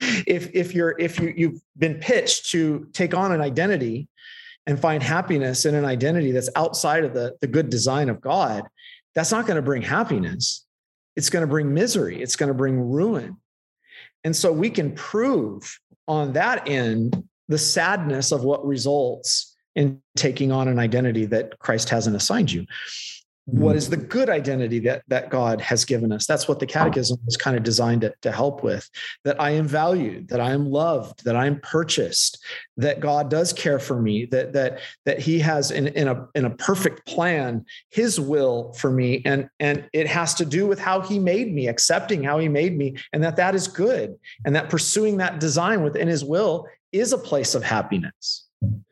If 0.00 0.54
if 0.54 0.74
you're 0.74 0.94
if 0.98 1.18
you 1.18 1.32
you've 1.36 1.60
been 1.76 1.94
pitched 1.94 2.50
to 2.50 2.88
take 2.92 3.14
on 3.14 3.32
an 3.32 3.40
identity 3.40 4.08
and 4.66 4.78
find 4.78 5.02
happiness 5.02 5.64
in 5.64 5.74
an 5.74 5.84
identity 5.84 6.32
that's 6.32 6.50
outside 6.54 7.04
of 7.04 7.14
the 7.14 7.36
the 7.40 7.46
good 7.46 7.70
design 7.70 8.08
of 8.08 8.20
god 8.20 8.64
that's 9.16 9.32
not 9.32 9.46
going 9.46 9.56
to 9.56 9.62
bring 9.62 9.82
happiness. 9.82 10.64
It's 11.16 11.30
going 11.30 11.40
to 11.40 11.46
bring 11.46 11.72
misery. 11.72 12.22
It's 12.22 12.36
going 12.36 12.48
to 12.48 12.54
bring 12.54 12.78
ruin 12.78 13.38
and 14.26 14.34
so 14.34 14.50
we 14.50 14.70
can 14.70 14.92
prove 14.92 15.78
on 16.08 16.32
that 16.32 16.68
end 16.68 17.22
the 17.46 17.56
sadness 17.56 18.32
of 18.32 18.42
what 18.42 18.66
results 18.66 19.56
in 19.76 20.02
taking 20.16 20.50
on 20.50 20.66
an 20.66 20.80
identity 20.80 21.26
that 21.26 21.56
Christ 21.60 21.88
hasn't 21.90 22.16
assigned 22.16 22.50
you. 22.50 22.66
What 23.48 23.76
is 23.76 23.88
the 23.88 23.96
good 23.96 24.28
identity 24.28 24.80
that, 24.80 25.04
that 25.06 25.30
God 25.30 25.60
has 25.60 25.84
given 25.84 26.10
us? 26.10 26.26
That's 26.26 26.48
what 26.48 26.58
the 26.58 26.66
catechism 26.66 27.18
was 27.24 27.36
kind 27.36 27.56
of 27.56 27.62
designed 27.62 28.00
to, 28.00 28.12
to 28.22 28.32
help 28.32 28.64
with 28.64 28.90
that 29.22 29.40
I 29.40 29.50
am 29.50 29.68
valued, 29.68 30.26
that 30.28 30.40
I 30.40 30.50
am 30.50 30.68
loved, 30.68 31.24
that 31.24 31.36
I'm 31.36 31.60
purchased, 31.60 32.44
that 32.76 32.98
God 32.98 33.30
does 33.30 33.52
care 33.52 33.78
for 33.78 34.02
me, 34.02 34.24
that, 34.26 34.52
that, 34.54 34.80
that 35.04 35.20
He 35.20 35.38
has 35.38 35.70
in, 35.70 35.86
in, 35.86 36.08
a, 36.08 36.26
in 36.34 36.44
a 36.44 36.50
perfect 36.50 37.06
plan 37.06 37.64
His 37.90 38.18
will 38.18 38.72
for 38.72 38.90
me. 38.90 39.22
And, 39.24 39.48
and 39.60 39.88
it 39.92 40.08
has 40.08 40.34
to 40.34 40.44
do 40.44 40.66
with 40.66 40.80
how 40.80 41.00
He 41.00 41.20
made 41.20 41.54
me, 41.54 41.68
accepting 41.68 42.24
how 42.24 42.40
He 42.40 42.48
made 42.48 42.76
me, 42.76 42.96
and 43.12 43.22
that 43.22 43.36
that 43.36 43.54
is 43.54 43.68
good. 43.68 44.16
And 44.44 44.56
that 44.56 44.70
pursuing 44.70 45.18
that 45.18 45.38
design 45.38 45.84
within 45.84 46.08
His 46.08 46.24
will 46.24 46.66
is 46.90 47.12
a 47.12 47.18
place 47.18 47.54
of 47.54 47.62
happiness. 47.62 48.48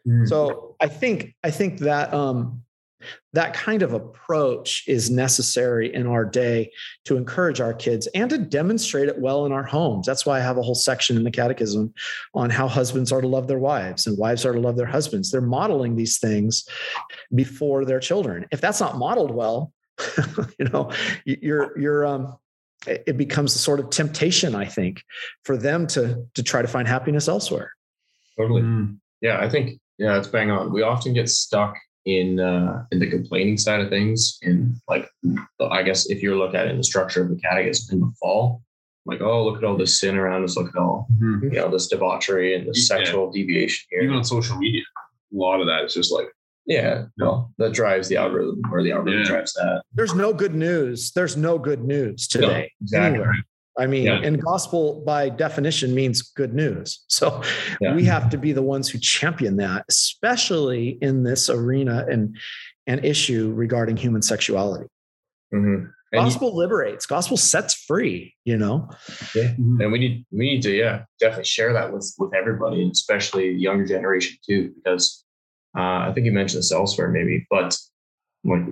Mm. 0.07 0.29
So 0.29 0.77
I 0.81 0.87
think 0.87 1.35
I 1.43 1.51
think 1.51 1.81
that 1.81 2.15
um, 2.15 2.63
that 3.33 3.55
kind 3.55 3.83
of 3.83 3.93
approach 3.93 4.85
is 4.87 5.11
necessary 5.11 5.93
in 5.93 6.07
our 6.07 6.25
day 6.25 6.71
to 7.05 7.17
encourage 7.17 7.61
our 7.61 7.75
kids 7.75 8.07
and 8.15 8.31
to 8.31 8.39
demonstrate 8.39 9.09
it 9.09 9.19
well 9.19 9.47
in 9.47 9.53
our 9.53 9.65
homes. 9.65 10.07
That's 10.07 10.25
why 10.25 10.39
I 10.39 10.43
have 10.43 10.59
a 10.59 10.63
whole 10.63 10.75
section 10.75 11.17
in 11.17 11.25
the 11.25 11.31
catechism 11.31 11.93
on 12.35 12.51
how 12.51 12.69
husbands 12.69 13.13
are 13.13 13.21
to 13.21 13.29
love 13.29 13.49
their 13.49 13.59
wives 13.59 14.07
and 14.07 14.17
wives 14.19 14.47
are 14.47 14.53
to 14.53 14.61
love 14.61 14.77
their 14.77 14.87
husbands. 14.87 15.31
They're 15.31 15.41
modeling 15.41 15.97
these 15.97 16.19
things 16.19 16.67
before 17.35 17.85
their 17.85 18.01
children. 18.01 18.47
If 18.51 18.61
that's 18.61 18.81
not 18.81 18.99
modeled 18.99 19.35
well, 19.35 19.73
you 20.59 20.67
know, 20.67 20.91
you're 21.25 21.79
you're 21.79 22.07
um 22.07 22.37
it 22.87 23.17
becomes 23.17 23.55
a 23.55 23.59
sort 23.59 23.81
of 23.81 23.91
temptation, 23.91 24.55
I 24.55 24.67
think, 24.67 25.03
for 25.45 25.57
them 25.57 25.87
to 25.89 26.25
to 26.35 26.43
try 26.43 26.63
to 26.63 26.69
find 26.69 26.87
happiness 26.87 27.29
elsewhere. 27.29 27.73
Totally. 28.37 28.63
Mm. 28.63 28.99
Yeah, 29.21 29.41
I 29.41 29.49
think 29.49 29.81
yeah, 29.99 30.19
it's 30.19 30.29
bang 30.29 30.51
on. 30.51 30.73
We 30.73 30.83
often 30.83 31.15
get 31.15 31.29
stuck 31.29 31.77
in 32.07 32.39
uh, 32.41 32.85
in 32.93 32.99
the 32.99 33.09
complaining 33.11 33.57
side 33.57 33.81
of 33.81 33.89
things, 33.91 34.39
in 34.43 34.79
like 34.89 35.09
I 35.61 35.83
guess 35.83 36.11
if 36.11 36.23
you 36.23 36.37
look 36.37 36.55
at 36.55 36.67
it 36.67 36.71
in 36.71 36.77
the 36.79 36.85
structure 36.85 37.23
of 37.23 37.31
the 37.31 37.37
catechism 37.37 37.95
in 37.95 38.01
the 38.01 38.13
fall, 38.21 38.63
like 39.07 39.21
oh 39.21 39.45
look 39.45 39.59
at 39.59 39.65
all 39.65 39.77
this 39.77 39.99
sin 40.01 40.17
around 40.17 40.45
us, 40.45 40.57
look 40.57 40.69
at 40.69 40.77
all 40.81 41.07
Mhm. 41.23 41.43
you 41.45 41.59
know 41.59 41.71
this 41.71 41.89
debauchery 41.89 42.55
and 42.55 42.69
this 42.69 42.79
Yeah. 42.91 42.97
sexual 42.99 43.31
deviation 43.31 43.87
here. 43.91 44.03
Even 44.03 44.17
on 44.17 44.25
social 44.25 44.57
media, 44.59 44.83
a 45.33 45.37
lot 45.37 45.61
of 45.61 45.67
that 45.67 45.85
is 45.85 45.95
just 45.95 46.13
like, 46.13 46.29
yeah, 46.67 47.07
well, 47.19 47.53
that 47.59 47.73
drives 47.73 48.09
the 48.09 48.17
algorithm, 48.17 48.61
or 48.71 48.83
the 48.83 48.93
algorithm 48.93 49.23
Yeah. 49.23 49.29
drives 49.29 49.53
that. 49.55 49.83
There's 49.95 50.15
no 50.15 50.33
good 50.33 50.55
news. 50.55 51.13
There's 51.13 51.37
no 51.37 51.59
good 51.59 51.85
news 51.85 52.27
today. 52.29 52.71
exactly. 52.83 53.21
anywhere. 53.21 53.35
I 53.79 53.87
mean, 53.87 54.05
yeah. 54.05 54.21
and 54.23 54.41
gospel 54.41 55.03
by 55.05 55.29
definition 55.29 55.95
means 55.95 56.23
good 56.23 56.55
news. 56.55 57.05
So 57.09 57.43
yeah. 57.81 57.95
we 57.95 58.05
have 58.05 58.31
to 58.31 58.39
be 58.39 58.53
the 58.53 58.63
ones 58.63 58.89
who 58.89 58.99
champion 58.99 59.57
that, 59.57 59.85
especially 59.89 60.99
in 61.01 61.23
this 61.23 61.49
arena 61.49 62.07
and 62.11 62.37
an 62.87 63.05
issue 63.05 63.53
regarding 63.55 63.97
human 63.97 64.23
sexuality. 64.23 64.87
Mm-hmm. 65.53 65.87
Gospel 66.13 66.51
you, 66.51 66.57
liberates. 66.57 67.07
Gospel 67.07 67.37
sets 67.37 67.75
free. 67.75 68.35
You 68.45 68.57
know. 68.57 68.89
Yeah, 69.35 69.53
mm-hmm. 69.53 69.81
and 69.81 69.93
we 69.93 69.99
need 69.99 70.27
we 70.31 70.45
need 70.47 70.63
to 70.63 70.71
yeah 70.71 71.05
definitely 71.19 71.45
share 71.45 71.73
that 71.73 71.93
with 71.93 72.15
with 72.19 72.33
everybody, 72.35 72.83
and 72.83 72.93
especially 72.93 73.55
the 73.55 73.61
younger 73.61 73.87
generation 73.87 74.37
too, 74.47 74.73
because 74.77 75.25
uh, 75.77 76.07
I 76.07 76.13
think 76.15 76.27
you 76.27 76.33
mentioned 76.33 76.61
this 76.61 76.73
elsewhere 76.73 77.09
maybe, 77.09 77.47
but 77.51 77.77
like 78.45 78.63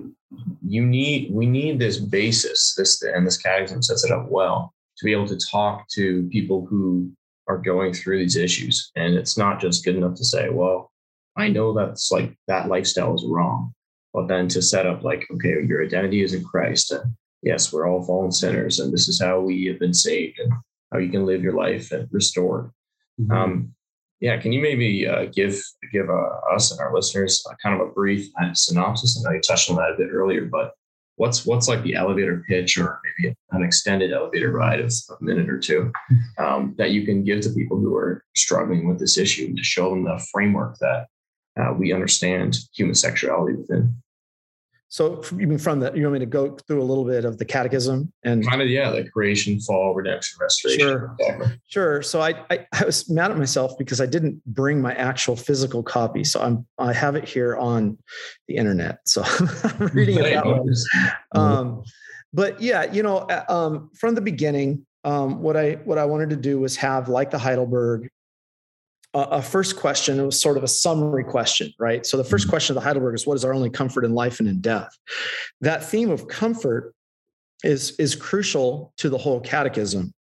you 0.65 0.85
need 0.85 1.33
we 1.33 1.45
need 1.45 1.79
this 1.79 1.97
basis 1.97 2.75
this 2.77 3.01
and 3.01 3.25
this 3.25 3.37
catechism 3.37 3.81
sets 3.81 4.03
it 4.03 4.11
up 4.11 4.27
well 4.29 4.73
to 5.03 5.05
be 5.05 5.11
able 5.11 5.27
to 5.27 5.47
talk 5.51 5.85
to 5.89 6.29
people 6.31 6.65
who 6.65 7.11
are 7.49 7.57
going 7.57 7.91
through 7.91 8.19
these 8.19 8.37
issues 8.37 8.89
and 8.95 9.15
it's 9.15 9.37
not 9.37 9.59
just 9.59 9.83
good 9.83 9.97
enough 9.97 10.15
to 10.15 10.23
say 10.23 10.47
well 10.49 10.91
i 11.35 11.49
know 11.49 11.73
that's 11.73 12.09
like 12.09 12.33
that 12.47 12.69
lifestyle 12.69 13.13
is 13.13 13.25
wrong 13.27 13.73
but 14.13 14.27
then 14.27 14.47
to 14.47 14.61
set 14.61 14.87
up 14.87 15.03
like 15.03 15.27
okay 15.33 15.55
your 15.67 15.83
identity 15.83 16.23
is 16.23 16.33
in 16.33 16.43
christ 16.43 16.91
and 16.91 17.13
yes 17.41 17.73
we're 17.73 17.85
all 17.85 18.05
fallen 18.05 18.31
sinners 18.31 18.79
and 18.79 18.93
this 18.93 19.09
is 19.09 19.21
how 19.21 19.41
we 19.41 19.65
have 19.65 19.79
been 19.79 19.93
saved 19.93 20.39
and 20.39 20.53
how 20.93 20.99
you 20.99 21.09
can 21.09 21.25
live 21.25 21.43
your 21.43 21.55
life 21.55 21.91
and 21.91 22.07
restored 22.11 22.71
mm-hmm. 23.19 23.31
um, 23.31 23.73
yeah, 24.21 24.37
can 24.37 24.53
you 24.53 24.61
maybe 24.61 25.05
uh, 25.05 25.25
give 25.33 25.61
give 25.91 26.09
uh, 26.09 26.55
us 26.55 26.71
and 26.71 26.79
our 26.79 26.95
listeners 26.95 27.45
kind 27.61 27.75
of 27.81 27.85
a 27.85 27.91
brief 27.91 28.29
uh, 28.41 28.53
synopsis? 28.53 29.19
I 29.19 29.29
know 29.29 29.35
you 29.35 29.41
touched 29.41 29.69
on 29.69 29.75
that 29.75 29.91
a 29.91 29.97
bit 29.97 30.11
earlier, 30.13 30.45
but 30.45 30.71
what's 31.17 31.45
what's 31.45 31.67
like 31.67 31.83
the 31.83 31.95
elevator 31.95 32.43
pitch 32.47 32.77
or 32.77 32.99
maybe 33.19 33.35
an 33.51 33.63
extended 33.63 34.11
elevator 34.11 34.51
ride 34.51 34.79
of 34.79 34.91
a 35.09 35.23
minute 35.23 35.49
or 35.49 35.59
two 35.59 35.91
um, 36.37 36.73
that 36.77 36.91
you 36.91 37.05
can 37.05 37.23
give 37.23 37.41
to 37.41 37.49
people 37.51 37.79
who 37.79 37.95
are 37.95 38.23
struggling 38.35 38.87
with 38.87 38.99
this 38.99 39.17
issue 39.17 39.53
to 39.55 39.63
show 39.63 39.89
them 39.89 40.03
the 40.03 40.25
framework 40.31 40.77
that 40.79 41.07
uh, 41.59 41.73
we 41.73 41.93
understand 41.93 42.57
human 42.73 42.95
sexuality 42.95 43.55
within. 43.55 43.95
So 44.93 45.23
even 45.41 45.57
from 45.57 45.79
the, 45.79 45.91
you 45.95 46.03
want 46.03 46.13
me 46.13 46.19
to 46.19 46.27
go 46.27 46.55
through 46.67 46.79
a 46.79 46.85
little 46.85 47.03
bit 47.03 47.25
of 47.25 47.39
the 47.39 47.45
catechism 47.45 48.13
and 48.23 48.47
kind 48.47 48.61
of, 48.61 48.69
yeah, 48.69 48.91
the 48.91 49.09
creation, 49.09 49.59
fall, 49.59 49.95
redemption, 49.95 50.37
restoration. 50.39 50.81
Sure. 50.81 51.17
Sure. 51.65 52.01
So 52.03 52.21
I, 52.21 52.35
I, 52.51 52.67
I, 52.71 52.85
was 52.85 53.09
mad 53.09 53.31
at 53.31 53.37
myself 53.39 53.75
because 53.79 53.99
I 53.99 54.05
didn't 54.05 54.45
bring 54.45 54.79
my 54.79 54.93
actual 54.93 55.35
physical 55.35 55.81
copy. 55.81 56.23
So 56.23 56.39
I'm, 56.43 56.67
I 56.77 56.93
have 56.93 57.15
it 57.15 57.27
here 57.27 57.57
on 57.57 57.97
the 58.47 58.55
internet. 58.55 58.99
So 59.07 59.23
I'm 59.63 59.87
reading 59.87 60.19
it 60.19 60.31
that 60.31 60.45
way. 60.45 60.61
Um, 61.31 61.81
but 62.31 62.61
yeah, 62.61 62.83
you 62.83 63.01
know, 63.01 63.17
uh, 63.17 63.45
um, 63.49 63.89
from 63.95 64.13
the 64.13 64.21
beginning, 64.21 64.85
um, 65.05 65.41
what 65.41 65.57
I, 65.57 65.71
what 65.85 65.97
I 65.97 66.05
wanted 66.05 66.29
to 66.29 66.35
do 66.35 66.59
was 66.59 66.75
have 66.75 67.09
like 67.09 67.31
the 67.31 67.39
Heidelberg 67.39 68.11
a 69.13 69.41
first 69.41 69.75
question. 69.75 70.19
It 70.19 70.25
was 70.25 70.41
sort 70.41 70.57
of 70.57 70.63
a 70.63 70.67
summary 70.67 71.23
question, 71.23 71.71
right? 71.79 72.05
So 72.05 72.17
the 72.17 72.23
first 72.23 72.45
mm-hmm. 72.45 72.51
question 72.51 72.75
of 72.75 72.81
the 72.81 72.87
Heidelberg 72.87 73.15
is 73.15 73.27
what 73.27 73.35
is 73.35 73.45
our 73.45 73.53
only 73.53 73.69
comfort 73.69 74.05
in 74.05 74.13
life 74.13 74.39
and 74.39 74.49
in 74.49 74.59
death? 74.59 74.97
That 75.61 75.83
theme 75.83 76.09
of 76.09 76.27
comfort 76.27 76.95
is, 77.63 77.91
is 77.97 78.15
crucial 78.15 78.91
to 78.97 79.09
the 79.09 79.17
whole 79.17 79.39
catechism. 79.39 80.13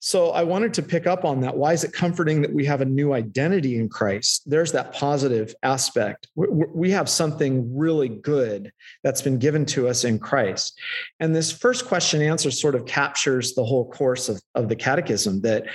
So 0.00 0.30
I 0.30 0.44
wanted 0.44 0.72
to 0.74 0.82
pick 0.82 1.06
up 1.06 1.24
on 1.24 1.40
that. 1.40 1.56
Why 1.56 1.72
is 1.72 1.82
it 1.82 1.92
comforting 1.92 2.42
that 2.42 2.52
we 2.52 2.64
have 2.66 2.80
a 2.80 2.84
new 2.84 3.12
identity 3.12 3.76
in 3.76 3.88
Christ? 3.88 4.42
There's 4.46 4.70
that 4.72 4.92
positive 4.92 5.54
aspect. 5.62 6.28
We 6.36 6.90
have 6.92 7.08
something 7.08 7.76
really 7.76 8.08
good 8.08 8.70
that's 9.02 9.22
been 9.22 9.38
given 9.38 9.66
to 9.66 9.88
us 9.88 10.04
in 10.04 10.18
Christ. 10.18 10.78
And 11.18 11.34
this 11.34 11.50
first 11.50 11.86
question 11.86 12.22
answer 12.22 12.50
sort 12.50 12.74
of 12.74 12.86
captures 12.86 13.54
the 13.54 13.64
whole 13.64 13.90
course 13.90 14.28
of, 14.28 14.40
of 14.54 14.68
the 14.68 14.76
catechism 14.76 15.40
that, 15.40 15.66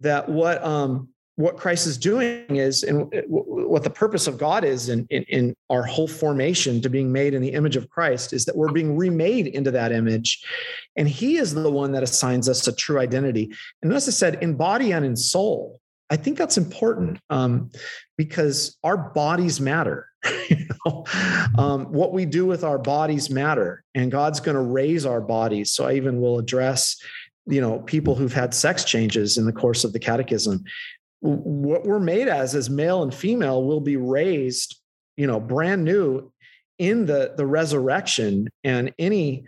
that 0.00 0.28
what, 0.28 0.64
um, 0.64 1.08
what 1.36 1.56
Christ 1.56 1.86
is 1.86 1.98
doing 1.98 2.56
is, 2.56 2.84
and 2.84 3.12
what 3.26 3.82
the 3.82 3.90
purpose 3.90 4.28
of 4.28 4.38
God 4.38 4.62
is 4.62 4.88
in, 4.88 5.06
in, 5.10 5.24
in, 5.24 5.56
our 5.68 5.82
whole 5.82 6.06
formation 6.06 6.80
to 6.82 6.88
being 6.88 7.10
made 7.10 7.34
in 7.34 7.42
the 7.42 7.52
image 7.52 7.74
of 7.74 7.90
Christ 7.90 8.32
is 8.32 8.44
that 8.44 8.56
we're 8.56 8.70
being 8.70 8.96
remade 8.96 9.48
into 9.48 9.72
that 9.72 9.90
image. 9.90 10.44
And 10.96 11.08
He 11.08 11.36
is 11.36 11.52
the 11.52 11.70
one 11.70 11.90
that 11.92 12.04
assigns 12.04 12.48
us 12.48 12.68
a 12.68 12.74
true 12.74 13.00
identity. 13.00 13.52
And 13.82 13.92
as 13.92 14.06
I 14.06 14.12
said, 14.12 14.42
in 14.42 14.54
body 14.54 14.92
and 14.92 15.04
in 15.04 15.16
soul. 15.16 15.80
I 16.10 16.16
think 16.16 16.36
that's 16.36 16.58
important 16.58 17.18
um, 17.30 17.70
because 18.16 18.76
our 18.84 18.96
bodies 18.96 19.60
matter. 19.60 20.06
you 20.48 20.68
know? 20.86 21.04
um, 21.58 21.86
what 21.86 22.12
we 22.12 22.26
do 22.26 22.46
with 22.46 22.62
our 22.62 22.78
bodies 22.78 23.30
matter, 23.30 23.82
and 23.94 24.12
God's 24.12 24.38
going 24.38 24.54
to 24.54 24.60
raise 24.60 25.06
our 25.06 25.20
bodies. 25.20 25.72
So 25.72 25.86
I 25.86 25.94
even 25.94 26.20
will 26.20 26.38
address 26.38 26.96
you 27.46 27.60
know 27.60 27.80
people 27.80 28.14
who've 28.14 28.32
had 28.32 28.54
sex 28.54 28.84
changes 28.84 29.36
in 29.36 29.46
the 29.46 29.52
course 29.52 29.82
of 29.82 29.92
the 29.92 29.98
catechism 29.98 30.64
what 31.24 31.86
we're 31.86 31.98
made 31.98 32.28
as 32.28 32.54
as 32.54 32.68
male 32.68 33.02
and 33.02 33.14
female 33.14 33.64
will 33.64 33.80
be 33.80 33.96
raised 33.96 34.78
you 35.16 35.26
know 35.26 35.40
brand 35.40 35.82
new 35.82 36.30
in 36.78 37.06
the 37.06 37.32
the 37.36 37.46
resurrection 37.46 38.48
and 38.62 38.92
any 38.98 39.44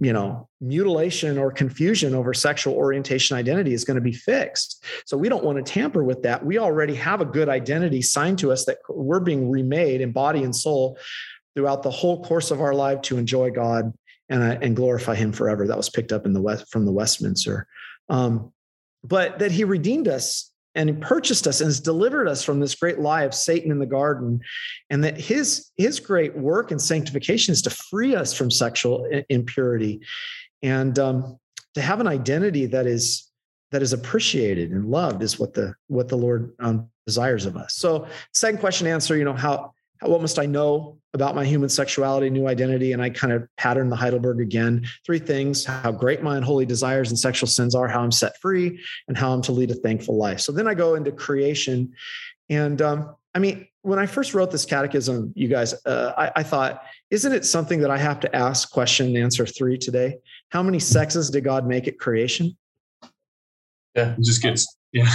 you 0.00 0.12
know 0.12 0.48
mutilation 0.60 1.36
or 1.36 1.50
confusion 1.50 2.14
over 2.14 2.32
sexual 2.32 2.74
orientation 2.74 3.36
identity 3.36 3.74
is 3.74 3.84
going 3.84 3.96
to 3.96 4.00
be 4.00 4.12
fixed. 4.12 4.84
So 5.04 5.16
we 5.16 5.28
don't 5.28 5.44
want 5.44 5.58
to 5.58 5.72
tamper 5.72 6.04
with 6.04 6.22
that. 6.22 6.44
We 6.46 6.58
already 6.58 6.94
have 6.94 7.20
a 7.20 7.26
good 7.26 7.48
identity 7.48 8.00
signed 8.00 8.38
to 8.38 8.52
us 8.52 8.64
that 8.66 8.78
we're 8.88 9.20
being 9.20 9.50
remade 9.50 10.00
in 10.00 10.12
body 10.12 10.42
and 10.42 10.54
soul 10.54 10.96
throughout 11.54 11.82
the 11.82 11.90
whole 11.90 12.24
course 12.24 12.50
of 12.50 12.60
our 12.60 12.72
life 12.72 13.02
to 13.02 13.18
enjoy 13.18 13.50
god 13.50 13.92
and, 14.28 14.42
uh, 14.42 14.58
and 14.62 14.76
glorify 14.76 15.16
him 15.16 15.32
forever. 15.32 15.66
That 15.66 15.76
was 15.76 15.90
picked 15.90 16.12
up 16.12 16.24
in 16.24 16.32
the 16.32 16.42
west 16.42 16.70
from 16.70 16.84
the 16.84 16.92
westminster. 16.92 17.66
Um, 18.08 18.52
but 19.02 19.40
that 19.40 19.50
he 19.50 19.64
redeemed 19.64 20.08
us 20.08 20.53
and 20.74 20.88
he 20.88 20.96
purchased 20.96 21.46
us 21.46 21.60
and 21.60 21.68
has 21.68 21.80
delivered 21.80 22.26
us 22.26 22.42
from 22.42 22.60
this 22.60 22.74
great 22.74 22.98
lie 22.98 23.22
of 23.22 23.34
Satan 23.34 23.70
in 23.70 23.78
the 23.78 23.86
garden, 23.86 24.40
and 24.90 25.02
that 25.04 25.18
his 25.18 25.70
his 25.76 26.00
great 26.00 26.36
work 26.36 26.70
and 26.70 26.80
sanctification 26.80 27.52
is 27.52 27.62
to 27.62 27.70
free 27.70 28.14
us 28.14 28.32
from 28.34 28.50
sexual 28.50 29.06
impurity, 29.28 30.00
and 30.62 30.98
um, 30.98 31.38
to 31.74 31.80
have 31.80 32.00
an 32.00 32.08
identity 32.08 32.66
that 32.66 32.86
is 32.86 33.30
that 33.70 33.82
is 33.82 33.92
appreciated 33.92 34.70
and 34.70 34.90
loved 34.90 35.22
is 35.22 35.38
what 35.38 35.54
the 35.54 35.74
what 35.88 36.08
the 36.08 36.16
Lord 36.16 36.52
um, 36.60 36.88
desires 37.06 37.46
of 37.46 37.56
us. 37.56 37.74
So, 37.76 38.06
second 38.32 38.58
question 38.58 38.86
answer, 38.86 39.16
you 39.16 39.24
know 39.24 39.34
how 39.34 39.72
what 40.08 40.20
must 40.20 40.38
I 40.38 40.46
know 40.46 40.98
about 41.12 41.34
my 41.34 41.44
human 41.44 41.68
sexuality, 41.68 42.30
new 42.30 42.48
identity? 42.48 42.92
And 42.92 43.02
I 43.02 43.10
kind 43.10 43.32
of 43.32 43.46
pattern 43.56 43.88
the 43.88 43.96
Heidelberg 43.96 44.40
again. 44.40 44.86
Three 45.04 45.18
things 45.18 45.64
how 45.64 45.92
great 45.92 46.22
my 46.22 46.36
unholy 46.36 46.66
desires 46.66 47.10
and 47.10 47.18
sexual 47.18 47.46
sins 47.46 47.74
are, 47.74 47.88
how 47.88 48.02
I'm 48.02 48.12
set 48.12 48.40
free, 48.40 48.80
and 49.08 49.16
how 49.16 49.32
I'm 49.32 49.42
to 49.42 49.52
lead 49.52 49.70
a 49.70 49.74
thankful 49.74 50.16
life. 50.16 50.40
So 50.40 50.52
then 50.52 50.66
I 50.66 50.74
go 50.74 50.94
into 50.94 51.12
creation. 51.12 51.92
And 52.50 52.80
um, 52.82 53.14
I 53.34 53.38
mean, 53.38 53.66
when 53.82 53.98
I 53.98 54.06
first 54.06 54.32
wrote 54.32 54.50
this 54.50 54.64
catechism, 54.64 55.32
you 55.36 55.48
guys, 55.48 55.74
uh, 55.84 56.12
I, 56.16 56.32
I, 56.36 56.42
thought, 56.42 56.84
isn't 57.10 57.32
it 57.32 57.44
something 57.44 57.80
that 57.80 57.90
I 57.90 57.98
have 57.98 58.18
to 58.20 58.34
ask 58.34 58.70
question 58.70 59.08
and 59.08 59.18
answer 59.18 59.44
three 59.44 59.76
today? 59.76 60.16
How 60.48 60.62
many 60.62 60.78
sexes 60.78 61.30
did 61.30 61.44
God 61.44 61.66
make 61.66 61.86
at 61.86 61.98
creation? 61.98 62.56
Yeah, 63.94 64.14
it 64.14 64.22
just 64.22 64.42
gets, 64.42 64.74
yeah. 64.92 65.06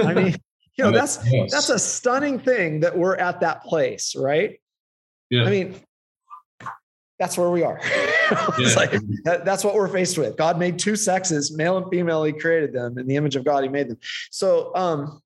I 0.00 0.14
mean, 0.14 0.36
you 0.76 0.84
know 0.84 0.90
that's 0.90 1.18
yes. 1.30 1.52
that's 1.52 1.68
a 1.68 1.78
stunning 1.78 2.38
thing 2.38 2.80
that 2.80 2.96
we're 2.96 3.16
at 3.16 3.40
that 3.40 3.62
place 3.62 4.14
right? 4.16 4.60
Yeah. 5.30 5.44
i 5.44 5.50
mean 5.50 5.80
that's 7.18 7.38
where 7.38 7.50
we 7.50 7.62
are. 7.62 7.80
Yeah. 8.58 8.74
like, 8.74 8.92
that, 9.24 9.44
that's 9.44 9.64
what 9.64 9.74
we're 9.74 9.88
faced 9.88 10.16
with. 10.16 10.38
God 10.38 10.58
made 10.58 10.78
two 10.78 10.96
sexes 10.96 11.54
male 11.54 11.76
and 11.76 11.86
female 11.90 12.24
he 12.24 12.32
created 12.32 12.72
them. 12.72 12.98
In 12.98 13.06
the 13.06 13.16
image 13.16 13.36
of 13.36 13.44
god 13.44 13.64
he 13.64 13.68
made 13.68 13.90
them. 13.90 13.98
So 14.30 14.74
um 14.74 15.20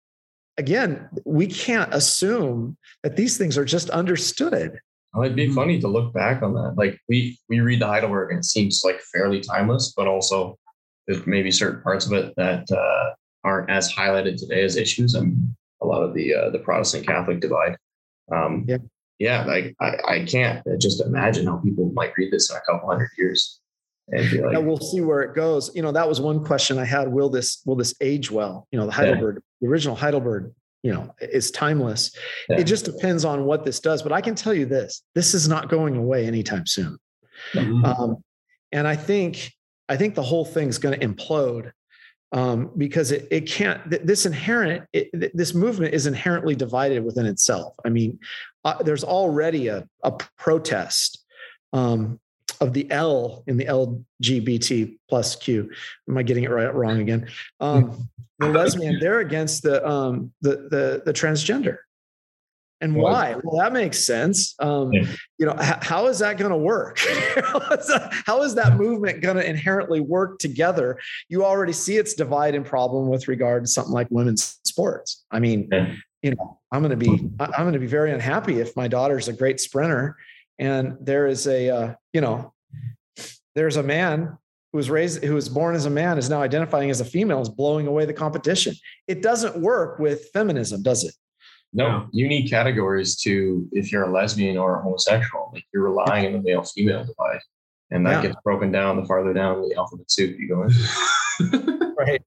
again 0.57 1.09
we 1.25 1.47
can't 1.47 1.95
assume 1.95 2.77
that 3.05 3.15
these 3.17 3.39
things 3.39 3.57
are 3.57 3.65
just 3.65 3.89
understood. 3.91 4.81
Well, 5.15 5.25
it'd 5.25 5.37
be 5.37 5.53
funny 5.53 5.79
to 5.81 5.87
look 5.87 6.13
back 6.13 6.43
on 6.43 6.55
that. 6.55 6.75
Like 6.77 6.99
we 7.09 7.39
we 7.49 7.61
read 7.61 7.81
the 7.81 7.87
heidelberg 7.87 8.31
and 8.31 8.41
it 8.41 8.45
seems 8.45 8.83
like 8.85 9.01
fairly 9.13 9.41
timeless 9.41 9.93
but 9.97 10.09
also 10.09 10.59
there's 11.07 11.25
maybe 11.25 11.53
certain 11.53 11.81
parts 11.83 12.05
of 12.05 12.13
it 12.15 12.35
that 12.37 12.69
uh 12.73 13.15
aren't 13.45 13.71
as 13.71 13.93
highlighted 13.93 14.37
today 14.37 14.63
as 14.63 14.77
issues. 14.77 15.15
and 15.15 15.55
a 15.81 15.87
lot 15.87 16.03
of 16.03 16.13
the 16.15 16.35
uh, 16.35 16.51
the 16.51 16.59
Protestant 16.59 17.07
Catholic 17.07 17.41
divide. 17.41 17.77
Um, 18.33 18.65
yeah, 18.67 18.79
yeah. 19.19 19.45
Like 19.45 19.77
I, 19.81 19.97
I 20.07 20.25
can't 20.25 20.67
just 20.79 21.01
imagine 21.01 21.47
how 21.47 21.59
people 21.59 21.91
might 21.93 22.13
read 22.17 22.33
this 22.33 22.51
in 22.51 22.57
a 22.57 22.61
couple 22.61 22.89
hundred 22.89 23.11
years 23.17 23.61
and 24.11 24.33
like, 24.43 24.53
yeah, 24.53 24.59
we'll 24.59 24.79
see 24.79 25.01
where 25.01 25.21
it 25.23 25.35
goes. 25.35 25.75
You 25.75 25.83
know, 25.83 25.93
that 25.93 26.09
was 26.09 26.21
one 26.21 26.45
question 26.45 26.79
I 26.79 26.85
had. 26.85 27.09
Will 27.09 27.29
this 27.29 27.63
will 27.67 27.77
this 27.77 27.95
age 28.01 28.31
well? 28.31 28.67
You 28.71 28.79
know, 28.79 28.87
the 28.87 28.93
Heidelberg, 28.93 29.37
yeah. 29.37 29.41
the 29.61 29.69
original 29.69 29.97
Heidelberg. 29.97 30.53
You 30.85 30.93
know, 30.93 31.13
is 31.21 31.51
timeless. 31.51 32.17
Yeah. 32.49 32.61
It 32.61 32.65
just 32.65 32.85
depends 32.85 33.25
on 33.25 33.45
what 33.45 33.65
this 33.65 33.81
does. 33.81 34.01
But 34.01 34.13
I 34.13 34.21
can 34.21 34.37
tell 34.37 34.55
you 34.55 34.65
this: 34.65 35.03
this 35.15 35.35
is 35.35 35.49
not 35.49 35.69
going 35.69 35.97
away 35.97 36.25
anytime 36.25 36.67
soon. 36.67 36.97
Mm-hmm. 37.53 37.85
Um, 37.85 38.23
and 38.71 38.87
I 38.87 38.95
think 38.95 39.53
I 39.89 39.97
think 39.97 40.15
the 40.15 40.23
whole 40.23 40.45
thing's 40.45 40.79
going 40.79 40.99
to 40.99 41.07
implode 41.07 41.73
um, 42.33 42.71
because 42.77 43.11
it, 43.11 43.27
it 43.31 43.43
can't 43.43 43.81
this 44.07 44.27
inherent 44.27 44.85
it, 44.93 45.37
this 45.37 45.55
movement 45.55 45.95
is 45.95 46.07
inherently 46.07 46.55
divided 46.55 47.05
within 47.05 47.27
itself 47.27 47.75
i 47.85 47.89
mean 47.89 48.19
uh, 48.65 48.83
there's 48.83 49.05
already 49.05 49.69
a, 49.69 49.87
a 50.03 50.13
protest 50.37 51.25
um, 51.73 52.21
of 52.61 52.73
the 52.73 52.91
L 52.91 53.45
in 53.47 53.57
the 53.57 53.65
LGBT 53.67 54.99
plus 55.09 55.37
Q. 55.37 55.71
Am 56.09 56.19
I 56.19 56.23
getting 56.23 56.45
it 56.45 56.51
right 56.51 56.75
wrong 56.75 57.01
again? 57.01 57.29
Um, 57.61 58.09
the 58.39 58.49
lesbian, 58.49 58.99
they're 58.99 59.21
against 59.21 59.63
the 59.63 59.87
um, 59.87 60.33
the 60.41 60.69
the 60.71 61.03
the 61.05 61.13
transgender. 61.13 61.79
And 62.81 62.95
why? 62.95 63.35
Well, 63.43 63.59
that 63.59 63.73
makes 63.73 64.05
sense. 64.05 64.55
Um, 64.61 64.93
yeah. 64.93 65.05
You 65.39 65.47
know, 65.47 65.57
h- 65.61 65.83
how 65.83 66.07
is 66.07 66.21
that 66.21 66.39
going 66.39 66.53
to 66.53 66.57
work? 66.57 66.99
how 68.25 68.43
is 68.43 68.55
that 68.55 68.77
movement 68.77 69.21
going 69.21 69.37
to 69.37 69.45
inherently 69.45 70.01
work 70.01 70.39
together? 70.39 70.99
You 71.29 71.45
already 71.45 71.73
see 71.73 71.97
its 71.97 72.15
divide 72.15 72.55
and 72.55 72.65
problem 72.65 73.09
with 73.09 73.27
regard 73.27 73.65
to 73.65 73.69
something 73.69 73.93
like 73.93 74.07
women's 74.11 74.61
sports. 74.65 75.25
I 75.31 75.41
mean, 75.41 75.69
yeah. 75.73 75.93
you 76.23 76.35
know, 76.37 76.61
I'm 76.71 76.83
going 76.83 76.91
to 76.91 76.97
be 76.97 77.11
I'm 77.41 77.65
going 77.65 77.73
to 77.73 77.81
be 77.81 77.87
very 77.87 78.13
unhappy 78.13 78.61
if 78.61 78.77
my 78.77 78.87
daughter's 78.87 79.27
a 79.27 79.33
great 79.33 79.59
sprinter 79.59 80.17
and 80.59 80.97
there 81.01 81.27
is 81.27 81.47
a 81.47 81.71
uh, 81.71 81.95
you 82.13 82.21
know 82.21 82.53
there's 83.55 83.77
a 83.77 83.83
man 83.83 84.37
who 84.73 84.77
was 84.77 84.91
raised 84.91 85.25
who 85.25 85.35
was 85.35 85.49
born 85.49 85.75
as 85.75 85.87
a 85.87 85.91
man 85.91 86.19
is 86.19 86.29
now 86.29 86.43
identifying 86.43 86.91
as 86.91 87.01
a 87.01 87.05
female 87.05 87.41
is 87.41 87.49
blowing 87.49 87.87
away 87.87 88.05
the 88.05 88.13
competition 88.13 88.75
it 89.07 89.23
doesn't 89.23 89.57
work 89.61 89.99
with 89.99 90.29
feminism 90.33 90.83
does 90.83 91.05
it 91.05 91.15
no 91.73 92.07
you 92.13 92.29
need 92.29 92.49
categories 92.49 93.17
to 93.17 93.69
if 93.73 93.93
you're 93.93 94.05
a 94.05 94.13
lesbian 94.13 94.57
or 94.57 94.79
a 94.79 94.83
homosexual 94.83 95.51
like 95.53 95.65
you're 95.73 95.83
relying 95.83 96.27
on 96.27 96.33
the 96.33 96.39
male 96.41 96.63
female 96.63 97.05
divide 97.05 97.41
and 97.91 98.07
that 98.07 98.23
yeah. 98.23 98.31
gets 98.31 98.41
broken 98.43 98.73
down 98.73 98.97
the 98.97 99.05
farther 99.05 99.33
down 99.33 99.61
the 99.69 99.75
alphabet 99.77 100.11
soup 100.11 100.39
you 100.39 100.49
go 100.49 100.63
in 100.63 101.95
right 101.99 102.23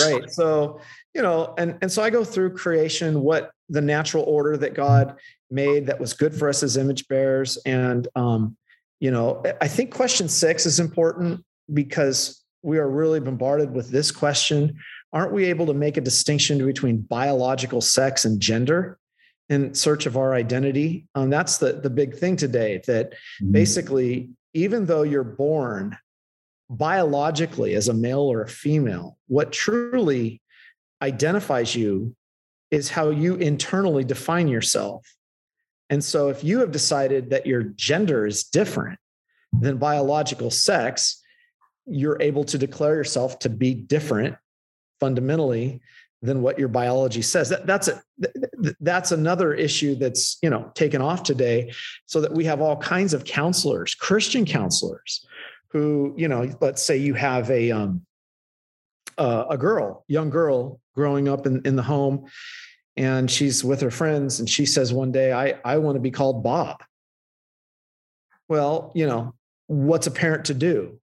right 0.00 0.30
so 0.30 0.80
you 1.14 1.22
know 1.22 1.54
and 1.58 1.76
and 1.82 1.90
so 1.90 2.02
i 2.02 2.10
go 2.10 2.24
through 2.24 2.50
creation 2.50 3.20
what 3.20 3.50
the 3.68 3.80
natural 3.80 4.22
order 4.24 4.56
that 4.56 4.74
god 4.74 5.16
made 5.54 5.86
that 5.86 6.00
was 6.00 6.12
good 6.12 6.34
for 6.34 6.48
us 6.48 6.62
as 6.62 6.76
image 6.76 7.08
bearers. 7.08 7.56
And, 7.64 8.08
um, 8.16 8.56
you 9.00 9.10
know, 9.10 9.42
I 9.60 9.68
think 9.68 9.94
question 9.94 10.28
six 10.28 10.66
is 10.66 10.80
important 10.80 11.44
because 11.72 12.42
we 12.62 12.78
are 12.78 12.88
really 12.88 13.20
bombarded 13.20 13.72
with 13.72 13.90
this 13.90 14.10
question. 14.10 14.76
Aren't 15.14 15.32
we 15.32 15.44
able 15.44 15.66
to 15.66 15.74
make 15.74 15.96
a 15.96 16.00
distinction 16.00 16.64
between 16.66 16.98
biological 16.98 17.80
sex 17.80 18.24
and 18.24 18.40
gender 18.40 18.98
in 19.48 19.72
search 19.72 20.06
of 20.06 20.16
our 20.16 20.34
identity? 20.34 21.06
Um, 21.14 21.30
that's 21.30 21.58
the, 21.58 21.74
the 21.74 21.88
big 21.88 22.16
thing 22.16 22.34
today 22.36 22.82
that 22.88 23.12
mm-hmm. 23.12 23.52
basically, 23.52 24.30
even 24.54 24.86
though 24.86 25.04
you're 25.04 25.22
born 25.22 25.96
biologically 26.68 27.74
as 27.76 27.86
a 27.86 27.94
male 27.94 28.22
or 28.22 28.42
a 28.42 28.48
female, 28.48 29.16
what 29.28 29.52
truly 29.52 30.42
identifies 31.00 31.76
you 31.76 32.16
is 32.72 32.90
how 32.90 33.10
you 33.10 33.36
internally 33.36 34.02
define 34.02 34.48
yourself. 34.48 35.06
And 35.90 36.02
so 36.02 36.28
if 36.28 36.42
you 36.42 36.58
have 36.58 36.72
decided 36.72 37.30
that 37.30 37.46
your 37.46 37.62
gender 37.62 38.26
is 38.26 38.42
different 38.42 38.98
than 39.52 39.76
biological 39.76 40.50
sex, 40.50 41.22
you're 41.86 42.20
able 42.20 42.42
to 42.44 42.58
declare 42.58 42.96
yourself 42.96 43.38
to 43.40 43.48
be 43.48 43.74
different 43.74 44.36
fundamentally 45.00 45.80
than 46.22 46.40
what 46.40 46.58
your 46.58 46.68
biology 46.68 47.20
says. 47.20 47.50
That, 47.50 47.66
that's 47.66 47.88
a, 47.88 48.02
that's 48.80 49.12
another 49.12 49.52
issue 49.54 49.94
that's 49.94 50.38
you 50.42 50.50
know 50.50 50.70
taken 50.74 51.02
off 51.02 51.22
today, 51.22 51.72
so 52.06 52.20
that 52.20 52.32
we 52.32 52.44
have 52.44 52.60
all 52.60 52.76
kinds 52.76 53.14
of 53.14 53.24
counselors, 53.24 53.94
Christian 53.94 54.44
counselors, 54.44 55.26
who 55.68 56.14
you 56.16 56.28
know, 56.28 56.50
let's 56.60 56.82
say 56.82 56.96
you 56.96 57.14
have 57.14 57.50
a 57.50 57.70
um, 57.70 58.06
uh, 59.18 59.44
a 59.50 59.58
girl, 59.58 60.04
young 60.08 60.30
girl 60.30 60.80
growing 60.94 61.28
up 61.28 61.46
in, 61.46 61.60
in 61.64 61.76
the 61.76 61.82
home, 61.82 62.26
and 62.96 63.30
she's 63.30 63.64
with 63.64 63.80
her 63.80 63.90
friends 63.90 64.40
and 64.40 64.48
she 64.48 64.66
says 64.66 64.92
one 64.92 65.12
day 65.12 65.32
i 65.32 65.54
i 65.64 65.78
want 65.78 65.96
to 65.96 66.00
be 66.00 66.10
called 66.10 66.42
bob 66.42 66.82
well 68.48 68.92
you 68.94 69.06
know 69.06 69.34
what's 69.66 70.06
a 70.06 70.10
parent 70.10 70.44
to 70.44 70.54
do 70.54 70.98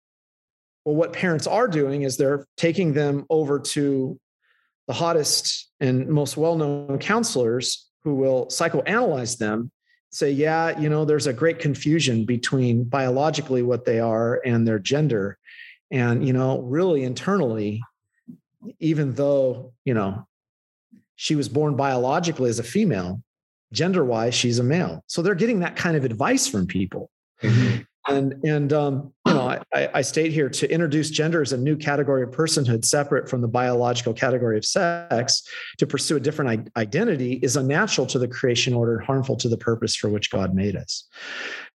well 0.85 0.95
what 0.95 1.13
parents 1.13 1.47
are 1.47 1.67
doing 1.67 2.03
is 2.03 2.17
they're 2.17 2.45
taking 2.57 2.93
them 2.93 3.25
over 3.29 3.59
to 3.59 4.19
the 4.87 4.93
hottest 4.93 5.69
and 5.79 6.07
most 6.07 6.37
well-known 6.37 6.97
counselors 6.99 7.89
who 8.03 8.15
will 8.15 8.47
psychoanalyze 8.47 9.37
them 9.37 9.71
say 10.11 10.29
yeah 10.29 10.77
you 10.79 10.89
know 10.89 11.05
there's 11.05 11.27
a 11.27 11.33
great 11.33 11.59
confusion 11.59 12.25
between 12.25 12.83
biologically 12.83 13.63
what 13.63 13.85
they 13.85 13.99
are 13.99 14.41
and 14.45 14.67
their 14.67 14.79
gender. 14.79 15.37
And 15.89 16.25
you 16.25 16.33
know 16.33 16.59
really 16.61 17.03
internally 17.03 17.81
even 18.79 19.13
though 19.13 19.73
you 19.85 19.93
know 19.93 20.27
she 21.15 21.35
was 21.35 21.49
born 21.49 21.75
biologically 21.75 22.49
as 22.49 22.59
a 22.59 22.63
female 22.63 23.21
gender 23.71 24.03
wise 24.03 24.35
she's 24.35 24.59
a 24.59 24.63
male. 24.63 25.03
So 25.07 25.21
they're 25.21 25.35
getting 25.35 25.59
that 25.59 25.75
kind 25.75 25.95
of 25.95 26.03
advice 26.03 26.47
from 26.47 26.67
people. 26.67 27.09
Mm-hmm. 27.41 27.81
and 28.13 28.33
and 28.43 28.73
um, 28.73 29.13
you 29.31 29.37
know 29.37 29.63
I, 29.73 29.89
I 29.95 30.01
state 30.01 30.31
here 30.31 30.49
to 30.49 30.71
introduce 30.71 31.09
gender 31.09 31.41
as 31.41 31.53
a 31.53 31.57
new 31.57 31.75
category 31.75 32.23
of 32.23 32.31
personhood 32.31 32.85
separate 32.85 33.29
from 33.29 33.41
the 33.41 33.47
biological 33.47 34.13
category 34.13 34.57
of 34.57 34.65
sex 34.65 35.43
to 35.77 35.87
pursue 35.87 36.17
a 36.17 36.19
different 36.19 36.69
identity 36.77 37.33
is 37.41 37.55
unnatural 37.55 38.07
to 38.07 38.19
the 38.19 38.27
creation 38.27 38.73
order 38.73 38.97
and 38.97 39.05
harmful 39.05 39.35
to 39.37 39.49
the 39.49 39.57
purpose 39.57 39.95
for 39.95 40.09
which 40.09 40.29
god 40.29 40.53
made 40.53 40.75
us 40.75 41.07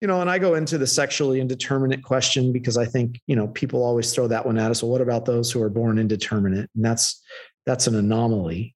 you 0.00 0.08
know 0.08 0.20
and 0.20 0.30
i 0.30 0.38
go 0.38 0.54
into 0.54 0.78
the 0.78 0.86
sexually 0.86 1.40
indeterminate 1.40 2.02
question 2.02 2.52
because 2.52 2.76
i 2.76 2.84
think 2.84 3.20
you 3.26 3.36
know 3.36 3.48
people 3.48 3.82
always 3.82 4.12
throw 4.14 4.26
that 4.26 4.44
one 4.44 4.58
at 4.58 4.70
us 4.70 4.82
well 4.82 4.92
what 4.92 5.00
about 5.00 5.24
those 5.24 5.50
who 5.50 5.62
are 5.62 5.70
born 5.70 5.98
indeterminate 5.98 6.70
and 6.74 6.84
that's 6.84 7.22
that's 7.66 7.86
an 7.86 7.94
anomaly 7.94 8.74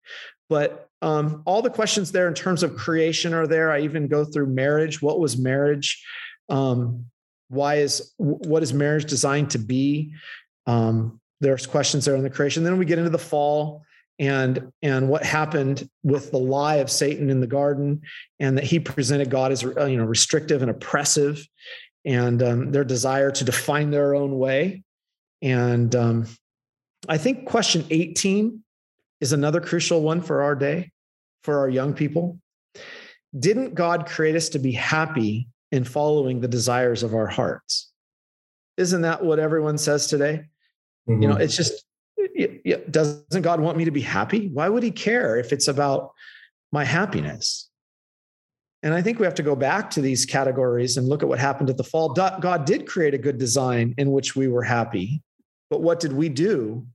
but 0.48 0.88
um, 1.02 1.42
all 1.44 1.62
the 1.62 1.70
questions 1.70 2.12
there 2.12 2.28
in 2.28 2.34
terms 2.34 2.62
of 2.62 2.76
creation 2.76 3.34
are 3.34 3.46
there. 3.46 3.70
I 3.70 3.80
even 3.80 4.08
go 4.08 4.24
through 4.24 4.46
marriage. 4.46 5.02
What 5.02 5.20
was 5.20 5.36
marriage? 5.36 6.02
Um, 6.48 7.06
why 7.48 7.76
is 7.76 8.12
what 8.16 8.62
is 8.62 8.72
marriage 8.72 9.04
designed 9.04 9.50
to 9.50 9.58
be? 9.58 10.12
Um, 10.66 11.20
there's 11.40 11.66
questions 11.66 12.04
there 12.04 12.16
in 12.16 12.22
the 12.22 12.30
creation. 12.30 12.64
Then 12.64 12.78
we 12.78 12.84
get 12.84 12.98
into 12.98 13.10
the 13.10 13.18
fall 13.18 13.84
and 14.18 14.72
and 14.82 15.08
what 15.08 15.22
happened 15.22 15.88
with 16.02 16.30
the 16.30 16.38
lie 16.38 16.76
of 16.76 16.90
Satan 16.90 17.30
in 17.30 17.40
the 17.40 17.46
garden, 17.46 18.02
and 18.40 18.56
that 18.56 18.64
he 18.64 18.80
presented 18.80 19.30
God 19.30 19.52
as 19.52 19.64
uh, 19.64 19.84
you 19.84 19.98
know 19.98 20.04
restrictive 20.04 20.62
and 20.62 20.70
oppressive, 20.70 21.46
and 22.04 22.42
um, 22.42 22.72
their 22.72 22.84
desire 22.84 23.30
to 23.30 23.44
define 23.44 23.90
their 23.90 24.14
own 24.14 24.38
way. 24.38 24.82
And 25.42 25.94
um, 25.94 26.26
I 27.08 27.18
think 27.18 27.46
question 27.46 27.84
18 27.90 28.62
is 29.20 29.32
another 29.32 29.60
crucial 29.60 30.00
one 30.02 30.22
for 30.22 30.42
our 30.42 30.54
day, 30.54 30.90
for 31.42 31.58
our 31.58 31.68
young 31.68 31.92
people. 31.92 32.38
Didn't 33.38 33.74
God 33.74 34.06
create 34.06 34.34
us 34.34 34.48
to 34.50 34.58
be 34.58 34.72
happy 34.72 35.48
in 35.72 35.84
following 35.84 36.40
the 36.40 36.48
desires 36.48 37.02
of 37.02 37.14
our 37.14 37.26
hearts? 37.26 37.90
Isn't 38.76 39.02
that 39.02 39.24
what 39.24 39.38
everyone 39.38 39.78
says 39.78 40.06
today? 40.06 40.44
Mm-hmm. 41.08 41.22
You 41.22 41.28
know, 41.28 41.34
mm-hmm. 41.34 41.42
it's 41.42 41.56
just, 41.56 41.84
doesn't 42.90 43.42
God 43.42 43.60
want 43.60 43.78
me 43.78 43.84
to 43.84 43.90
be 43.90 44.00
happy? 44.00 44.48
Why 44.48 44.68
would 44.68 44.82
he 44.82 44.90
care 44.90 45.36
if 45.36 45.52
it's 45.52 45.68
about 45.68 46.12
my 46.72 46.84
happiness? 46.84 47.68
And 48.82 48.94
I 48.94 49.02
think 49.02 49.18
we 49.18 49.24
have 49.24 49.34
to 49.36 49.42
go 49.42 49.56
back 49.56 49.90
to 49.90 50.00
these 50.00 50.26
categories 50.26 50.96
and 50.96 51.08
look 51.08 51.22
at 51.22 51.28
what 51.28 51.38
happened 51.38 51.70
at 51.70 51.76
the 51.76 51.84
fall. 51.84 52.10
God 52.10 52.64
did 52.64 52.86
create 52.86 53.14
a 53.14 53.18
good 53.18 53.38
design 53.38 53.94
in 53.98 54.12
which 54.12 54.36
we 54.36 54.48
were 54.48 54.62
happy. 54.62 55.22
But 55.70 55.82
what 55.82 55.98
did 55.98 56.12
we 56.12 56.28
do 56.28 56.86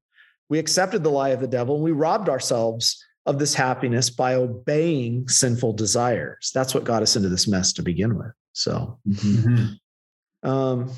we 0.51 0.59
accepted 0.59 1.01
the 1.01 1.09
lie 1.09 1.30
of 1.30 1.39
the 1.39 1.47
devil 1.47 1.76
and 1.76 1.84
we 1.84 1.93
robbed 1.93 2.28
ourselves 2.28 3.01
of 3.26 3.39
this 3.39 3.53
happiness 3.53 4.09
by 4.09 4.36
obeying 4.36 5.26
sinful 5.30 5.72
desires. 5.72 6.51
That's 6.53 6.74
what 6.74 6.84
got 6.84 7.01
us 7.01 7.15
into 7.15 7.30
this 7.30 7.47
mess 7.47 7.72
to 7.74 7.82
begin 7.82 8.17
with. 8.17 8.34
So, 8.54 8.99
mm-hmm. 9.08 10.49
um, 10.49 10.91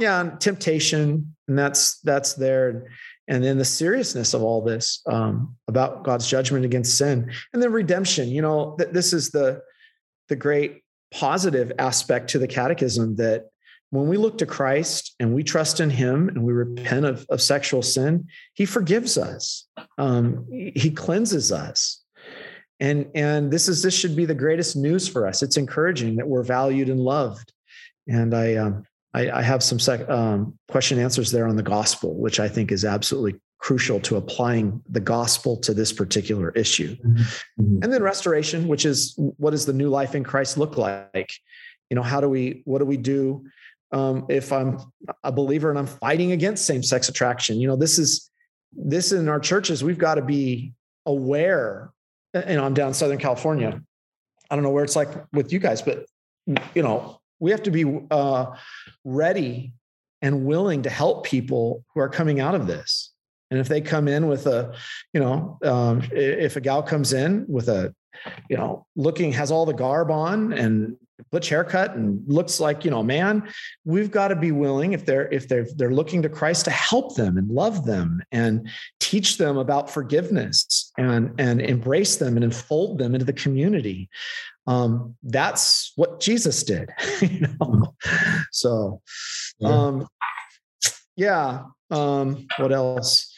yeah, 0.00 0.20
and 0.20 0.40
temptation, 0.40 1.34
and 1.46 1.58
that's 1.58 2.00
that's 2.00 2.34
there, 2.34 2.88
and 3.26 3.42
then 3.42 3.58
the 3.58 3.64
seriousness 3.64 4.34
of 4.34 4.42
all 4.42 4.62
this 4.62 5.02
um, 5.06 5.56
about 5.66 6.04
God's 6.04 6.28
judgment 6.28 6.64
against 6.64 6.98
sin, 6.98 7.30
and 7.52 7.62
then 7.62 7.72
redemption. 7.72 8.28
You 8.28 8.42
know, 8.42 8.76
that 8.78 8.92
this 8.92 9.12
is 9.12 9.30
the 9.30 9.62
the 10.28 10.36
great 10.36 10.82
positive 11.10 11.72
aspect 11.78 12.30
to 12.30 12.38
the 12.38 12.48
catechism 12.48 13.16
that 13.16 13.46
when 13.90 14.08
we 14.08 14.18
look 14.18 14.38
to 14.38 14.46
Christ 14.46 15.14
and 15.18 15.34
we 15.34 15.42
trust 15.42 15.80
in 15.80 15.88
Him 15.88 16.28
and 16.28 16.42
we 16.42 16.52
repent 16.52 17.06
of, 17.06 17.24
of 17.30 17.40
sexual 17.40 17.82
sin, 17.82 18.26
He 18.54 18.66
forgives 18.66 19.16
us. 19.16 19.66
Um, 19.96 20.46
he 20.50 20.90
cleanses 20.90 21.52
us. 21.52 22.02
And, 22.80 23.10
and 23.14 23.50
this 23.50 23.68
is 23.68 23.82
this 23.82 23.94
should 23.94 24.14
be 24.14 24.24
the 24.24 24.34
greatest 24.34 24.76
news 24.76 25.08
for 25.08 25.26
us. 25.26 25.42
It's 25.42 25.56
encouraging 25.56 26.16
that 26.16 26.28
we're 26.28 26.44
valued 26.44 26.88
and 26.88 27.00
loved. 27.00 27.52
And 28.06 28.34
I 28.34 28.54
um, 28.54 28.84
I, 29.14 29.30
I, 29.30 29.42
have 29.42 29.62
some 29.62 29.80
sec, 29.80 30.08
um, 30.08 30.56
question 30.68 30.98
answers 30.98 31.32
there 31.32 31.48
on 31.48 31.56
the 31.56 31.62
gospel, 31.62 32.14
which 32.14 32.38
I 32.38 32.48
think 32.48 32.70
is 32.70 32.84
absolutely 32.84 33.40
crucial 33.58 33.98
to 34.00 34.16
applying 34.16 34.80
the 34.88 35.00
gospel 35.00 35.56
to 35.56 35.74
this 35.74 35.92
particular 35.92 36.50
issue. 36.50 36.94
Mm-hmm. 36.96 37.82
And 37.82 37.92
then 37.92 38.02
restoration, 38.02 38.68
which 38.68 38.84
is 38.84 39.14
what 39.16 39.50
does 39.50 39.66
the 39.66 39.72
new 39.72 39.88
life 39.88 40.14
in 40.14 40.22
Christ 40.22 40.56
look 40.56 40.76
like? 40.76 41.32
You 41.90 41.96
know, 41.96 42.02
how 42.02 42.20
do 42.20 42.28
we 42.28 42.62
what 42.64 42.78
do 42.78 42.84
we 42.84 42.96
do 42.96 43.44
um, 43.92 44.26
if 44.28 44.52
I'm 44.52 44.78
a 45.24 45.32
believer 45.32 45.70
and 45.70 45.78
I'm 45.78 45.86
fighting 45.86 46.32
against 46.32 46.66
same 46.66 46.82
sex 46.82 47.08
attraction. 47.08 47.60
You 47.60 47.68
know, 47.68 47.76
this 47.76 47.98
is 47.98 48.30
this 48.72 49.12
in 49.12 49.28
our 49.28 49.40
churches. 49.40 49.82
We've 49.82 49.98
got 49.98 50.16
to 50.16 50.22
be 50.22 50.72
aware. 51.06 51.90
You 52.48 52.56
know, 52.56 52.64
I'm 52.64 52.74
down 52.74 52.94
Southern 52.94 53.18
California. 53.18 53.80
I 54.50 54.54
don't 54.54 54.64
know 54.64 54.70
where 54.70 54.84
it's 54.84 54.96
like 54.96 55.08
with 55.32 55.52
you 55.52 55.58
guys, 55.58 55.82
but 55.82 56.06
you 56.46 56.82
know, 56.82 57.20
we 57.40 57.50
have 57.50 57.62
to 57.64 57.70
be 57.70 58.00
uh, 58.10 58.46
ready 59.04 59.72
and 60.22 60.44
willing 60.44 60.82
to 60.82 60.90
help 60.90 61.24
people 61.24 61.84
who 61.94 62.00
are 62.00 62.08
coming 62.08 62.40
out 62.40 62.54
of 62.54 62.66
this. 62.66 63.12
And 63.50 63.60
if 63.60 63.68
they 63.68 63.80
come 63.80 64.08
in 64.08 64.26
with 64.26 64.46
a, 64.46 64.74
you 65.12 65.20
know, 65.20 65.58
um, 65.62 66.02
if 66.12 66.56
a 66.56 66.60
gal 66.60 66.82
comes 66.82 67.12
in 67.12 67.46
with 67.48 67.68
a, 67.68 67.94
you 68.50 68.56
know, 68.56 68.86
looking 68.96 69.32
has 69.32 69.50
all 69.50 69.64
the 69.64 69.72
garb 69.72 70.10
on 70.10 70.52
and 70.52 70.96
butch 71.30 71.48
haircut 71.48 71.94
and 71.94 72.22
looks 72.26 72.60
like 72.60 72.84
you 72.84 72.90
know 72.90 73.02
man 73.02 73.48
we've 73.84 74.10
got 74.10 74.28
to 74.28 74.36
be 74.36 74.52
willing 74.52 74.92
if 74.92 75.04
they're 75.04 75.28
if 75.32 75.48
they're 75.48 75.66
they're 75.76 75.92
looking 75.92 76.22
to 76.22 76.28
christ 76.28 76.64
to 76.64 76.70
help 76.70 77.16
them 77.16 77.36
and 77.36 77.50
love 77.50 77.84
them 77.84 78.22
and 78.32 78.68
teach 79.00 79.38
them 79.38 79.56
about 79.56 79.90
forgiveness 79.90 80.92
and 80.98 81.32
and 81.38 81.60
embrace 81.60 82.16
them 82.16 82.36
and 82.36 82.44
enfold 82.44 82.98
them 82.98 83.14
into 83.14 83.24
the 83.24 83.32
community. 83.32 84.08
Um, 84.66 85.16
that's 85.22 85.92
what 85.96 86.20
jesus 86.20 86.62
did 86.62 86.90
you 87.22 87.46
know? 87.60 87.94
So 88.52 89.00
um, 89.64 90.06
yeah 91.16 91.62
um, 91.90 92.46
what 92.58 92.70
else? 92.70 93.34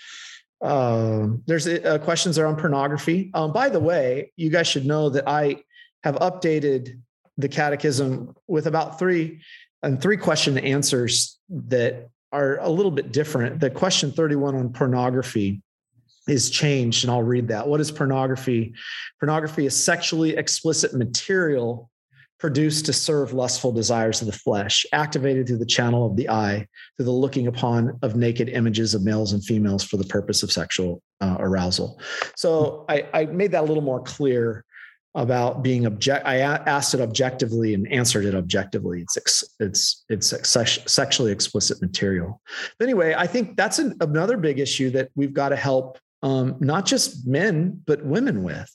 Um, 0.61 1.43
there's 1.47 1.69
uh, 1.69 1.99
questions 2.03 2.37
are 2.37 2.47
on 2.47 2.57
pornography. 2.57 3.31
Um, 3.33 3.53
by 3.53 3.69
the 3.69 3.81
way 3.81 4.33
you 4.37 4.51
guys 4.51 4.67
should 4.67 4.85
know 4.85 5.09
that 5.11 5.29
i 5.29 5.63
have 6.03 6.17
updated 6.17 7.01
the 7.41 7.49
catechism 7.49 8.35
with 8.47 8.67
about 8.67 8.99
three 8.99 9.41
and 9.83 10.01
three 10.01 10.17
question 10.17 10.59
answers 10.59 11.39
that 11.49 12.11
are 12.33 12.59
a 12.61 12.69
little 12.69 12.93
bit 12.93 13.13
different. 13.13 13.61
The 13.61 13.71
question 13.71 14.13
31 14.13 14.55
on 14.55 14.73
pornography 14.73 15.63
is 16.29 16.51
changed, 16.51 17.05
and 17.05 17.11
I'll 17.11 17.23
read 17.23 17.49
that. 17.49 17.67
What 17.67 17.81
is 17.81 17.91
pornography? 17.91 18.75
Pornography 19.19 19.67
is 19.67 19.85
sexually 19.85 20.37
explicit 20.37 20.95
material 20.95 21.91
produced 22.39 22.87
to 22.87 22.93
serve 22.93 23.35
lustful 23.35 23.71
desires 23.71 24.23
of 24.23 24.27
the 24.27 24.33
flesh, 24.33 24.87
activated 24.93 25.47
through 25.47 25.59
the 25.59 25.67
channel 25.67 26.07
of 26.07 26.17
the 26.17 26.29
eye, 26.31 26.67
through 26.97 27.05
the 27.05 27.11
looking 27.11 27.47
upon 27.47 27.99
of 28.03 28.17
naked 28.17 28.49
images 28.49 28.95
of 28.95 29.03
males 29.03 29.33
and 29.33 29.45
females 29.45 29.85
for 29.85 29.99
the 29.99 30.05
purpose 30.05 30.43
of 30.43 30.51
sexual 30.51 31.03
uh, 31.21 31.37
arousal. 31.39 32.01
So 32.37 32.87
I, 32.89 33.07
I, 33.13 33.27
made 33.27 33.53
that 33.53 33.61
a 33.61 33.67
little 33.67 33.83
more 33.83 34.01
clear 34.03 34.65
about 35.15 35.63
being 35.63 35.87
object. 35.87 36.27
I 36.27 36.39
asked 36.39 36.95
it 36.95 37.01
objectively 37.01 37.75
and 37.75 37.91
answered 37.93 38.25
it 38.25 38.35
objectively. 38.35 39.03
It's 39.03 39.17
ex, 39.17 39.45
it's 39.59 40.05
it's 40.09 40.33
ex- 40.33 40.79
sexually 40.87 41.33
explicit 41.33 41.83
material. 41.83 42.41
But 42.79 42.85
anyway, 42.85 43.15
I 43.17 43.27
think 43.27 43.57
that's 43.57 43.79
an, 43.79 43.97
another 44.01 44.37
big 44.37 44.61
issue 44.61 44.91
that 44.91 45.11
we've 45.17 45.35
got 45.35 45.49
to 45.49 45.57
help 45.57 45.99
um, 46.23 46.57
not 46.61 46.87
just 46.87 47.27
men 47.27 47.83
but 47.87 48.05
women 48.05 48.43
with. 48.43 48.71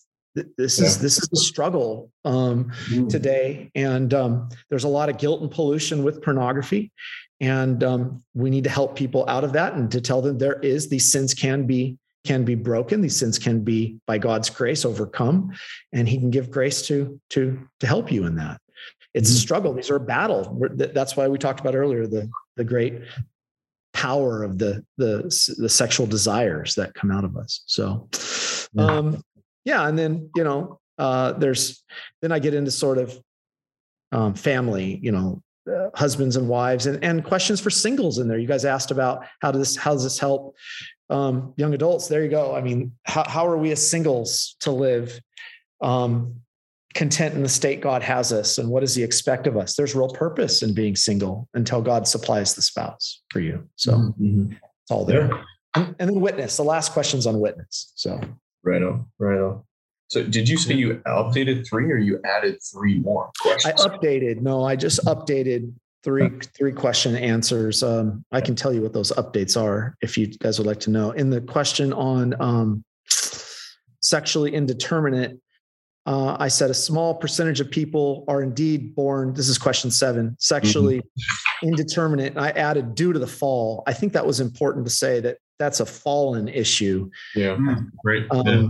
This 0.58 0.80
yeah. 0.80 0.88
is 0.88 1.00
this 1.00 1.18
is 1.18 1.30
a 1.32 1.38
struggle 1.38 2.12
um, 2.26 2.70
mm. 2.90 3.08
today, 3.08 3.72
and 3.74 4.14
um, 4.14 4.50
there's 4.70 4.84
a 4.84 4.90
lot 4.90 5.08
of 5.08 5.18
guilt 5.18 5.42
and 5.42 5.50
pollution 5.50 6.04
with 6.04 6.22
pornography, 6.22 6.92
and 7.40 7.82
um, 7.86 8.24
we 8.34 8.50
need 8.50 8.66
to 8.66 8.70
help 8.70 8.98
people 8.98 9.24
out 9.30 9.46
of 9.46 9.54
that 9.54 9.76
and 9.76 9.90
to 9.92 10.02
tell 10.02 10.22
them 10.22 10.38
there 10.38 10.60
is 10.60 10.90
these 10.90 11.10
sins 11.10 11.34
can 11.34 11.66
be 11.66 11.98
can 12.26 12.44
be 12.44 12.56
broken. 12.56 13.02
These 13.02 13.16
sins 13.16 13.40
can 13.40 13.64
be 13.64 14.00
by 14.06 14.18
god's 14.18 14.50
grace 14.50 14.86
overcome. 14.86 15.54
And 15.94 16.08
he 16.08 16.18
can 16.18 16.32
give 16.32 16.52
grace 16.52 16.86
to 16.88 17.20
to 17.32 17.60
to 17.80 17.88
help 17.88 18.12
you 18.12 18.26
in 18.26 18.36
that. 18.36 18.60
It's 19.14 19.30
mm-hmm. 19.30 19.38
a 19.38 19.40
struggle. 19.40 19.74
These 19.74 19.90
are 19.90 19.96
a 19.96 20.02
battle. 20.02 20.60
That's 20.74 21.16
why 21.16 21.28
we 21.28 21.38
talked 21.38 21.60
about 21.60 21.76
earlier 21.76 22.08
the 22.08 22.30
the 22.56 22.64
great 22.64 23.02
power 23.94 24.44
of 24.44 24.58
the 24.58 24.84
the 24.98 25.24
the 25.58 25.70
sexual 25.70 26.06
desires 26.06 26.76
that 26.76 26.94
come 26.94 27.12
out 27.12 27.24
of 27.24 27.38
us. 27.38 27.64
So 27.66 28.10
yeah. 28.74 28.86
um 28.86 29.22
yeah 29.64 29.88
and 29.88 29.98
then 29.98 30.30
you 30.36 30.44
know 30.44 30.80
uh 30.98 31.32
there's 31.34 31.84
then 32.22 32.32
i 32.32 32.40
get 32.40 32.54
into 32.54 32.72
sort 32.72 32.98
of 32.98 33.18
um 34.12 34.34
family 34.34 35.00
you 35.02 35.12
know 35.12 35.42
uh, 35.72 35.90
husbands 35.96 36.36
and 36.36 36.48
wives 36.48 36.86
and, 36.86 37.04
and 37.04 37.24
questions 37.24 37.60
for 37.60 37.72
singles 37.72 38.20
in 38.20 38.28
there. 38.28 38.38
You 38.38 38.48
guys 38.48 38.66
asked 38.66 38.92
about 38.92 39.26
how 39.42 39.52
does 39.52 39.62
this 39.62 39.76
how 39.76 39.94
does 39.94 40.04
this 40.04 40.20
help 40.20 40.56
um, 41.10 41.54
young 41.58 41.74
adults, 41.74 42.08
there 42.08 42.24
you 42.24 42.30
go. 42.30 42.56
I 42.56 42.62
mean, 42.62 42.92
how, 43.04 43.24
how 43.28 43.48
are 43.48 43.58
we 43.58 43.72
as 43.72 43.90
singles 43.90 44.56
to 44.62 44.72
live 44.72 45.20
um, 45.82 46.36
content 46.94 47.36
in 47.36 47.44
the 47.44 47.50
state 47.50 47.82
God 47.82 48.02
has 48.02 48.34
us? 48.34 48.58
And 48.58 48.70
what 48.70 48.80
does 48.80 48.96
He 48.96 49.04
expect 49.04 49.48
of 49.48 49.58
us? 49.58 49.76
There's 49.76 49.96
real 49.96 50.10
purpose 50.10 50.64
in 50.64 50.74
being 50.74 50.96
single 50.96 51.48
until 51.54 51.82
God 51.82 52.08
supplies 52.08 52.56
the 52.56 52.62
spouse 52.62 53.22
for 53.32 53.40
you. 53.40 53.68
So 53.76 53.94
mm-hmm. 53.94 54.52
it's 54.52 54.92
all 54.92 55.06
there. 55.06 55.30
Yeah. 55.30 55.44
And, 55.76 55.96
and, 56.00 56.10
then 56.10 56.22
witness. 56.22 56.58
The 56.58 56.64
last 56.64 56.94
question's 56.94 57.28
on 57.28 57.40
witness. 57.40 57.92
So 57.96 58.20
right 58.64 58.82
on, 58.82 59.06
right 59.20 59.40
on. 59.40 59.64
So 60.08 60.24
did 60.24 60.48
you 60.48 60.58
say 60.58 60.76
you 60.76 61.02
updated 61.08 61.68
three 61.68 61.92
or 61.92 61.98
you 61.98 62.20
added 62.26 62.60
three 62.72 63.00
more 63.00 63.32
questions? 63.42 63.82
I 63.82 63.88
updated. 63.88 64.42
No, 64.42 64.64
I 64.64 64.76
just 64.76 65.04
updated 65.06 65.74
three 66.06 66.30
three 66.56 66.72
question 66.72 67.16
answers. 67.16 67.84
Um, 67.84 68.24
I 68.32 68.40
can 68.40 68.56
tell 68.56 68.72
you 68.72 68.82
what 68.82 68.94
those 68.94 69.12
updates 69.14 69.62
are 69.62 69.98
if 70.02 70.18
you 70.18 70.28
guys 70.28 70.58
would 70.60 70.68
like 70.68 70.80
to 70.82 70.92
know. 70.92 71.12
In 71.12 71.30
the 71.32 71.42
question 71.42 71.92
on 71.92 72.40
um, 72.40 72.86
sexually 74.00 74.54
indeterminate, 74.54 75.38
uh, 76.06 76.38
I 76.40 76.48
said 76.48 76.70
a 76.70 76.76
small 76.76 77.16
percentage 77.16 77.60
of 77.60 77.72
people 77.72 78.24
are 78.28 78.44
indeed 78.44 78.96
born. 78.96 79.34
This 79.34 79.50
is 79.50 79.58
question 79.58 79.90
seven, 79.90 80.38
sexually 80.40 81.00
mm-hmm. 81.00 81.68
indeterminate. 81.70 82.38
I 82.38 82.52
added 82.52 82.94
due 82.94 83.12
to 83.12 83.20
the 83.20 83.28
fall. 83.28 83.84
I 83.88 83.94
think 83.94 84.14
that 84.14 84.26
was 84.26 84.40
important 84.40 84.86
to 84.86 84.92
say 84.92 85.20
that 85.22 85.40
that's 85.58 85.80
a 85.80 85.86
fallen 85.86 86.48
issue. 86.48 87.10
Yeah, 87.36 87.58
great. 88.04 88.28
Um, 88.30 88.48
yeah. 88.48 88.68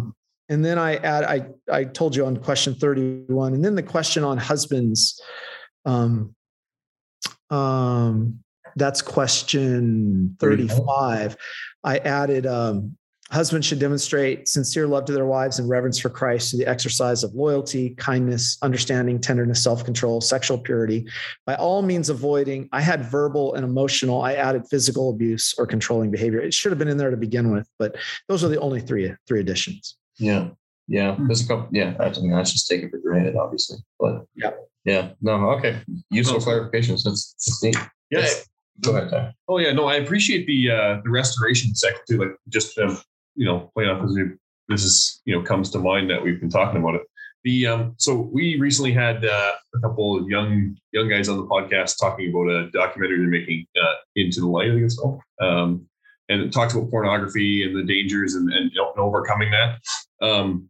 And 0.47 0.63
then 0.63 0.77
I 0.77 0.97
add, 0.97 1.23
I 1.23 1.47
I 1.69 1.83
told 1.83 2.15
you 2.15 2.25
on 2.25 2.37
question 2.37 2.75
thirty 2.75 3.23
one, 3.27 3.53
and 3.53 3.65
then 3.65 3.75
the 3.75 3.83
question 3.83 4.23
on 4.23 4.37
husbands. 4.37 5.21
Um, 5.85 6.34
um, 7.49 8.39
that's 8.75 9.01
question 9.01 10.35
35. 10.39 11.37
I 11.83 11.97
added 11.99 12.45
um, 12.45 12.97
husbands 13.31 13.65
should 13.65 13.79
demonstrate 13.79 14.47
sincere 14.47 14.87
love 14.87 15.05
to 15.05 15.13
their 15.13 15.25
wives 15.25 15.59
and 15.59 15.67
reverence 15.69 15.99
for 15.99 16.09
Christ 16.09 16.51
through 16.51 16.59
the 16.59 16.67
exercise 16.67 17.23
of 17.23 17.33
loyalty, 17.33 17.91
kindness, 17.95 18.57
understanding, 18.61 19.19
tenderness, 19.19 19.63
self 19.63 19.83
control, 19.83 20.21
sexual 20.21 20.57
purity, 20.57 21.07
by 21.45 21.55
all 21.55 21.81
means 21.81 22.09
avoiding. 22.09 22.69
I 22.71 22.81
had 22.81 23.05
verbal 23.05 23.55
and 23.55 23.63
emotional, 23.63 24.21
I 24.21 24.33
added 24.33 24.63
physical 24.69 25.09
abuse 25.09 25.55
or 25.57 25.65
controlling 25.65 26.11
behavior. 26.11 26.39
It 26.39 26.53
should 26.53 26.71
have 26.71 26.79
been 26.79 26.87
in 26.87 26.97
there 26.97 27.11
to 27.11 27.17
begin 27.17 27.51
with, 27.51 27.69
but 27.79 27.95
those 28.27 28.43
are 28.43 28.49
the 28.49 28.59
only 28.59 28.81
three 28.81 29.13
three 29.27 29.39
additions. 29.39 29.97
Yeah. 30.17 30.49
Yeah. 30.87 31.15
There's 31.19 31.43
a 31.43 31.47
couple, 31.47 31.67
yeah, 31.71 31.95
I 31.99 32.09
mean, 32.19 32.33
I 32.33 32.43
just 32.43 32.67
take 32.67 32.83
it 32.83 32.91
for 32.91 32.99
granted, 32.99 33.35
obviously. 33.35 33.77
But 33.99 34.25
yeah. 34.35 34.51
Yeah. 34.83 35.09
No. 35.21 35.49
Okay. 35.51 35.81
Useful 36.11 36.39
clarifications. 36.39 37.03
That's, 37.03 37.33
that's 37.33 37.63
neat. 37.63 37.75
Yeah. 38.11 38.21
That's, 38.21 38.47
go 38.81 38.95
ahead. 38.95 39.09
Ty. 39.09 39.33
Oh 39.47 39.57
yeah. 39.57 39.71
No, 39.71 39.85
I 39.87 39.95
appreciate 39.95 40.45
the 40.45 40.71
uh, 40.71 41.01
the 41.03 41.09
restoration 41.09 41.73
sector 41.75 42.01
too. 42.07 42.17
Like 42.19 42.35
just 42.49 42.77
um, 42.77 42.99
you 43.35 43.45
know, 43.45 43.71
playing 43.73 43.89
off 43.89 44.03
as 44.03 44.13
we 44.15 44.23
this 44.67 44.83
is 44.83 45.21
you 45.25 45.35
know 45.35 45.41
comes 45.41 45.69
to 45.71 45.79
mind 45.79 46.09
that 46.09 46.23
we've 46.23 46.39
been 46.39 46.49
talking 46.49 46.79
about 46.79 46.95
it. 46.95 47.01
The 47.43 47.67
um, 47.67 47.95
so 47.97 48.29
we 48.31 48.59
recently 48.59 48.91
had 48.91 49.25
uh, 49.25 49.51
a 49.75 49.79
couple 49.79 50.19
of 50.19 50.27
young 50.27 50.77
young 50.91 51.09
guys 51.09 51.29
on 51.29 51.37
the 51.37 51.45
podcast 51.45 51.99
talking 51.99 52.29
about 52.29 52.49
a 52.49 52.71
documentary 52.71 53.17
they're 53.19 53.27
making 53.27 53.65
uh, 53.81 53.95
into 54.15 54.39
the 54.39 54.47
light. 54.47 54.69
I 54.69 54.73
think 54.73 54.85
it's 54.85 54.99
called. 54.99 55.21
Um, 55.41 55.87
and 56.27 56.41
it 56.41 56.51
talks 56.51 56.73
about 56.73 56.89
pornography 56.89 57.63
and 57.63 57.75
the 57.75 57.83
dangers 57.83 58.33
and, 58.33 58.51
and, 58.51 58.71
know, 58.73 58.91
overcoming 58.97 59.51
that. 59.51 59.79
Um, 60.21 60.67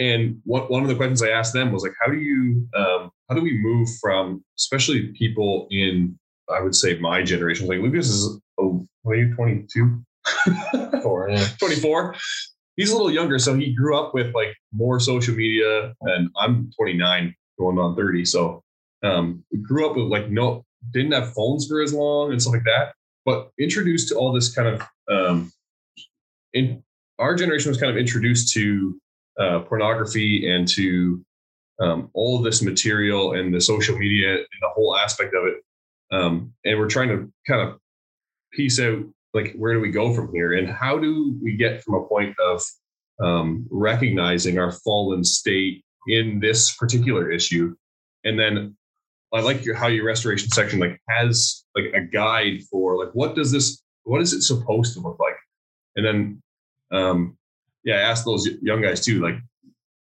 and 0.00 0.40
what, 0.44 0.70
one 0.70 0.82
of 0.82 0.88
the 0.88 0.94
questions 0.94 1.22
I 1.22 1.28
asked 1.28 1.52
them 1.52 1.72
was 1.72 1.82
like, 1.82 1.92
how 2.00 2.10
do 2.10 2.16
you, 2.16 2.66
um, 2.74 3.10
how 3.28 3.34
do 3.34 3.42
we 3.42 3.58
move 3.58 3.86
from, 4.00 4.42
especially 4.58 5.08
people 5.08 5.68
in, 5.70 6.18
I 6.50 6.62
would 6.62 6.74
say 6.74 6.98
my 6.98 7.22
generation, 7.22 7.68
like 7.68 7.80
Lucas 7.80 8.08
is, 8.08 8.40
oh, 8.58 8.84
what 9.02 9.12
are 9.12 9.16
you, 9.16 9.34
22? 9.34 10.02
Four, 11.02 11.28
yeah. 11.28 11.46
24. 11.58 12.16
He's 12.76 12.90
a 12.90 12.94
little 12.94 13.10
younger, 13.10 13.38
so 13.38 13.54
he 13.54 13.74
grew 13.74 13.98
up 13.98 14.14
with 14.14 14.34
like 14.34 14.56
more 14.72 14.98
social 15.00 15.34
media, 15.34 15.92
and 16.00 16.30
I'm 16.38 16.70
29, 16.78 17.34
going 17.58 17.78
on 17.78 17.94
30. 17.94 18.24
So 18.24 18.62
um, 19.02 19.44
grew 19.62 19.88
up 19.88 19.96
with 19.96 20.06
like 20.06 20.30
no, 20.30 20.64
didn't 20.92 21.12
have 21.12 21.34
phones 21.34 21.66
for 21.66 21.82
as 21.82 21.92
long 21.92 22.32
and 22.32 22.40
stuff 22.40 22.54
like 22.54 22.64
that. 22.64 22.94
But 23.26 23.50
introduced 23.60 24.08
to 24.08 24.14
all 24.14 24.32
this 24.32 24.54
kind 24.54 24.68
of, 24.68 24.82
um, 25.10 25.52
in 26.54 26.82
our 27.18 27.34
generation 27.34 27.68
was 27.68 27.78
kind 27.78 27.90
of 27.90 27.98
introduced 27.98 28.54
to 28.54 28.98
uh, 29.38 29.60
pornography 29.60 30.50
and 30.50 30.66
to 30.68 31.24
um, 31.80 32.10
all 32.12 32.42
this 32.42 32.62
material 32.62 33.32
and 33.32 33.54
the 33.54 33.60
social 33.60 33.96
media 33.96 34.34
and 34.34 34.46
the 34.60 34.68
whole 34.74 34.96
aspect 34.96 35.34
of 35.34 35.46
it. 35.46 35.62
Um, 36.12 36.52
and 36.64 36.78
we're 36.78 36.88
trying 36.88 37.08
to 37.08 37.32
kind 37.46 37.68
of 37.68 37.78
piece 38.52 38.80
out 38.80 39.04
like 39.32 39.54
where 39.56 39.74
do 39.74 39.80
we 39.80 39.90
go 39.90 40.12
from 40.12 40.32
here? 40.32 40.54
And 40.54 40.68
how 40.68 40.98
do 40.98 41.36
we 41.42 41.56
get 41.56 41.82
from 41.82 41.94
a 41.94 42.06
point 42.06 42.34
of 42.40 42.62
um, 43.22 43.66
recognizing 43.70 44.58
our 44.58 44.72
fallen 44.72 45.24
state 45.24 45.84
in 46.08 46.40
this 46.40 46.74
particular 46.76 47.30
issue? 47.30 47.74
And 48.24 48.38
then 48.38 48.76
i 49.32 49.40
like 49.40 49.64
your, 49.64 49.76
how 49.76 49.86
your 49.86 50.04
restoration 50.04 50.50
section 50.50 50.80
like 50.80 51.00
has 51.08 51.64
like 51.76 51.84
a 51.94 52.00
guide 52.00 52.60
for 52.68 52.98
like 52.98 53.14
what 53.14 53.36
does 53.36 53.52
this 53.52 53.80
what 54.02 54.20
is 54.20 54.32
it 54.32 54.42
supposed 54.42 54.92
to 54.94 55.00
look 55.00 55.18
like? 55.20 55.36
And 55.96 56.04
then 56.04 56.42
um 56.90 57.38
yeah, 57.84 57.96
I 57.96 58.00
asked 58.00 58.24
those 58.24 58.48
young 58.62 58.82
guys 58.82 59.04
too, 59.04 59.20
like, 59.20 59.36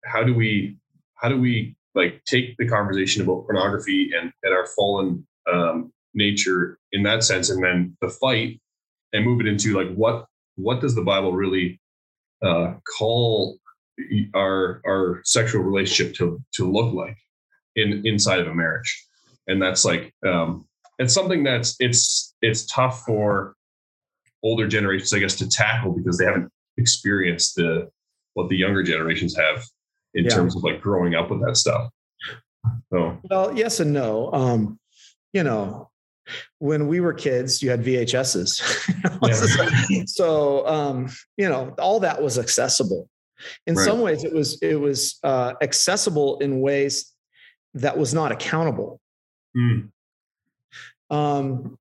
how 0.05 0.23
do 0.23 0.35
we, 0.35 0.77
how 1.17 1.29
do 1.29 1.41
we 1.41 1.77
like 1.95 2.23
take 2.25 2.57
the 2.59 2.69
conversation 2.69 3.23
about 3.23 3.45
pornography 3.45 4.13
and, 4.19 4.33
and 4.43 4.55
our 4.55 4.67
fallen 4.67 5.27
um, 5.53 5.93
nature 6.15 6.79
in 6.93 7.03
that 7.05 7.25
sense, 7.25 7.51
and 7.51 7.63
then 7.63 7.97
the 8.01 8.09
fight 8.09 8.61
and 9.13 9.25
move 9.25 9.41
it 9.41 9.47
into 9.47 9.75
like 9.75 9.93
what 9.95 10.27
what 10.57 10.81
does 10.81 10.95
the 10.95 11.03
Bible 11.03 11.33
really 11.33 11.81
uh, 12.45 12.75
call 12.99 13.59
our 14.35 14.81
our 14.87 15.21
sexual 15.25 15.63
relationship 15.63 16.15
to 16.17 16.41
to 16.55 16.71
look 16.71 16.93
like 16.95 17.17
in 17.77 18.07
inside 18.07 18.41
of 18.41 18.47
a 18.47 18.55
marriage, 18.55 19.07
and 19.47 19.61
that's 19.61 19.85
like 19.85 20.13
um, 20.27 20.67
it's 20.99 21.15
something 21.15 21.43
that's 21.43 21.77
it's 21.81 22.35
it's 22.43 22.67
tough 22.67 23.03
for 23.05 23.55
older 24.43 24.69
generations, 24.69 25.13
I 25.13 25.19
guess, 25.19 25.37
to 25.37 25.49
tackle 25.49 25.93
because 25.93 26.19
they 26.19 26.25
haven't 26.25 26.51
experienced 26.79 27.57
the 27.57 27.91
what 28.35 28.49
the 28.49 28.57
younger 28.57 28.83
generations 28.83 29.37
have 29.37 29.65
in 30.15 30.25
yeah. 30.25 30.31
terms 30.31 30.57
of 30.57 30.63
like 30.63 30.81
growing 30.81 31.15
up 31.15 31.31
with 31.31 31.45
that 31.45 31.57
stuff. 31.57 31.91
So 32.91 33.19
well, 33.31 33.57
yes 33.57 33.81
and 33.81 33.93
no. 33.93 34.33
Um, 34.33 34.79
you 35.33 35.43
know, 35.43 35.91
when 36.59 36.87
we 36.87 37.01
were 37.01 37.13
kids, 37.13 37.63
you 37.63 37.71
had 37.71 37.85
VHSs. 37.85 38.95
Yeah. 39.23 40.05
so 40.07 40.67
um, 40.67 41.09
you 41.37 41.49
know, 41.49 41.75
all 41.79 42.01
that 42.01 42.23
was 42.23 42.39
accessible. 42.39 43.09
In 43.67 43.75
right. 43.75 43.85
some 43.85 44.01
ways, 44.01 44.25
it 44.25 44.33
was 44.33 44.61
it 44.63 44.75
was 44.75 45.19
uh, 45.23 45.55
accessible 45.63 46.39
in 46.39 46.61
ways 46.61 47.13
that 47.75 47.97
was 47.97 48.13
not 48.15 48.33
accountable. 48.33 49.01
Mm. 49.57 49.91
Um, 51.11 51.79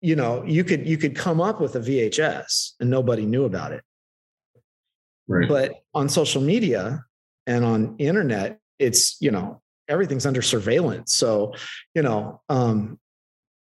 you 0.00 0.16
know, 0.16 0.44
you 0.44 0.64
could 0.64 0.86
you 0.86 0.96
could 0.96 1.16
come 1.16 1.40
up 1.40 1.60
with 1.60 1.74
a 1.76 1.80
VHS 1.80 2.72
and 2.80 2.90
nobody 2.90 3.26
knew 3.26 3.44
about 3.44 3.72
it. 3.72 3.82
But 5.48 5.74
on 5.94 6.08
social 6.08 6.42
media 6.42 7.04
and 7.46 7.64
on 7.64 7.96
internet, 7.98 8.58
it's 8.78 9.16
you 9.20 9.30
know 9.30 9.60
everything's 9.88 10.26
under 10.26 10.42
surveillance. 10.42 11.14
So 11.14 11.54
you 11.94 12.02
know, 12.02 12.40
um, 12.48 12.98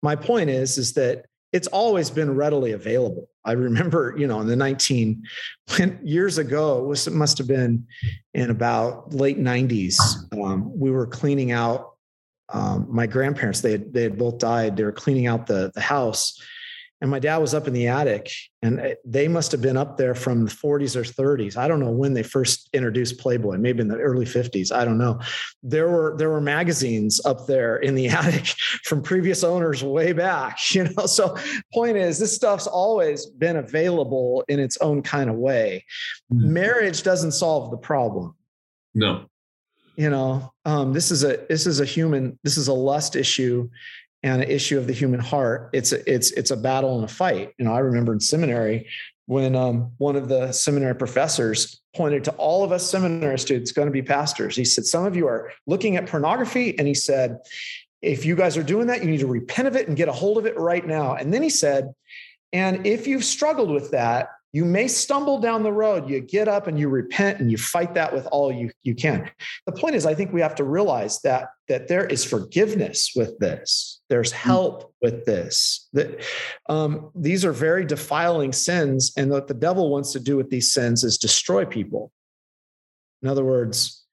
my 0.03 0.17
point 0.17 0.51
is 0.51 0.79
is 0.79 0.95
that 0.95 1.27
it's 1.53 1.69
always 1.69 2.11
been 2.11 2.35
readily 2.35 2.73
available. 2.73 3.29
I 3.45 3.53
remember, 3.53 4.15
you 4.19 4.27
know, 4.27 4.41
in 4.41 4.47
the 4.47 4.57
19 4.57 5.23
when, 5.77 5.99
years 6.03 6.39
ago, 6.39 6.81
it, 6.81 6.87
was, 6.87 7.07
it 7.07 7.13
must 7.13 7.39
have 7.39 7.47
been 7.47 7.87
in 8.35 8.51
about 8.51 9.15
late 9.15 9.39
90s. 9.39 9.97
Um, 10.39 10.79
we 10.79 10.91
were 10.91 11.07
cleaning 11.07 11.53
out 11.53 11.95
um, 12.53 12.87
my 12.91 13.07
grandparents. 13.07 13.61
They 13.61 13.73
had, 13.73 13.93
they 13.93 14.03
had 14.03 14.19
both 14.19 14.39
died. 14.39 14.77
They 14.77 14.85
were 14.85 14.93
cleaning 14.93 15.27
out 15.27 15.47
the 15.47 15.73
the 15.75 15.81
house, 15.81 16.41
and 17.01 17.11
my 17.11 17.19
dad 17.19 17.39
was 17.39 17.53
up 17.53 17.67
in 17.67 17.75
the 17.75 17.89
attic 17.89 18.31
and 18.63 18.97
they 19.05 19.29
must 19.29 19.53
have 19.53 19.61
been 19.61 19.77
up 19.77 19.97
there 19.97 20.15
from 20.15 20.45
the 20.45 20.51
40s 20.51 20.97
or 20.97 21.03
30s 21.03 21.57
i 21.57 21.69
don't 21.69 21.81
know 21.81 21.91
when 21.91 22.15
they 22.15 22.23
first 22.23 22.69
introduced 22.73 23.19
playboy 23.19 23.57
maybe 23.57 23.81
in 23.81 23.89
the 23.89 23.99
early 23.99 24.25
50s 24.25 24.73
i 24.73 24.85
don't 24.85 24.99
know. 24.99 25.21
There 25.63 25.89
were 25.89 26.15
there 26.17 26.31
were 26.31 26.41
magazines 26.41 27.21
up 27.25 27.47
there 27.47 27.77
in 27.79 27.95
the 27.95 28.09
attic 28.21 28.47
from 28.85 29.03
previous 29.03 29.43
owners 29.45 29.83
way 29.83 30.13
back 30.13 30.59
you 30.75 30.85
know? 30.85 31.07
So 31.07 31.37
point 31.73 31.97
is 31.97 32.19
this 32.19 32.35
stuff's 32.35 32.67
always 32.67 33.27
been 33.27 33.57
available 33.57 34.45
in 34.49 34.61
its 34.61 34.77
own 34.79 35.03
kind 35.03 35.31
of 35.31 35.37
way. 35.37 35.85
Mm-hmm. 36.33 36.53
marriage 36.53 37.03
doesn't 37.03 37.33
solve 37.33 37.71
the 37.71 37.77
problem. 37.77 38.35
No. 38.95 39.27
You 39.97 40.11
know 40.11 40.53
um, 40.65 40.93
this 40.93 41.11
is 41.11 41.25
a 41.25 41.47
this 41.49 41.67
is 41.67 41.81
a 41.81 41.85
human 41.85 42.39
this 42.43 42.59
is 42.59 42.69
a 42.69 42.75
lust 42.75 43.17
issue 43.17 43.69
and 44.23 44.43
an 44.43 44.51
issue 44.51 44.79
of 44.79 44.87
the 44.87 44.93
human 44.93 45.21
heart. 45.21 45.71
It's 45.73 45.93
a, 45.93 46.13
it's 46.13 46.31
it's 46.33 46.51
a 46.51 46.57
battle 46.57 46.97
and 46.97 47.05
a 47.05 47.13
fight. 47.13 47.53
You 47.59 47.65
know, 47.65 47.73
I 47.73 47.81
remember 47.81 48.13
in 48.13 48.21
seminary 48.21 48.89
when 49.27 49.57
um, 49.57 49.93
one 49.99 50.17
of 50.17 50.29
the 50.29 50.53
seminary 50.53 50.95
professors 50.95 51.81
pointed 51.95 52.25
to 52.25 52.31
all 52.33 52.63
of 52.65 52.73
us 52.73 52.89
seminary 52.89 53.39
students 53.39 53.73
going 53.73 53.87
to 53.87 53.93
be 53.93 54.03
pastors. 54.03 54.57
He 54.57 54.65
said, 54.65 54.85
"Some 54.85 55.05
of 55.05 55.17
you 55.17 55.27
are 55.27 55.53
looking 55.67 55.97
at 55.97 56.07
pornography," 56.07 56.79
and 56.79 56.87
he 56.87 56.95
said, 56.95 57.39
"If 58.03 58.25
you 58.25 58.37
guys 58.37 58.57
are 58.57 58.63
doing 58.63 58.87
that, 58.89 59.03
you 59.03 59.11
need 59.11 59.21
to 59.21 59.27
repent 59.27 59.69
of 59.69 59.77
it 59.77 59.89
and 59.89 59.97
get 59.97 60.09
a 60.09 60.13
hold 60.13 60.39
of 60.39 60.47
it 60.47 60.57
right 60.59 60.87
now." 60.87 61.15
And 61.15 61.33
then 61.33 61.43
he 61.43 61.51
said, 61.51 61.93
"And 62.53 62.87
if 62.87 63.07
you've 63.07 63.25
struggled 63.25 63.71
with 63.71 63.91
that, 63.91 64.31
you 64.57 64.65
may 64.65 64.89
stumble 64.89 65.39
down 65.39 65.63
the 65.63 65.71
road. 65.71 66.09
You 66.09 66.19
get 66.19 66.49
up 66.49 66.67
and 66.67 66.81
you 66.81 66.89
repent 66.89 67.41
and 67.41 67.51
you 67.51 67.59
fight 67.59 67.93
that 67.93 68.15
with 68.15 68.25
all 68.33 68.51
you, 68.51 68.71
you 68.85 68.95
can. 68.95 69.31
The 69.67 69.73
point 69.73 69.97
is, 69.97 70.07
I 70.07 70.15
think 70.15 70.33
we 70.33 70.41
have 70.41 70.55
to 70.55 70.65
realize 70.65 71.21
that, 71.25 71.51
that 71.69 71.89
there 71.89 72.07
is 72.07 72.25
forgiveness 72.25 73.13
with 73.15 73.39
this. 73.39 74.01
There's 74.09 74.33
mm. 74.33 74.37
help 74.37 74.95
with 75.03 75.27
this. 75.27 75.91
That 75.93 76.25
um, 76.71 77.11
these 77.15 77.45
are 77.45 77.53
very 77.53 77.85
defiling 77.85 78.55
sins, 78.55 79.13
and 79.19 79.31
what 79.31 79.47
the 79.47 79.53
devil 79.53 79.91
wants 79.91 80.13
to 80.13 80.21
do 80.21 80.39
with 80.39 80.49
these 80.49 80.73
sins 80.73 81.05
is 81.05 81.19
destroy 81.19 81.67
people. 81.67 82.11
In 83.21 83.29
other 83.29 83.45
words, 83.45 84.07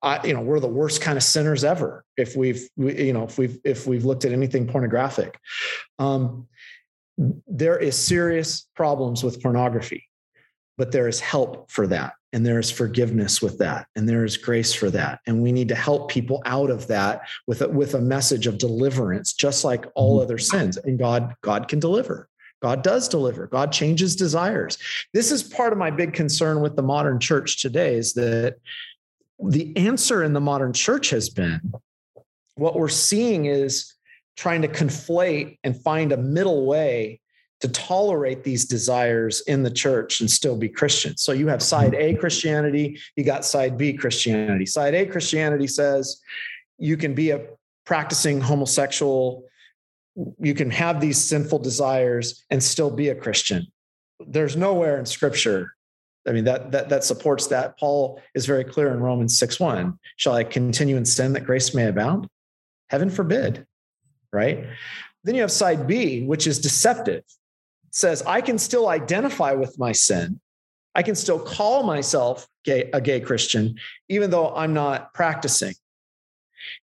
I, 0.00 0.24
you 0.24 0.34
know, 0.34 0.42
we're 0.42 0.60
the 0.60 0.68
worst 0.68 1.00
kind 1.00 1.16
of 1.16 1.24
sinners 1.24 1.64
ever 1.64 2.04
if 2.16 2.36
we've, 2.36 2.68
we, 2.76 3.06
you 3.06 3.12
know, 3.12 3.24
if 3.24 3.36
we've 3.36 3.58
if 3.64 3.88
we've 3.88 4.04
looked 4.04 4.24
at 4.24 4.30
anything 4.30 4.68
pornographic. 4.68 5.40
Um, 5.98 6.46
there 7.16 7.78
is 7.78 7.96
serious 7.96 8.66
problems 8.74 9.22
with 9.22 9.42
pornography 9.42 10.08
but 10.76 10.90
there 10.90 11.06
is 11.06 11.20
help 11.20 11.70
for 11.70 11.86
that 11.86 12.14
and 12.32 12.44
there 12.44 12.58
is 12.58 12.70
forgiveness 12.70 13.40
with 13.40 13.58
that 13.58 13.86
and 13.94 14.08
there 14.08 14.24
is 14.24 14.36
grace 14.36 14.72
for 14.72 14.90
that 14.90 15.20
and 15.26 15.40
we 15.40 15.52
need 15.52 15.68
to 15.68 15.74
help 15.74 16.10
people 16.10 16.42
out 16.44 16.70
of 16.70 16.88
that 16.88 17.22
with 17.46 17.62
a, 17.62 17.68
with 17.68 17.94
a 17.94 18.00
message 18.00 18.46
of 18.46 18.58
deliverance 18.58 19.32
just 19.32 19.64
like 19.64 19.86
all 19.94 20.16
mm-hmm. 20.16 20.24
other 20.24 20.38
sins 20.38 20.76
and 20.78 20.98
god 20.98 21.34
god 21.42 21.68
can 21.68 21.78
deliver. 21.78 22.28
God 22.64 22.82
does 22.82 23.10
deliver. 23.10 23.46
God 23.46 23.72
changes 23.72 24.16
desires. 24.16 24.78
This 25.12 25.30
is 25.30 25.42
part 25.42 25.74
of 25.74 25.78
my 25.78 25.90
big 25.90 26.14
concern 26.14 26.62
with 26.62 26.76
the 26.76 26.82
modern 26.82 27.20
church 27.20 27.60
today 27.60 27.94
is 27.94 28.14
that 28.14 28.56
the 29.38 29.76
answer 29.76 30.24
in 30.24 30.32
the 30.32 30.40
modern 30.40 30.72
church 30.72 31.10
has 31.10 31.28
been 31.28 31.60
what 32.54 32.74
we're 32.74 32.88
seeing 32.88 33.44
is 33.44 33.93
trying 34.36 34.62
to 34.62 34.68
conflate 34.68 35.58
and 35.64 35.80
find 35.82 36.12
a 36.12 36.16
middle 36.16 36.66
way 36.66 37.20
to 37.60 37.68
tolerate 37.68 38.44
these 38.44 38.64
desires 38.66 39.40
in 39.42 39.62
the 39.62 39.70
church 39.70 40.20
and 40.20 40.30
still 40.30 40.56
be 40.56 40.68
Christian. 40.68 41.16
So 41.16 41.32
you 41.32 41.46
have 41.48 41.62
side 41.62 41.94
A 41.94 42.14
Christianity, 42.14 42.98
you 43.16 43.24
got 43.24 43.44
side 43.44 43.78
B 43.78 43.92
Christianity. 43.94 44.66
Side 44.66 44.94
A 44.94 45.06
Christianity 45.06 45.66
says 45.66 46.20
you 46.78 46.96
can 46.96 47.14
be 47.14 47.30
a 47.30 47.46
practicing 47.86 48.40
homosexual, 48.40 49.44
you 50.38 50.54
can 50.54 50.70
have 50.70 51.00
these 51.00 51.18
sinful 51.18 51.60
desires 51.60 52.44
and 52.50 52.62
still 52.62 52.90
be 52.90 53.08
a 53.08 53.14
Christian. 53.14 53.66
There's 54.26 54.56
nowhere 54.56 54.98
in 54.98 55.06
scripture 55.06 55.74
I 56.26 56.32
mean 56.32 56.44
that 56.44 56.72
that 56.72 56.88
that 56.88 57.04
supports 57.04 57.48
that. 57.48 57.78
Paul 57.78 58.20
is 58.34 58.46
very 58.46 58.64
clear 58.64 58.92
in 58.92 59.00
Romans 59.00 59.38
6 59.38 59.60
1. 59.60 59.98
Shall 60.16 60.34
I 60.34 60.44
continue 60.44 60.96
in 60.96 61.04
sin 61.04 61.32
that 61.34 61.44
grace 61.44 61.74
may 61.74 61.86
abound? 61.86 62.28
Heaven 62.88 63.10
forbid 63.10 63.66
right? 64.34 64.66
Then 65.22 65.34
you 65.34 65.40
have 65.40 65.52
side 65.52 65.86
B, 65.86 66.22
which 66.22 66.46
is 66.46 66.58
deceptive. 66.58 67.22
It 67.24 67.94
says, 67.94 68.22
I 68.26 68.40
can 68.40 68.58
still 68.58 68.88
identify 68.88 69.52
with 69.52 69.78
my 69.78 69.92
sin. 69.92 70.40
I 70.94 71.02
can 71.02 71.14
still 71.14 71.38
call 71.38 71.82
myself 71.82 72.46
gay, 72.64 72.90
a 72.92 73.00
gay 73.00 73.20
Christian, 73.20 73.76
even 74.08 74.30
though 74.30 74.54
I'm 74.54 74.74
not 74.74 75.14
practicing. 75.14 75.74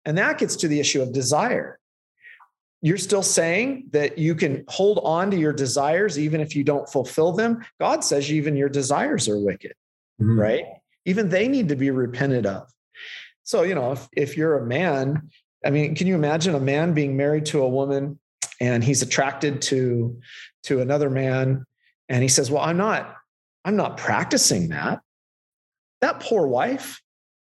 And 0.06 0.18
that 0.18 0.38
gets 0.38 0.56
to 0.58 0.68
the 0.68 0.80
issue 0.80 1.02
of 1.02 1.14
desire. 1.14 1.80
You're 2.82 2.98
still 2.98 3.24
saying 3.24 3.88
that 3.92 4.18
you 4.18 4.36
can 4.36 4.64
hold 4.68 5.00
on 5.04 5.32
to 5.32 5.38
your 5.38 5.52
desires 5.54 6.18
even 6.18 6.40
if 6.40 6.56
you 6.56 6.64
don't 6.64 6.90
fulfill 6.90 7.34
them. 7.34 7.66
God 7.80 8.04
says 8.04 8.32
even 8.32 8.56
your 8.56 8.70
desires 8.70 9.28
are 9.28 9.38
wicked, 9.38 9.74
mm-hmm. 10.22 10.40
right? 10.40 10.66
Even 11.06 11.30
they 11.30 11.48
need 11.48 11.70
to 11.70 11.76
be 11.76 11.92
repented 11.92 12.46
of. 12.46 12.72
So, 13.44 13.64
you 13.64 13.76
know, 13.76 13.92
if, 13.92 14.08
if 14.16 14.38
you're 14.38 14.60
a 14.60 14.66
man 14.66 15.30
I 15.66 15.72
mean, 15.72 15.96
can 15.96 16.08
you 16.08 16.16
imagine 16.16 16.56
a 16.56 16.60
man 16.60 16.94
being 16.94 17.18
married 17.18 17.46
to 17.48 17.62
a 17.62 17.70
woman 17.70 18.20
and 18.62 18.84
he's 18.84 19.02
attracted 19.02 19.62
to 19.64 20.20
to 20.64 20.82
another 20.82 21.10
man 21.10 21.66
and 22.08 22.24
he 22.24 22.30
says, 22.30 22.50
"Well, 22.50 22.64
I'm 22.64 22.78
not 22.78 23.16
I'm 23.66 23.76
not 23.76 23.98
practicing 23.98 24.70
that." 24.70 25.02
That 26.02 26.20
poor 26.22 26.48
wife. 26.48 27.02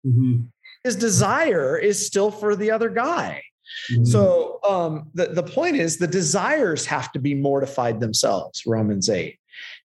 Mm-hmm. 0.06 0.42
His 0.84 0.96
desire 0.96 1.76
is 1.76 2.04
still 2.04 2.30
for 2.30 2.54
the 2.54 2.70
other 2.70 2.88
guy. 2.88 3.42
Mm-hmm. 3.90 4.04
So 4.04 4.60
um, 4.68 5.10
the, 5.14 5.26
the 5.26 5.42
point 5.42 5.76
is 5.76 5.96
the 5.96 6.06
desires 6.06 6.86
have 6.86 7.10
to 7.12 7.18
be 7.18 7.34
mortified 7.34 8.00
themselves, 8.00 8.64
Romans 8.66 9.08
8. 9.08 9.38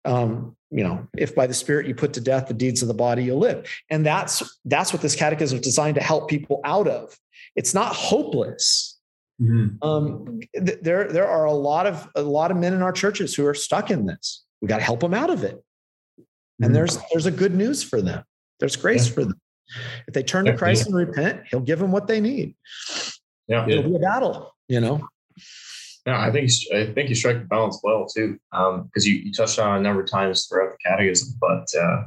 Um, 0.05 0.57
you 0.71 0.85
know, 0.85 1.07
if 1.17 1.35
by 1.35 1.47
the 1.47 1.55
spirit 1.55 1.87
you 1.87 1.95
put 1.95 2.13
to 2.15 2.21
death 2.21 2.49
the 2.49 2.55
deeds 2.55 2.83
of 2.83 2.89
the 2.89 2.95
body, 2.95 3.25
you'll 3.25 3.39
live. 3.39 3.69
And 3.91 4.05
that's 4.05 4.59
that's 4.65 4.93
what 4.93 5.03
this 5.03 5.17
catechism 5.17 5.59
is 5.59 5.65
designed 5.65 5.95
to 5.97 6.03
help 6.03 6.29
people 6.29 6.61
out 6.65 6.89
of 6.89 7.17
it's 7.57 7.75
not 7.75 7.95
hopeless. 7.95 8.99
Mm-hmm. 9.41 9.87
Um, 9.87 10.41
th- 10.55 10.79
there, 10.81 11.09
there 11.09 11.27
are 11.27 11.45
a 11.45 11.53
lot 11.53 11.87
of 11.87 12.09
a 12.15 12.23
lot 12.23 12.51
of 12.51 12.57
men 12.57 12.73
in 12.73 12.83
our 12.83 12.93
churches 12.93 13.35
who 13.35 13.47
are 13.47 13.55
stuck 13.55 13.91
in 13.91 14.07
this. 14.07 14.45
We 14.61 14.69
got 14.69 14.79
to 14.79 14.85
help 14.85 15.01
them 15.01 15.15
out 15.15 15.31
of 15.31 15.43
it. 15.43 15.63
And 16.17 16.27
mm-hmm. 16.67 16.73
there's 16.73 16.99
there's 17.13 17.27
a 17.27 17.33
good 17.33 17.55
news 17.55 17.83
for 17.83 18.01
them. 18.01 18.25
There's 18.61 18.77
grace 18.77 19.09
yeah. 19.09 19.15
for 19.15 19.25
them. 19.25 19.41
If 20.07 20.15
they 20.15 20.23
turn 20.23 20.45
to 20.45 20.57
Christ 20.57 20.87
and 20.87 20.95
repent, 20.95 21.43
He'll 21.51 21.61
give 21.61 21.79
them 21.79 21.91
what 21.91 22.07
they 22.07 22.21
need. 22.21 22.55
Yeah, 23.49 23.67
it'll 23.69 23.91
be 23.91 23.97
a 23.97 23.99
battle. 23.99 24.55
You 24.69 24.81
know. 24.81 25.09
Yeah, 26.07 26.21
I 26.21 26.31
think 26.31 26.51
I 26.75 26.93
think 26.93 27.09
you 27.09 27.15
strike 27.15 27.41
the 27.41 27.47
balance 27.47 27.81
well 27.83 28.07
too, 28.07 28.39
because 28.53 28.79
um, 28.79 28.91
you, 29.03 29.15
you 29.15 29.33
touched 29.33 29.59
on 29.59 29.79
a 29.79 29.81
number 29.81 30.03
of 30.03 30.11
times 30.11 30.47
throughout 30.47 30.73
the 30.73 30.79
catechism. 30.85 31.35
But 31.41 31.67
uh, 31.79 32.05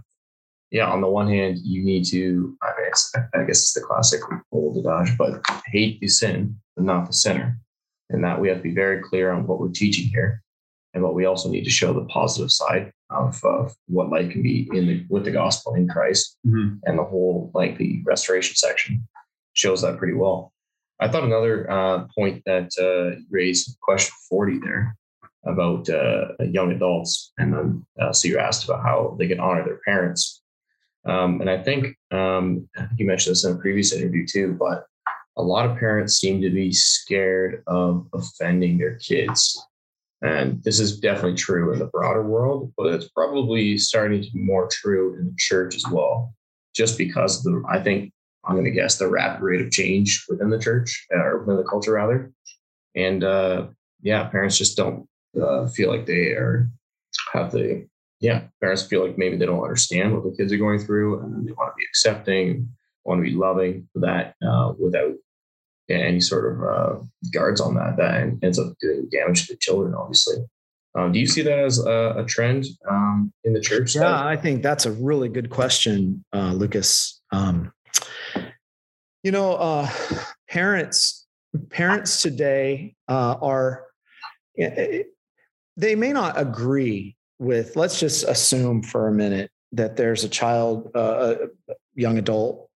yeah, 0.72 0.90
on 0.90 1.02
the 1.02 1.10
one 1.10 1.30
hand, 1.30 1.60
you 1.60 1.84
need 1.84 2.06
to, 2.06 2.58
I 2.62 2.72
guess, 2.84 3.14
I 3.34 3.44
guess 3.44 3.62
it's 3.62 3.74
the 3.74 3.82
classic 3.82 4.22
old 4.52 4.86
adage, 4.86 5.18
but 5.18 5.42
hate 5.68 6.00
the 6.02 6.08
sin, 6.08 6.60
but 6.76 6.86
not 6.86 7.08
the 7.08 7.14
sinner. 7.14 7.58
And 8.10 8.24
that 8.24 8.40
we 8.40 8.50
have 8.50 8.58
to 8.58 8.64
be 8.64 8.74
very 8.74 9.02
clear 9.02 9.32
on 9.32 9.48
what 9.48 9.60
we're 9.60 9.70
teaching 9.70 10.08
here. 10.08 10.42
And 10.94 11.04
what 11.04 11.14
we 11.14 11.26
also 11.26 11.50
need 11.50 11.64
to 11.64 11.70
show 11.70 11.94
the 11.94 12.06
positive 12.06 12.52
side 12.52 12.92
of, 13.10 13.40
of 13.44 13.76
what 13.88 14.10
life 14.10 14.32
can 14.32 14.42
be 14.42 14.70
in 14.74 14.88
the, 14.88 15.06
with 15.10 15.26
the 15.26 15.32
gospel 15.32 15.76
in 15.76 15.88
Christ. 15.88 16.38
Mm-hmm. 16.46 16.78
And 16.84 16.98
the 16.98 17.04
whole, 17.04 17.52
like 17.54 17.78
the 17.78 18.02
restoration 18.06 18.56
section 18.56 19.08
shows 19.54 19.82
that 19.82 19.98
pretty 19.98 20.14
well. 20.14 20.54
I 21.00 21.08
thought 21.08 21.24
another 21.24 21.70
uh, 21.70 22.06
point 22.16 22.42
that 22.46 22.72
uh, 22.80 23.22
raised 23.30 23.78
question 23.82 24.14
40 24.30 24.60
there 24.60 24.98
about 25.46 25.90
uh, 25.90 26.30
young 26.40 26.72
adults. 26.72 27.32
And 27.38 27.54
then, 27.54 27.86
uh, 28.00 28.12
so 28.12 28.28
you 28.28 28.40
asked 28.40 28.66
about 28.66 28.84
how 28.84 29.16
they 29.20 29.28
can 29.28 29.40
honor 29.40 29.64
their 29.64 29.80
parents. 29.86 30.37
Um, 31.06 31.42
and 31.42 31.50
I 31.50 31.62
think 31.62 31.96
um, 32.12 32.68
you 32.98 33.06
mentioned 33.06 33.34
this 33.34 33.46
in 33.46 33.54
a 33.54 33.60
previous 33.60 33.94
interview 33.94 34.26
too, 34.28 34.58
but 34.60 34.86
a 35.38 35.42
lot 35.42 35.70
of 35.70 35.78
parents 35.78 36.18
seem 36.18 36.42
to 36.42 36.50
be 36.50 36.72
scared 36.72 37.64
of 37.68 38.08
offending 38.14 38.78
their 38.78 38.96
kids. 38.96 39.64
And 40.22 40.64
this 40.64 40.80
is 40.80 41.00
definitely 41.00 41.36
true 41.36 41.74
in 41.74 41.80
the 41.80 41.86
broader 41.86 42.24
world, 42.24 42.74
but 42.76 42.88
it's 42.94 43.10
probably 43.10 43.78
starting 43.78 44.22
to 44.22 44.32
be 44.32 44.40
more 44.40 44.68
true 44.72 45.16
in 45.20 45.28
the 45.28 45.36
church 45.38 45.76
as 45.76 45.86
well, 45.92 46.34
just 46.76 46.98
because 46.98 47.44
the, 47.44 47.64
I 47.70 47.80
think, 47.80 48.12
I'm 48.44 48.56
going 48.56 48.66
to 48.66 48.72
guess 48.72 48.98
the 48.98 49.10
rapid 49.10 49.44
rate 49.44 49.62
of 49.62 49.72
change 49.72 50.26
within 50.28 50.50
the 50.50 50.60
church 50.60 51.06
or 51.12 51.40
within 51.40 51.58
the 51.58 51.70
culture 51.70 51.92
rather. 51.92 52.32
And 52.96 53.24
uh, 53.24 53.68
yeah, 54.02 54.24
parents 54.30 54.58
just 54.58 54.78
don't 54.78 55.08
uh, 55.40 55.68
feel 55.68 55.90
like 55.90 56.06
they 56.06 56.32
are 56.32 56.70
have 57.34 57.52
the 57.52 57.88
yeah, 58.20 58.44
parents 58.62 58.84
feel 58.84 59.06
like 59.06 59.18
maybe 59.18 59.38
they 59.38 59.46
don't 59.46 59.64
understand 59.64 60.14
what 60.14 60.24
the 60.24 60.36
kids 60.36 60.52
are 60.52 60.58
going 60.58 60.80
through, 60.80 61.20
and 61.22 61.48
they 61.48 61.52
want 61.52 61.72
to 61.72 61.78
be 61.78 61.86
accepting, 61.90 62.70
want 63.04 63.20
to 63.20 63.30
be 63.30 63.36
loving 63.36 63.88
for 63.94 64.00
that 64.00 64.36
uh, 64.46 64.74
without 64.80 65.14
any 65.90 66.20
sort 66.20 66.54
of 66.54 66.64
uh, 66.64 67.04
guards 67.32 67.62
on 67.62 67.76
that. 67.76 67.98
That 67.98 68.38
ends 68.44 68.60
up 68.60 68.74
doing 68.82 69.08
damage 69.12 69.48
to 69.48 69.54
the 69.54 69.58
children, 69.60 69.94
obviously. 69.94 70.38
Um, 70.98 71.12
do 71.12 71.20
you 71.20 71.28
see 71.28 71.44
that 71.44 71.60
as 71.60 71.80
a, 71.80 72.16
a 72.18 72.26
trend 72.26 72.66
um, 72.90 73.32
in 73.44 73.54
the 73.54 73.62
church? 73.62 73.96
Yeah, 73.96 74.26
I 74.26 74.36
think 74.36 74.64
that's 74.64 74.88
a 74.88 74.92
really 74.92 75.30
good 75.30 75.50
question, 75.52 76.26
uh, 76.34 76.54
Lucas. 76.54 77.22
Um, 77.32 77.72
you 79.22 79.32
know, 79.32 79.54
uh, 79.54 79.90
parents 80.50 81.28
parents 81.70 82.22
today 82.22 82.96
uh, 83.08 83.36
are 83.42 83.86
eh, 84.58 84.70
eh, 84.76 85.04
they 85.76 85.96
may 85.96 86.14
not 86.14 86.40
agree 86.40 87.17
with 87.40 87.76
let's 87.76 88.00
just 88.00 88.24
assume 88.26 88.82
for 88.82 89.08
a 89.08 89.12
minute 89.12 89.52
that 89.74 89.96
there's 89.96 90.24
a 90.24 90.30
child 90.30 90.90
uh, 90.96 91.36
a 91.70 91.74
young 91.96 92.18
adult 92.18 92.70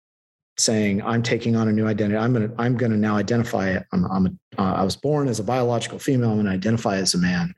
saying 0.58 1.02
i'm 1.04 1.24
taking 1.24 1.56
on 1.56 1.68
a 1.68 1.72
new 1.72 1.88
identity. 1.88 2.18
I'm 2.18 2.34
going 2.34 2.50
to 2.50 2.56
i'm 2.62 2.78
going 2.78 2.92
to 2.92 2.98
now 2.98 3.16
identify 3.18 3.70
it. 3.70 3.86
I'm, 3.92 4.06
I'm 4.06 4.26
a, 4.28 4.62
uh, 4.62 4.74
i 4.74 4.84
was 4.84 4.96
born 4.96 5.28
as 5.28 5.40
a 5.40 5.44
biological 5.44 6.00
female. 6.00 6.30
I'm 6.30 6.36
going 6.36 6.46
to 6.46 6.52
identify 6.52 6.98
as 6.98 7.14
a 7.14 7.18
man. 7.18 7.56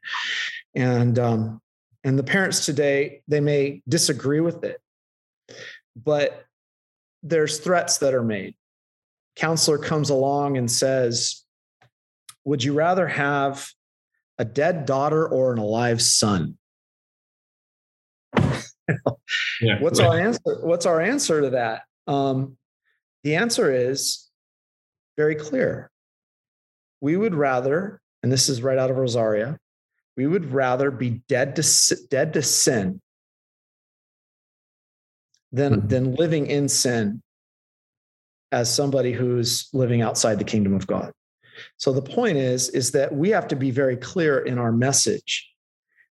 And 0.76 1.20
um, 1.20 1.62
and 2.04 2.18
the 2.18 2.24
parents 2.24 2.66
today 2.66 3.22
they 3.28 3.40
may 3.40 3.82
disagree 3.88 4.40
with 4.40 4.64
it 4.64 4.80
but 5.96 6.46
there's 7.22 7.60
threats 7.60 8.00
that 8.00 8.14
are 8.14 8.24
made. 8.24 8.56
Counselor 9.36 9.78
comes 9.78 10.10
along 10.10 10.58
and 10.58 10.70
says 10.70 11.44
would 12.46 12.64
you 12.64 12.74
rather 12.74 13.08
have 13.08 13.70
a 14.38 14.46
dead 14.46 14.86
daughter 14.86 15.28
or 15.28 15.54
an 15.54 15.60
alive 15.60 16.02
son 16.02 16.58
yeah, 19.62 19.80
what's 19.80 20.00
right. 20.00 20.08
our 20.08 20.20
answer? 20.20 20.60
What's 20.62 20.86
our 20.86 21.02
answer 21.02 21.42
to 21.42 21.50
that? 21.52 21.84
Um, 22.08 22.58
the 23.24 23.36
answer 23.36 23.74
is 23.74 24.30
very 25.18 25.36
clear. 25.36 25.90
We 27.02 27.18
would 27.18 27.36
rather, 27.36 28.02
and 28.22 28.32
this 28.32 28.50
is 28.50 28.62
right 28.62 28.78
out 28.78 28.90
of 28.90 28.98
Rosaria, 28.98 29.58
we 30.16 30.28
would 30.28 30.54
rather 30.54 30.92
be 30.92 31.22
dead 31.28 31.56
to 31.56 31.98
dead 32.10 32.34
to 32.34 32.42
sin 32.42 33.02
than 35.52 35.78
mm-hmm. 35.78 35.88
than 35.88 36.16
living 36.16 36.48
in 36.48 36.68
sin 36.68 37.22
as 38.52 38.74
somebody 38.74 39.12
who's 39.12 39.70
living 39.74 40.02
outside 40.02 40.38
the 40.38 40.44
kingdom 40.44 40.74
of 40.74 40.86
God. 40.86 41.12
So 41.78 41.92
the 41.92 42.02
point 42.02 42.38
is 42.38 42.70
is 42.70 42.92
that 42.92 43.14
we 43.14 43.30
have 43.30 43.48
to 43.50 43.56
be 43.56 43.72
very 43.72 43.98
clear 43.98 44.40
in 44.40 44.58
our 44.58 44.72
message. 44.72 45.50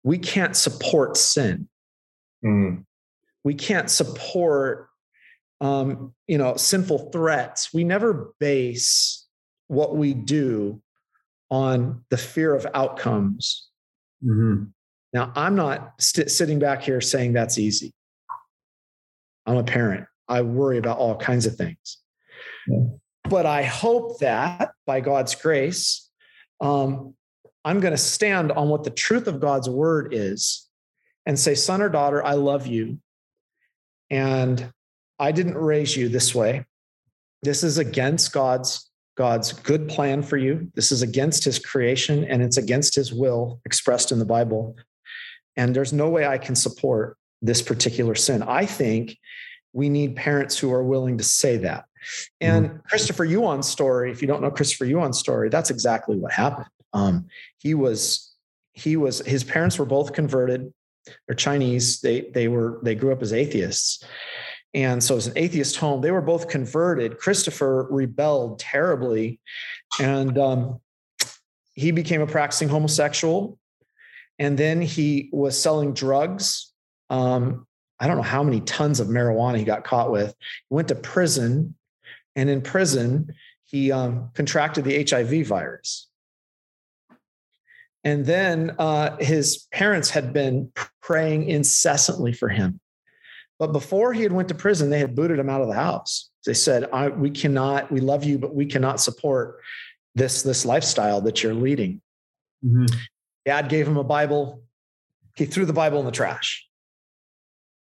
We 0.03 0.17
can't 0.17 0.55
support 0.55 1.17
sin. 1.17 1.67
Mm. 2.45 2.85
We 3.43 3.53
can't 3.53 3.89
support, 3.89 4.89
um, 5.61 6.13
you 6.27 6.37
know, 6.37 6.55
sinful 6.55 7.11
threats. 7.11 7.73
We 7.73 7.83
never 7.83 8.33
base 8.39 9.25
what 9.67 9.95
we 9.95 10.13
do 10.13 10.81
on 11.49 12.03
the 12.09 12.17
fear 12.17 12.53
of 12.53 12.67
outcomes. 12.73 13.69
Mm-hmm. 14.23 14.65
Now, 15.13 15.31
I'm 15.35 15.55
not 15.55 15.93
st- 15.99 16.29
sitting 16.29 16.59
back 16.59 16.81
here 16.81 17.01
saying 17.01 17.33
that's 17.33 17.57
easy. 17.57 17.93
I'm 19.45 19.57
a 19.57 19.63
parent. 19.63 20.07
I 20.27 20.41
worry 20.41 20.77
about 20.77 20.97
all 20.97 21.15
kinds 21.15 21.45
of 21.45 21.55
things. 21.55 21.97
Yeah. 22.67 22.85
But 23.29 23.45
I 23.45 23.63
hope 23.63 24.19
that 24.19 24.71
by 24.85 24.99
God's 25.01 25.35
grace, 25.35 26.09
um, 26.61 27.15
I'm 27.63 27.79
going 27.79 27.93
to 27.93 27.97
stand 27.97 28.51
on 28.51 28.69
what 28.69 28.83
the 28.83 28.91
truth 28.91 29.27
of 29.27 29.39
God's 29.39 29.69
word 29.69 30.13
is 30.13 30.64
and 31.25 31.39
say, 31.39 31.55
son 31.55 31.81
or 31.81 31.89
daughter, 31.89 32.23
I 32.23 32.33
love 32.33 32.67
you. 32.67 32.99
And 34.09 34.71
I 35.19 35.31
didn't 35.31 35.57
raise 35.57 35.95
you 35.95 36.09
this 36.09 36.35
way. 36.35 36.65
This 37.41 37.63
is 37.63 37.77
against 37.77 38.33
God's 38.33 38.89
God's 39.15 39.53
good 39.53 39.87
plan 39.87 40.21
for 40.21 40.35
you. 40.35 40.69
This 40.75 40.91
is 40.91 41.01
against 41.01 41.45
his 41.45 41.57
creation 41.57 42.25
and 42.25 42.41
it's 42.41 42.57
against 42.57 42.95
his 42.95 43.13
will 43.13 43.61
expressed 43.65 44.11
in 44.11 44.19
the 44.19 44.25
Bible. 44.25 44.75
And 45.55 45.73
there's 45.73 45.93
no 45.93 46.09
way 46.09 46.27
I 46.27 46.37
can 46.37 46.53
support 46.53 47.17
this 47.41 47.61
particular 47.61 48.15
sin. 48.15 48.43
I 48.43 48.65
think 48.65 49.17
we 49.71 49.87
need 49.87 50.17
parents 50.17 50.59
who 50.59 50.73
are 50.73 50.83
willing 50.83 51.17
to 51.17 51.23
say 51.23 51.57
that. 51.57 51.85
And 52.41 52.67
mm-hmm. 52.67 52.77
Christopher 52.89 53.23
Yuan's 53.23 53.67
story, 53.67 54.11
if 54.11 54.21
you 54.21 54.27
don't 54.27 54.41
know 54.41 54.51
Christopher 54.51 54.85
Yuan's 54.85 55.17
story, 55.17 55.49
that's 55.49 55.69
exactly 55.69 56.17
what 56.17 56.33
happened. 56.33 56.67
Um, 56.93 57.27
he 57.59 57.73
was, 57.73 58.33
he 58.73 58.97
was, 58.97 59.19
his 59.25 59.43
parents 59.43 59.79
were 59.79 59.85
both 59.85 60.13
converted 60.13 60.73
they're 61.27 61.35
Chinese. 61.35 62.01
They 62.01 62.21
they 62.21 62.47
were 62.47 62.79
they 62.83 62.95
grew 62.95 63.11
up 63.11 63.21
as 63.21 63.33
atheists. 63.33 64.03
And 64.73 65.01
so 65.01 65.15
it's 65.15 65.27
an 65.27 65.37
atheist 65.37 65.77
home. 65.77 66.01
They 66.01 66.11
were 66.11 66.21
both 66.21 66.49
converted. 66.49 67.17
Christopher 67.17 67.87
rebelled 67.89 68.59
terribly. 68.59 69.39
And 70.01 70.37
um, 70.37 70.81
he 71.73 71.91
became 71.91 72.21
a 72.21 72.27
practicing 72.27 72.67
homosexual. 72.67 73.57
And 74.37 74.57
then 74.57 74.81
he 74.81 75.29
was 75.31 75.59
selling 75.59 75.93
drugs. 75.93 76.73
Um, 77.09 77.65
I 78.01 78.07
don't 78.07 78.17
know 78.17 78.23
how 78.23 78.43
many 78.43 78.59
tons 78.61 78.99
of 78.99 79.07
marijuana 79.07 79.57
he 79.57 79.63
got 79.63 79.85
caught 79.85 80.11
with. 80.11 80.35
He 80.69 80.75
went 80.75 80.89
to 80.89 80.95
prison. 80.95 81.75
And 82.35 82.49
in 82.49 82.61
prison, 82.61 83.33
he 83.63 83.93
um, 83.93 84.31
contracted 84.33 84.83
the 84.83 85.07
HIV 85.09 85.47
virus. 85.47 86.09
And 88.03 88.25
then 88.25 88.75
uh, 88.77 89.15
his 89.17 89.67
parents 89.71 90.09
had 90.09 90.33
been 90.33 90.71
praying 91.05 91.47
incessantly 91.47 92.33
for 92.33 92.49
him. 92.49 92.79
But 93.59 93.71
before 93.71 94.11
he 94.11 94.23
had 94.23 94.31
went 94.31 94.49
to 94.49 94.55
prison, 94.55 94.89
they 94.89 94.99
had 94.99 95.15
booted 95.15 95.39
him 95.39 95.49
out 95.49 95.61
of 95.61 95.67
the 95.67 95.75
house. 95.75 96.29
They 96.45 96.53
said, 96.53 96.89
"We 97.17 97.29
cannot. 97.29 97.91
We 97.91 98.01
love 98.01 98.23
you, 98.23 98.37
but 98.37 98.53
we 98.53 98.65
cannot 98.65 98.99
support 98.99 99.59
this 100.15 100.41
this 100.41 100.65
lifestyle 100.65 101.21
that 101.21 101.41
you're 101.41 101.53
leading." 101.53 102.01
Mm-hmm. 102.65 102.85
Dad 103.45 103.69
gave 103.69 103.87
him 103.87 103.97
a 103.97 104.03
Bible. 104.03 104.63
He 105.37 105.45
threw 105.45 105.65
the 105.65 105.73
Bible 105.73 105.99
in 105.99 106.05
the 106.05 106.11
trash. 106.11 106.67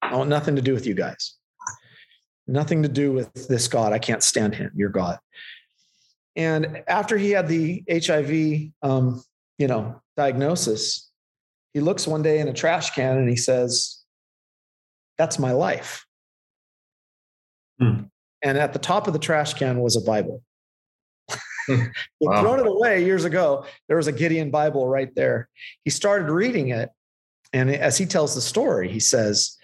I 0.03 0.17
want 0.17 0.29
nothing 0.29 0.57
to 0.57 0.63
do 0.63 0.75
with 0.75 0.87
you 0.87 0.95
guys. 0.95 1.35
Nothing 2.47 2.83
to 2.83 2.89
do 2.89 3.13
with 3.13 3.49
this 3.49 3.69
God. 3.69 3.93
I 3.93 3.99
can't 3.99 4.23
stand 4.23 4.55
him. 4.55 4.71
Your 4.75 4.91
God. 4.91 5.19
And 6.37 6.83
after 6.89 7.17
he 7.17 7.31
had 7.31 7.47
the 7.49 7.85
HIV, 7.89 8.73
um, 8.83 9.23
you 9.57 9.69
know, 9.69 10.03
diagnosis, 10.17 11.11
he 11.75 11.81
looks 11.81 12.07
one 12.07 12.23
day 12.23 12.39
in 12.39 12.49
a 12.49 12.53
trash 12.53 12.95
can 12.95 13.19
and 13.19 13.29
he 13.29 13.37
says, 13.37 13.99
That's 15.19 15.39
my 15.39 15.53
life. 15.53 16.07
Hmm. 17.81 18.05
And 18.43 18.57
at 18.57 18.73
the 18.73 18.79
top 18.79 19.07
of 19.07 19.13
the 19.13 19.19
trash 19.19 19.55
can 19.55 19.81
was 19.81 19.97
a 19.97 20.01
Bible. 20.01 20.43
He'd 21.67 21.91
wow. 22.21 22.41
thrown 22.41 22.61
it 22.61 22.67
away 22.67 23.05
years 23.05 23.25
ago. 23.25 23.67
There 23.89 23.97
was 23.97 24.07
a 24.07 24.13
Gideon 24.13 24.51
Bible 24.51 24.87
right 24.87 25.13
there. 25.15 25.49
He 25.85 25.91
started 25.91 26.31
reading 26.31 26.69
it. 26.69 26.91
And 27.53 27.71
as 27.71 27.99
he 27.99 28.07
tells 28.07 28.35
the 28.35 28.41
story, 28.41 28.89
he 28.89 29.01
says, 29.01 29.57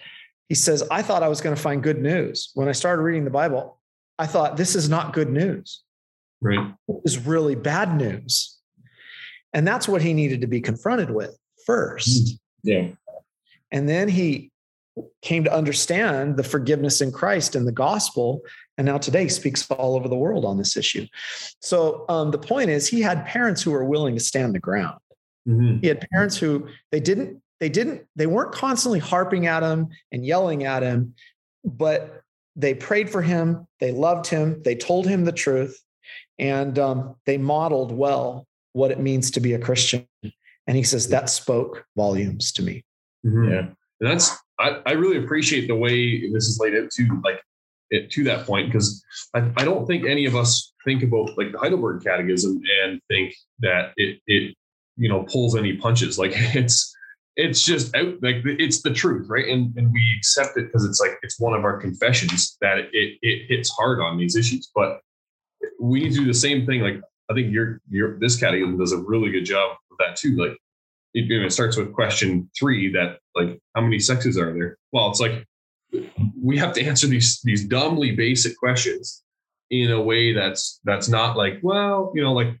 he 0.49 0.55
says, 0.55 0.83
I 0.91 1.01
thought 1.01 1.23
I 1.23 1.29
was 1.29 1.41
going 1.41 1.55
to 1.55 1.61
find 1.61 1.83
good 1.83 2.01
news. 2.01 2.51
When 2.55 2.67
I 2.67 2.73
started 2.73 3.03
reading 3.03 3.23
the 3.23 3.29
Bible, 3.29 3.79
I 4.17 4.27
thought 4.27 4.57
this 4.57 4.75
is 4.75 4.89
not 4.89 5.13
good 5.13 5.29
news. 5.29 5.83
Right. 6.41 6.73
It 6.87 7.01
was 7.03 7.19
really 7.19 7.55
bad 7.55 7.95
news. 7.95 8.57
And 9.53 9.67
that's 9.67 9.87
what 9.87 10.01
he 10.01 10.13
needed 10.13 10.41
to 10.41 10.47
be 10.47 10.59
confronted 10.59 11.11
with 11.11 11.37
first. 11.65 12.37
Yeah. 12.63 12.89
And 13.71 13.87
then 13.87 14.07
he 14.07 14.51
came 15.21 15.43
to 15.43 15.53
understand 15.53 16.37
the 16.37 16.43
forgiveness 16.43 17.01
in 17.01 17.11
Christ 17.11 17.55
and 17.55 17.65
the 17.67 17.71
gospel. 17.71 18.41
And 18.77 18.85
now 18.85 18.97
today 18.97 19.27
speaks 19.27 19.69
all 19.71 19.95
over 19.95 20.07
the 20.07 20.17
world 20.17 20.43
on 20.43 20.57
this 20.57 20.75
issue. 20.75 21.07
So 21.61 22.05
um, 22.09 22.31
the 22.31 22.37
point 22.37 22.69
is, 22.69 22.87
he 22.87 23.01
had 23.01 23.25
parents 23.25 23.61
who 23.61 23.71
were 23.71 23.85
willing 23.85 24.15
to 24.15 24.21
stand 24.21 24.53
the 24.53 24.59
ground. 24.59 24.99
Mm-hmm. 25.47 25.77
He 25.79 25.87
had 25.87 26.05
parents 26.11 26.37
who 26.37 26.67
they 26.91 26.99
didn't, 26.99 27.41
they 27.59 27.69
didn't, 27.69 28.05
they 28.15 28.27
weren't 28.27 28.51
constantly 28.51 28.99
harping 28.99 29.47
at 29.47 29.63
him 29.63 29.87
and 30.11 30.25
yelling 30.25 30.65
at 30.65 30.83
him, 30.83 31.15
but 31.63 32.21
they 32.55 32.73
prayed 32.73 33.09
for 33.09 33.21
him, 33.21 33.67
they 33.79 33.91
loved 33.91 34.27
him, 34.27 34.61
they 34.63 34.75
told 34.75 35.07
him 35.07 35.23
the 35.23 35.31
truth, 35.31 35.81
and 36.37 36.77
um, 36.77 37.15
they 37.25 37.37
modeled 37.37 37.91
well 37.91 38.45
what 38.73 38.91
it 38.91 38.99
means 38.99 39.31
to 39.31 39.39
be 39.39 39.53
a 39.53 39.59
Christian. 39.59 40.05
And 40.67 40.77
he 40.77 40.83
says 40.83 41.09
that 41.09 41.29
spoke 41.29 41.85
volumes 41.95 42.51
to 42.53 42.63
me. 42.63 42.83
Mm-hmm. 43.25 43.51
Yeah. 43.51 43.59
And 43.59 44.09
that's 44.09 44.35
I, 44.59 44.81
I 44.85 44.91
really 44.93 45.17
appreciate 45.23 45.67
the 45.67 45.75
way 45.75 46.31
this 46.31 46.47
is 46.47 46.59
laid 46.59 46.75
out 46.75 46.89
to 46.91 47.21
like 47.23 47.41
it 47.89 48.09
to 48.11 48.23
that 48.23 48.45
point 48.45 48.71
because 48.71 49.03
I, 49.35 49.51
I 49.57 49.65
don't 49.65 49.85
think 49.85 50.05
any 50.05 50.25
of 50.25 50.35
us 50.35 50.73
think 50.85 51.03
about 51.03 51.37
like 51.37 51.51
the 51.51 51.59
Heidelberg 51.59 52.03
Catechism 52.03 52.61
and 52.83 52.99
think 53.09 53.33
that 53.59 53.91
it 53.97 54.19
it 54.27 54.55
you 54.97 55.09
know 55.09 55.23
pulls 55.23 55.55
any 55.55 55.77
punches. 55.77 56.17
Like 56.17 56.31
it's 56.35 56.95
it's 57.37 57.61
just 57.61 57.95
out 57.95 58.15
like 58.21 58.37
it's 58.45 58.81
the 58.81 58.93
truth, 58.93 59.27
right? 59.29 59.47
And 59.47 59.75
and 59.77 59.91
we 59.91 60.15
accept 60.17 60.57
it 60.57 60.67
because 60.67 60.85
it's 60.85 60.99
like 60.99 61.17
it's 61.21 61.39
one 61.39 61.53
of 61.53 61.63
our 61.63 61.79
confessions 61.79 62.57
that 62.61 62.77
it, 62.77 62.89
it 62.91 63.17
it 63.21 63.45
hits 63.47 63.69
hard 63.71 63.99
on 63.99 64.17
these 64.17 64.35
issues. 64.35 64.69
But 64.73 64.99
we 65.79 66.01
need 66.01 66.13
to 66.13 66.19
do 66.19 66.25
the 66.25 66.33
same 66.33 66.65
thing. 66.65 66.81
Like 66.81 67.01
I 67.29 67.33
think 67.33 67.51
your 67.51 67.81
your 67.89 68.19
this 68.19 68.39
catechism 68.39 68.77
does 68.77 68.91
a 68.93 68.97
really 68.97 69.31
good 69.31 69.45
job 69.45 69.77
of 69.90 69.90
that 70.05 70.15
too. 70.15 70.35
Like 70.35 70.57
it, 71.13 71.31
it 71.31 71.53
starts 71.53 71.77
with 71.77 71.93
question 71.93 72.49
three 72.57 72.91
that 72.93 73.19
like 73.35 73.59
how 73.75 73.81
many 73.81 73.99
sexes 73.99 74.37
are 74.37 74.53
there? 74.53 74.77
Well, 74.91 75.09
it's 75.09 75.19
like 75.19 75.45
we 76.41 76.57
have 76.57 76.73
to 76.73 76.83
answer 76.83 77.07
these 77.07 77.41
these 77.43 77.65
dumbly 77.67 78.11
basic 78.11 78.57
questions 78.57 79.23
in 79.69 79.91
a 79.91 80.01
way 80.01 80.33
that's 80.33 80.79
that's 80.83 81.07
not 81.07 81.37
like 81.37 81.59
well 81.61 82.11
you 82.15 82.21
know 82.21 82.33
like 82.33 82.55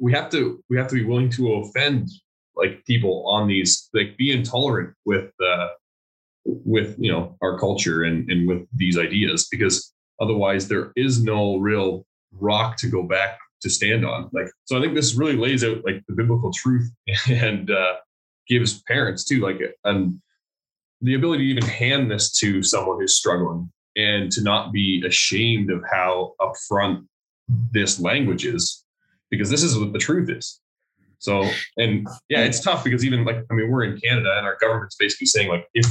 we 0.00 0.12
have 0.12 0.30
to 0.30 0.62
we 0.68 0.76
have 0.76 0.88
to 0.88 0.94
be 0.94 1.04
willing 1.04 1.30
to 1.30 1.54
offend 1.54 2.08
like 2.56 2.84
people 2.84 3.24
on 3.26 3.46
these 3.46 3.88
like 3.94 4.16
be 4.16 4.32
intolerant 4.32 4.94
with 5.04 5.30
uh 5.44 5.68
with 6.44 6.96
you 6.98 7.10
know 7.10 7.36
our 7.42 7.58
culture 7.58 8.02
and 8.02 8.30
and 8.30 8.48
with 8.48 8.66
these 8.74 8.98
ideas 8.98 9.48
because 9.50 9.92
otherwise 10.20 10.68
there 10.68 10.92
is 10.96 11.22
no 11.22 11.56
real 11.56 12.04
rock 12.32 12.76
to 12.76 12.88
go 12.88 13.02
back 13.02 13.38
to 13.62 13.70
stand 13.70 14.04
on. 14.04 14.30
Like, 14.32 14.48
so 14.64 14.78
I 14.78 14.80
think 14.80 14.94
this 14.94 15.14
really 15.14 15.36
lays 15.36 15.64
out 15.64 15.84
like 15.84 16.02
the 16.08 16.14
biblical 16.14 16.52
truth 16.52 16.90
and 17.28 17.70
uh, 17.70 17.94
gives 18.48 18.82
parents 18.82 19.24
too, 19.24 19.40
like, 19.40 19.60
um, 19.84 20.20
the 21.00 21.14
ability 21.14 21.44
to 21.44 21.50
even 21.50 21.64
hand 21.64 22.10
this 22.10 22.32
to 22.38 22.62
someone 22.62 22.98
who's 23.00 23.16
struggling 23.16 23.70
and 23.96 24.30
to 24.32 24.42
not 24.42 24.72
be 24.72 25.02
ashamed 25.06 25.70
of 25.70 25.82
how 25.90 26.34
upfront 26.40 27.04
this 27.72 28.00
language 28.00 28.44
is, 28.44 28.84
because 29.30 29.50
this 29.50 29.62
is 29.62 29.78
what 29.78 29.92
the 29.92 29.98
truth 29.98 30.28
is. 30.28 30.60
So, 31.18 31.48
and 31.76 32.06
yeah, 32.28 32.40
it's 32.40 32.60
tough 32.60 32.84
because 32.84 33.04
even 33.04 33.24
like, 33.24 33.44
I 33.50 33.54
mean, 33.54 33.70
we're 33.70 33.84
in 33.84 33.98
Canada 33.98 34.34
and 34.36 34.46
our 34.46 34.56
government's 34.60 34.96
basically 34.96 35.26
saying 35.26 35.48
like, 35.48 35.66
if 35.74 35.86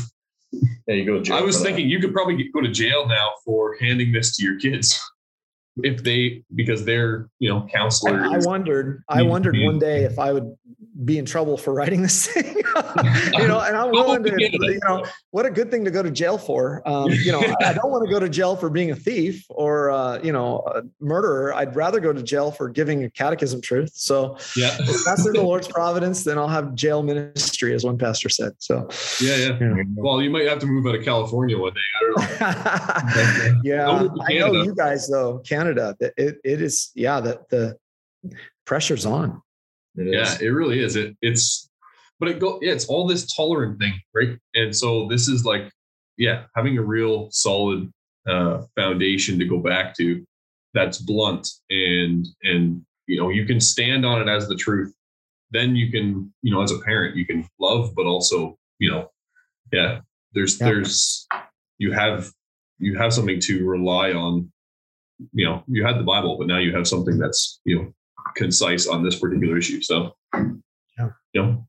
yeah, 0.51 0.95
you 0.95 1.05
go 1.05 1.15
to 1.15 1.21
jail. 1.21 1.35
I 1.35 1.41
was 1.41 1.61
thinking 1.61 1.85
that. 1.85 1.91
you 1.91 1.99
could 1.99 2.13
probably 2.13 2.49
go 2.53 2.61
to 2.61 2.71
jail 2.71 3.07
now 3.07 3.31
for 3.43 3.75
handing 3.79 4.13
this 4.13 4.35
to 4.37 4.43
your 4.43 4.57
kids 4.57 4.99
if 5.83 6.03
they 6.03 6.43
because 6.55 6.85
they're 6.85 7.29
you 7.39 7.49
know 7.49 7.67
counselors. 7.73 8.21
I, 8.21 8.35
I 8.35 8.39
wondered. 8.39 9.03
I 9.09 9.21
wondered 9.23 9.55
one 9.57 9.79
day 9.79 10.03
if 10.03 10.19
I 10.19 10.33
would 10.33 10.55
be 11.05 11.17
in 11.17 11.25
trouble 11.25 11.57
for 11.57 11.73
writing 11.73 12.01
this 12.01 12.27
thing. 12.27 12.55
you 13.33 13.47
know, 13.47 13.59
and 13.59 13.75
I'm 13.77 13.91
willing 13.91 14.23
to. 14.23 14.35
You 14.39 14.79
know, 14.87 15.05
what 15.31 15.45
a 15.45 15.49
good 15.49 15.71
thing 15.71 15.85
to 15.85 15.91
go 15.91 16.01
to 16.01 16.11
jail 16.11 16.37
for. 16.37 16.81
Um, 16.87 17.11
you 17.11 17.31
know, 17.31 17.41
I 17.61 17.73
don't 17.73 17.91
want 17.91 18.05
to 18.05 18.11
go 18.11 18.19
to 18.19 18.29
jail 18.29 18.55
for 18.55 18.69
being 18.69 18.91
a 18.91 18.95
thief 18.95 19.45
or 19.49 19.91
uh, 19.91 20.19
you 20.21 20.31
know 20.31 20.63
a 20.67 20.81
murderer. 20.99 21.53
I'd 21.53 21.75
rather 21.75 21.99
go 21.99 22.13
to 22.13 22.23
jail 22.23 22.51
for 22.51 22.69
giving 22.69 23.03
a 23.03 23.09
catechism 23.09 23.61
truth. 23.61 23.91
So 23.93 24.37
yeah, 24.55 24.75
if 24.79 25.05
that's 25.05 25.25
in 25.25 25.33
the 25.33 25.43
Lord's 25.43 25.67
providence, 25.67 26.23
then 26.23 26.37
I'll 26.37 26.47
have 26.47 26.75
jail 26.75 27.03
ministry, 27.03 27.73
as 27.73 27.83
one 27.83 27.97
pastor 27.97 28.29
said. 28.29 28.53
So 28.59 28.87
yeah, 29.21 29.35
yeah. 29.35 29.59
You 29.59 29.67
know. 29.67 29.83
Well, 29.95 30.21
you 30.21 30.29
might 30.29 30.47
have 30.47 30.59
to 30.59 30.65
move 30.65 30.85
out 30.87 30.95
of 30.95 31.03
California 31.03 31.57
one 31.57 31.73
day. 31.73 31.79
I 31.95 32.03
don't 32.03 33.53
know. 33.53 33.61
yeah, 33.63 34.07
I 34.27 34.33
know 34.39 34.63
you 34.63 34.73
guys 34.75 35.07
though. 35.07 35.39
Canada 35.39 35.66
Canada, 35.67 35.95
it, 36.17 36.37
it 36.43 36.61
is, 36.61 36.91
yeah, 36.95 37.19
the, 37.19 37.41
the 37.49 37.77
pressure's 38.65 39.05
on. 39.05 39.41
It 39.95 40.13
yeah, 40.13 40.37
it 40.41 40.49
really 40.49 40.83
is. 40.83 40.95
It 40.95 41.15
it's, 41.21 41.69
but 42.19 42.29
it 42.29 42.39
go, 42.39 42.59
yeah, 42.61 42.71
it's 42.71 42.85
all 42.85 43.07
this 43.07 43.33
tolerant 43.33 43.79
thing, 43.79 43.93
right? 44.15 44.37
And 44.55 44.75
so 44.75 45.07
this 45.07 45.27
is 45.27 45.45
like, 45.45 45.71
yeah, 46.17 46.43
having 46.55 46.77
a 46.77 46.81
real 46.81 47.29
solid 47.31 47.91
uh, 48.27 48.63
foundation 48.75 49.37
to 49.39 49.45
go 49.45 49.59
back 49.59 49.95
to 49.97 50.25
that's 50.73 50.97
blunt 50.97 51.47
and, 51.69 52.27
and, 52.43 52.81
you 53.07 53.19
know, 53.19 53.29
you 53.29 53.45
can 53.45 53.59
stand 53.59 54.05
on 54.05 54.21
it 54.21 54.29
as 54.29 54.47
the 54.47 54.55
truth. 54.55 54.93
Then 55.51 55.75
you 55.75 55.91
can, 55.91 56.33
you 56.41 56.51
know, 56.51 56.61
as 56.61 56.71
a 56.71 56.79
parent, 56.79 57.15
you 57.15 57.25
can 57.25 57.47
love, 57.59 57.93
but 57.95 58.05
also, 58.05 58.57
you 58.79 58.91
know, 58.91 59.09
yeah, 59.71 60.01
there's, 60.33 60.59
yeah. 60.59 60.67
there's, 60.67 61.25
you 61.77 61.93
have, 61.93 62.31
you 62.79 62.97
have 62.97 63.13
something 63.13 63.39
to 63.41 63.65
rely 63.65 64.11
on 64.11 64.51
you 65.33 65.45
know, 65.45 65.63
you 65.67 65.85
had 65.85 65.97
the 65.97 66.03
Bible, 66.03 66.37
but 66.37 66.47
now 66.47 66.57
you 66.57 66.75
have 66.75 66.87
something 66.87 67.17
that's, 67.17 67.59
you 67.65 67.75
know, 67.75 67.93
concise 68.35 68.87
on 68.87 69.03
this 69.03 69.19
particular 69.19 69.57
issue. 69.57 69.81
So, 69.81 70.15
yeah, 70.33 71.09
you 71.33 71.41
know, 71.41 71.67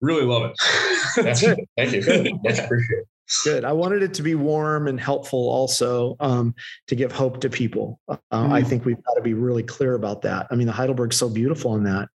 really 0.00 0.24
love 0.24 0.50
it. 0.50 1.24
That's 1.24 1.40
good. 1.40 1.60
Thank 1.76 1.92
you. 1.92 2.02
Good. 2.02 2.32
Much 2.42 2.58
appreciated. 2.64 3.04
Good. 3.44 3.64
I 3.64 3.72
wanted 3.72 4.02
it 4.02 4.12
to 4.14 4.22
be 4.22 4.34
warm 4.34 4.88
and 4.88 5.00
helpful 5.00 5.38
also 5.38 6.16
um, 6.18 6.54
to 6.88 6.96
give 6.96 7.12
hope 7.12 7.40
to 7.42 7.50
people. 7.50 8.00
Uh, 8.08 8.16
mm. 8.32 8.52
I 8.52 8.62
think 8.62 8.84
we've 8.84 9.02
got 9.04 9.14
to 9.14 9.22
be 9.22 9.34
really 9.34 9.62
clear 9.62 9.94
about 9.94 10.22
that. 10.22 10.48
I 10.50 10.56
mean, 10.56 10.66
the 10.66 10.72
Heidelberg's 10.72 11.16
so 11.16 11.28
beautiful 11.28 11.76
in 11.76 11.84
that. 11.84 12.08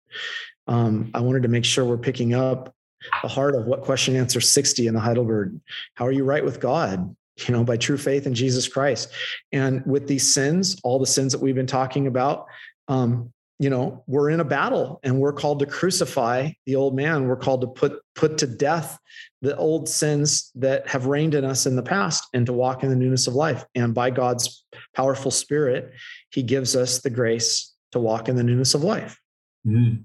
Um, 0.68 1.12
I 1.14 1.20
wanted 1.20 1.44
to 1.44 1.50
make 1.50 1.66
sure 1.66 1.86
we're 1.86 1.98
picking 1.98 2.34
up 2.34 2.74
the 3.22 3.28
heart 3.28 3.54
of 3.54 3.66
what 3.66 3.84
question 3.84 4.16
answer 4.16 4.42
60 4.42 4.88
in 4.88 4.94
the 4.94 5.00
Heidelberg. 5.00 5.60
How 5.96 6.08
are 6.08 6.12
you 6.12 6.24
right 6.24 6.44
with 6.44 6.60
God? 6.60 7.16
You 7.38 7.54
know, 7.54 7.64
by 7.64 7.78
true 7.78 7.98
faith 7.98 8.28
in 8.28 8.34
Jesus 8.34 8.68
Christ. 8.68 9.10
And 9.52 9.86
with 9.86 10.08
these 10.08 10.34
sins, 10.34 10.80
all 10.84 11.00
the 11.00 11.06
sins 11.06 11.32
that 11.32 11.42
we've 11.42 11.56
been 11.56 11.68
talking 11.68 12.08
about, 12.08 12.46
um, 12.88 13.32
you 13.60 13.70
know, 13.70 14.04
we're 14.08 14.30
in 14.30 14.40
a 14.40 14.46
battle 14.46 15.00
and 15.04 15.20
we're 15.20 15.34
called 15.34 15.60
to 15.60 15.66
crucify 15.66 16.52
the 16.66 16.76
old 16.76 16.96
man. 16.96 17.28
We're 17.28 17.38
called 17.38 17.62
to 17.62 17.68
put 17.68 18.02
put 18.16 18.38
to 18.40 18.48
death 18.48 19.00
the 19.42 19.56
old 19.56 19.88
sins 19.88 20.52
that 20.56 20.88
have 20.88 21.06
reigned 21.06 21.34
in 21.34 21.46
us 21.46 21.66
in 21.66 21.76
the 21.76 21.84
past 21.84 22.28
and 22.34 22.46
to 22.46 22.54
walk 22.54 22.84
in 22.84 22.90
the 22.90 22.96
newness 22.96 23.28
of 23.28 23.36
life. 23.36 23.64
And 23.76 23.94
by 23.94 24.10
God's 24.10 24.66
powerful 24.96 25.32
spirit, 25.32 25.94
he 26.32 26.44
gives 26.44 26.76
us 26.76 27.00
the 27.00 27.10
grace 27.10 27.74
to 27.92 28.00
walk 28.00 28.28
in 28.28 28.36
the 28.36 28.44
newness 28.44 28.74
of 28.74 28.84
life. 28.84 29.20
Mm. 29.66 30.04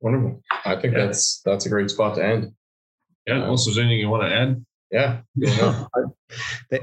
Wonderful. 0.00 0.42
I 0.64 0.76
think 0.80 0.94
yeah. 0.94 1.06
that's 1.06 1.42
that's 1.44 1.66
a 1.66 1.68
great 1.68 1.90
spot 1.90 2.14
to 2.16 2.24
end. 2.24 2.52
Yeah. 3.26 3.42
Unless 3.42 3.66
there's 3.66 3.78
anything 3.78 3.98
you 3.98 4.08
want 4.08 4.22
to 4.22 4.34
add 4.34 4.64
yeah. 4.90 5.20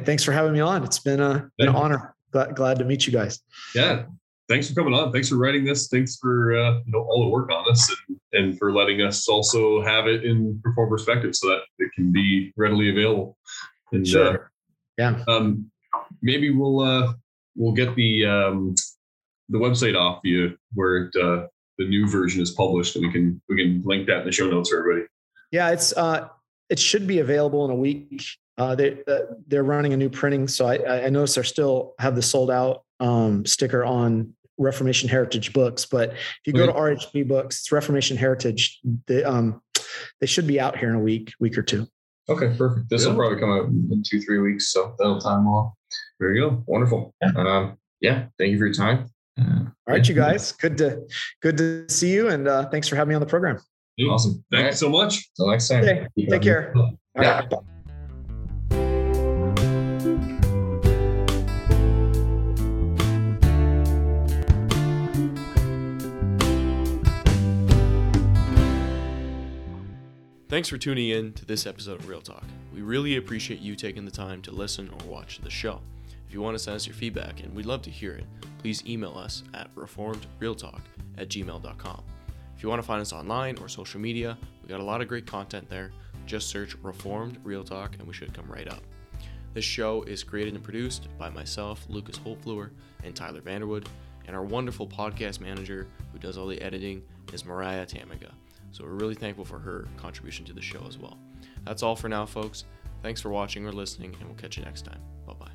Thanks 0.03 0.23
for 0.23 0.31
having 0.31 0.53
me 0.53 0.59
on. 0.59 0.83
It's 0.83 0.99
been, 0.99 1.19
a, 1.19 1.49
been 1.57 1.69
an 1.69 1.75
honor. 1.75 2.15
Glad, 2.31 2.55
glad 2.55 2.79
to 2.79 2.85
meet 2.85 3.05
you 3.05 3.13
guys. 3.13 3.39
Yeah. 3.75 4.03
Thanks 4.49 4.67
for 4.67 4.75
coming 4.75 4.93
on. 4.93 5.11
Thanks 5.11 5.29
for 5.29 5.37
writing 5.37 5.63
this. 5.63 5.87
Thanks 5.87 6.17
for 6.17 6.55
uh, 6.57 6.79
you 6.85 6.91
know 6.91 6.99
all 6.99 7.23
the 7.23 7.29
work 7.29 7.49
on 7.49 7.63
this 7.67 7.89
and, 7.89 8.19
and 8.33 8.59
for 8.59 8.73
letting 8.73 9.01
us 9.01 9.27
also 9.29 9.81
have 9.81 10.07
it 10.07 10.25
in 10.25 10.59
Reformed 10.63 10.91
Perspective 10.91 11.33
so 11.33 11.47
that 11.47 11.61
it 11.79 11.91
can 11.95 12.11
be 12.11 12.51
readily 12.57 12.89
available. 12.89 13.37
And, 13.93 14.05
sure. 14.05 14.33
Uh, 14.35 14.37
yeah. 14.97 15.23
Um, 15.27 15.71
maybe 16.21 16.49
we'll 16.49 16.81
uh, 16.81 17.13
we'll 17.55 17.73
get 17.73 17.95
the 17.95 18.25
um, 18.25 18.75
the 19.49 19.57
website 19.57 19.97
off 19.97 20.19
you 20.23 20.57
where 20.73 21.05
it, 21.05 21.15
uh, 21.15 21.47
the 21.77 21.87
new 21.87 22.07
version 22.07 22.41
is 22.41 22.51
published, 22.51 22.95
and 22.95 23.05
we 23.05 23.11
can 23.11 23.41
we 23.47 23.55
can 23.55 23.81
link 23.85 24.07
that 24.07 24.19
in 24.19 24.25
the 24.25 24.31
show 24.31 24.49
notes 24.49 24.69
for 24.69 24.79
everybody. 24.79 25.07
Yeah, 25.51 25.69
it's 25.71 25.95
uh, 25.95 26.27
it 26.73 26.79
should 26.79 27.05
be 27.05 27.19
available 27.19 27.65
in 27.65 27.71
a 27.71 27.75
week. 27.75 28.25
Uh, 28.57 28.73
they 28.73 28.97
uh, 29.07 29.19
they're 29.45 29.63
running 29.63 29.93
a 29.93 29.97
new 29.97 30.09
printing, 30.09 30.47
so 30.47 30.65
I, 30.65 31.05
I 31.05 31.09
notice 31.09 31.35
they're 31.35 31.43
still 31.43 31.93
have 31.99 32.15
the 32.15 32.21
sold 32.23 32.49
out 32.49 32.83
um, 32.99 33.45
sticker 33.45 33.85
on 33.85 34.33
Reformation 34.57 35.07
Heritage 35.07 35.53
books. 35.53 35.85
But 35.85 36.13
if 36.13 36.41
you 36.45 36.53
go 36.53 36.65
to 36.65 36.73
RHB 36.73 37.27
Books, 37.27 37.59
it's 37.59 37.71
Reformation 37.71 38.17
Heritage. 38.17 38.79
They 39.05 39.23
um 39.23 39.61
they 40.19 40.25
should 40.25 40.47
be 40.47 40.59
out 40.59 40.75
here 40.75 40.89
in 40.89 40.95
a 40.95 40.99
week, 40.99 41.31
week 41.39 41.59
or 41.59 41.61
two. 41.61 41.87
Okay, 42.27 42.55
perfect. 42.57 42.89
This 42.89 43.03
yeah. 43.03 43.09
will 43.09 43.17
probably 43.17 43.39
come 43.39 43.51
out 43.51 43.65
in 43.65 44.01
two 44.03 44.19
three 44.19 44.39
weeks, 44.39 44.73
so 44.73 44.95
that'll 44.97 45.21
time 45.21 45.45
well. 45.45 45.77
There 46.19 46.33
you 46.33 46.49
go. 46.49 46.63
Wonderful. 46.65 47.13
Yeah. 47.21 47.31
Um, 47.35 47.77
yeah. 48.01 48.25
Thank 48.39 48.51
you 48.51 48.57
for 48.57 48.65
your 48.65 48.73
time. 48.73 49.11
Uh, 49.39 49.65
All 49.65 49.93
right, 49.93 50.07
you 50.09 50.15
guys. 50.15 50.51
Good 50.53 50.77
to 50.77 51.03
good 51.39 51.57
to 51.57 51.87
see 51.87 52.11
you, 52.11 52.29
and 52.29 52.47
uh, 52.47 52.67
thanks 52.69 52.87
for 52.87 52.95
having 52.95 53.09
me 53.09 53.15
on 53.15 53.21
the 53.21 53.27
program. 53.27 53.59
Awesome. 54.01 54.43
Thank 54.51 54.63
right. 54.63 54.71
you 54.71 54.77
so 54.77 54.89
much. 54.89 55.31
Till 55.35 55.49
next 55.49 55.67
time. 55.67 55.83
Okay. 55.83 56.07
Take 56.29 56.41
care. 56.41 56.73
yeah. 57.15 57.41
Right. 57.41 57.53
Thanks 70.49 70.69
for 70.69 70.77
tuning 70.77 71.09
in 71.09 71.33
to 71.33 71.45
this 71.45 71.65
episode 71.65 71.99
of 71.99 72.07
Real 72.07 72.21
Talk. 72.21 72.43
We 72.75 72.83
really 72.83 73.17
appreciate 73.17 73.59
you 73.59 73.75
taking 73.75 74.05
the 74.05 74.11
time 74.11 74.39
to 74.43 74.51
listen 74.51 74.87
or 74.87 75.11
watch 75.11 75.39
the 75.39 75.49
show. 75.49 75.81
If 76.27 76.33
you 76.33 76.41
want 76.41 76.55
to 76.55 76.63
send 76.63 76.75
us 76.75 76.85
your 76.85 76.93
feedback, 76.95 77.41
and 77.41 77.55
we'd 77.55 77.65
love 77.65 77.81
to 77.81 77.89
hear 77.89 78.13
it, 78.13 78.25
please 78.59 78.83
email 78.87 79.17
us 79.17 79.41
at 79.55 79.73
reformedrealtalk 79.75 80.81
at 81.17 81.29
gmail.com. 81.29 82.03
If 82.63 82.65
you 82.65 82.69
want 82.69 82.81
to 82.81 82.87
find 82.87 83.01
us 83.01 83.11
online 83.11 83.57
or 83.57 83.67
social 83.67 83.99
media, 83.99 84.37
we 84.61 84.69
got 84.69 84.79
a 84.79 84.83
lot 84.83 85.01
of 85.01 85.09
great 85.09 85.25
content 85.25 85.69
there. 85.69 85.91
Just 86.25 86.47
search 86.47 86.77
Reformed 86.81 87.37
Real 87.43 87.61
Talk 87.61 87.97
and 87.99 88.07
we 88.07 88.13
should 88.13 88.33
come 88.33 88.49
right 88.49 88.69
up. 88.69 88.79
This 89.53 89.65
show 89.65 90.03
is 90.03 90.23
created 90.23 90.53
and 90.53 90.63
produced 90.63 91.09
by 91.17 91.29
myself, 91.29 91.85
Lucas 91.89 92.17
Holtfluer, 92.17 92.69
and 93.03 93.13
Tyler 93.13 93.41
Vanderwood, 93.41 93.85
and 94.27 94.33
our 94.33 94.43
wonderful 94.43 94.87
podcast 94.87 95.41
manager 95.41 95.89
who 96.13 96.19
does 96.19 96.37
all 96.37 96.47
the 96.47 96.61
editing 96.61 97.03
is 97.33 97.43
Mariah 97.43 97.85
Tamiga. 97.85 98.31
So 98.71 98.85
we're 98.85 98.91
really 98.91 99.15
thankful 99.15 99.43
for 99.43 99.59
her 99.59 99.85
contribution 99.97 100.45
to 100.45 100.53
the 100.53 100.61
show 100.61 100.85
as 100.87 100.97
well. 100.97 101.17
That's 101.65 101.83
all 101.83 101.97
for 101.97 102.07
now, 102.07 102.25
folks. 102.25 102.63
Thanks 103.01 103.19
for 103.19 103.27
watching 103.27 103.67
or 103.67 103.73
listening, 103.73 104.15
and 104.21 104.29
we'll 104.29 104.37
catch 104.37 104.55
you 104.55 104.63
next 104.63 104.85
time. 104.85 105.01
Bye 105.27 105.33
bye. 105.33 105.52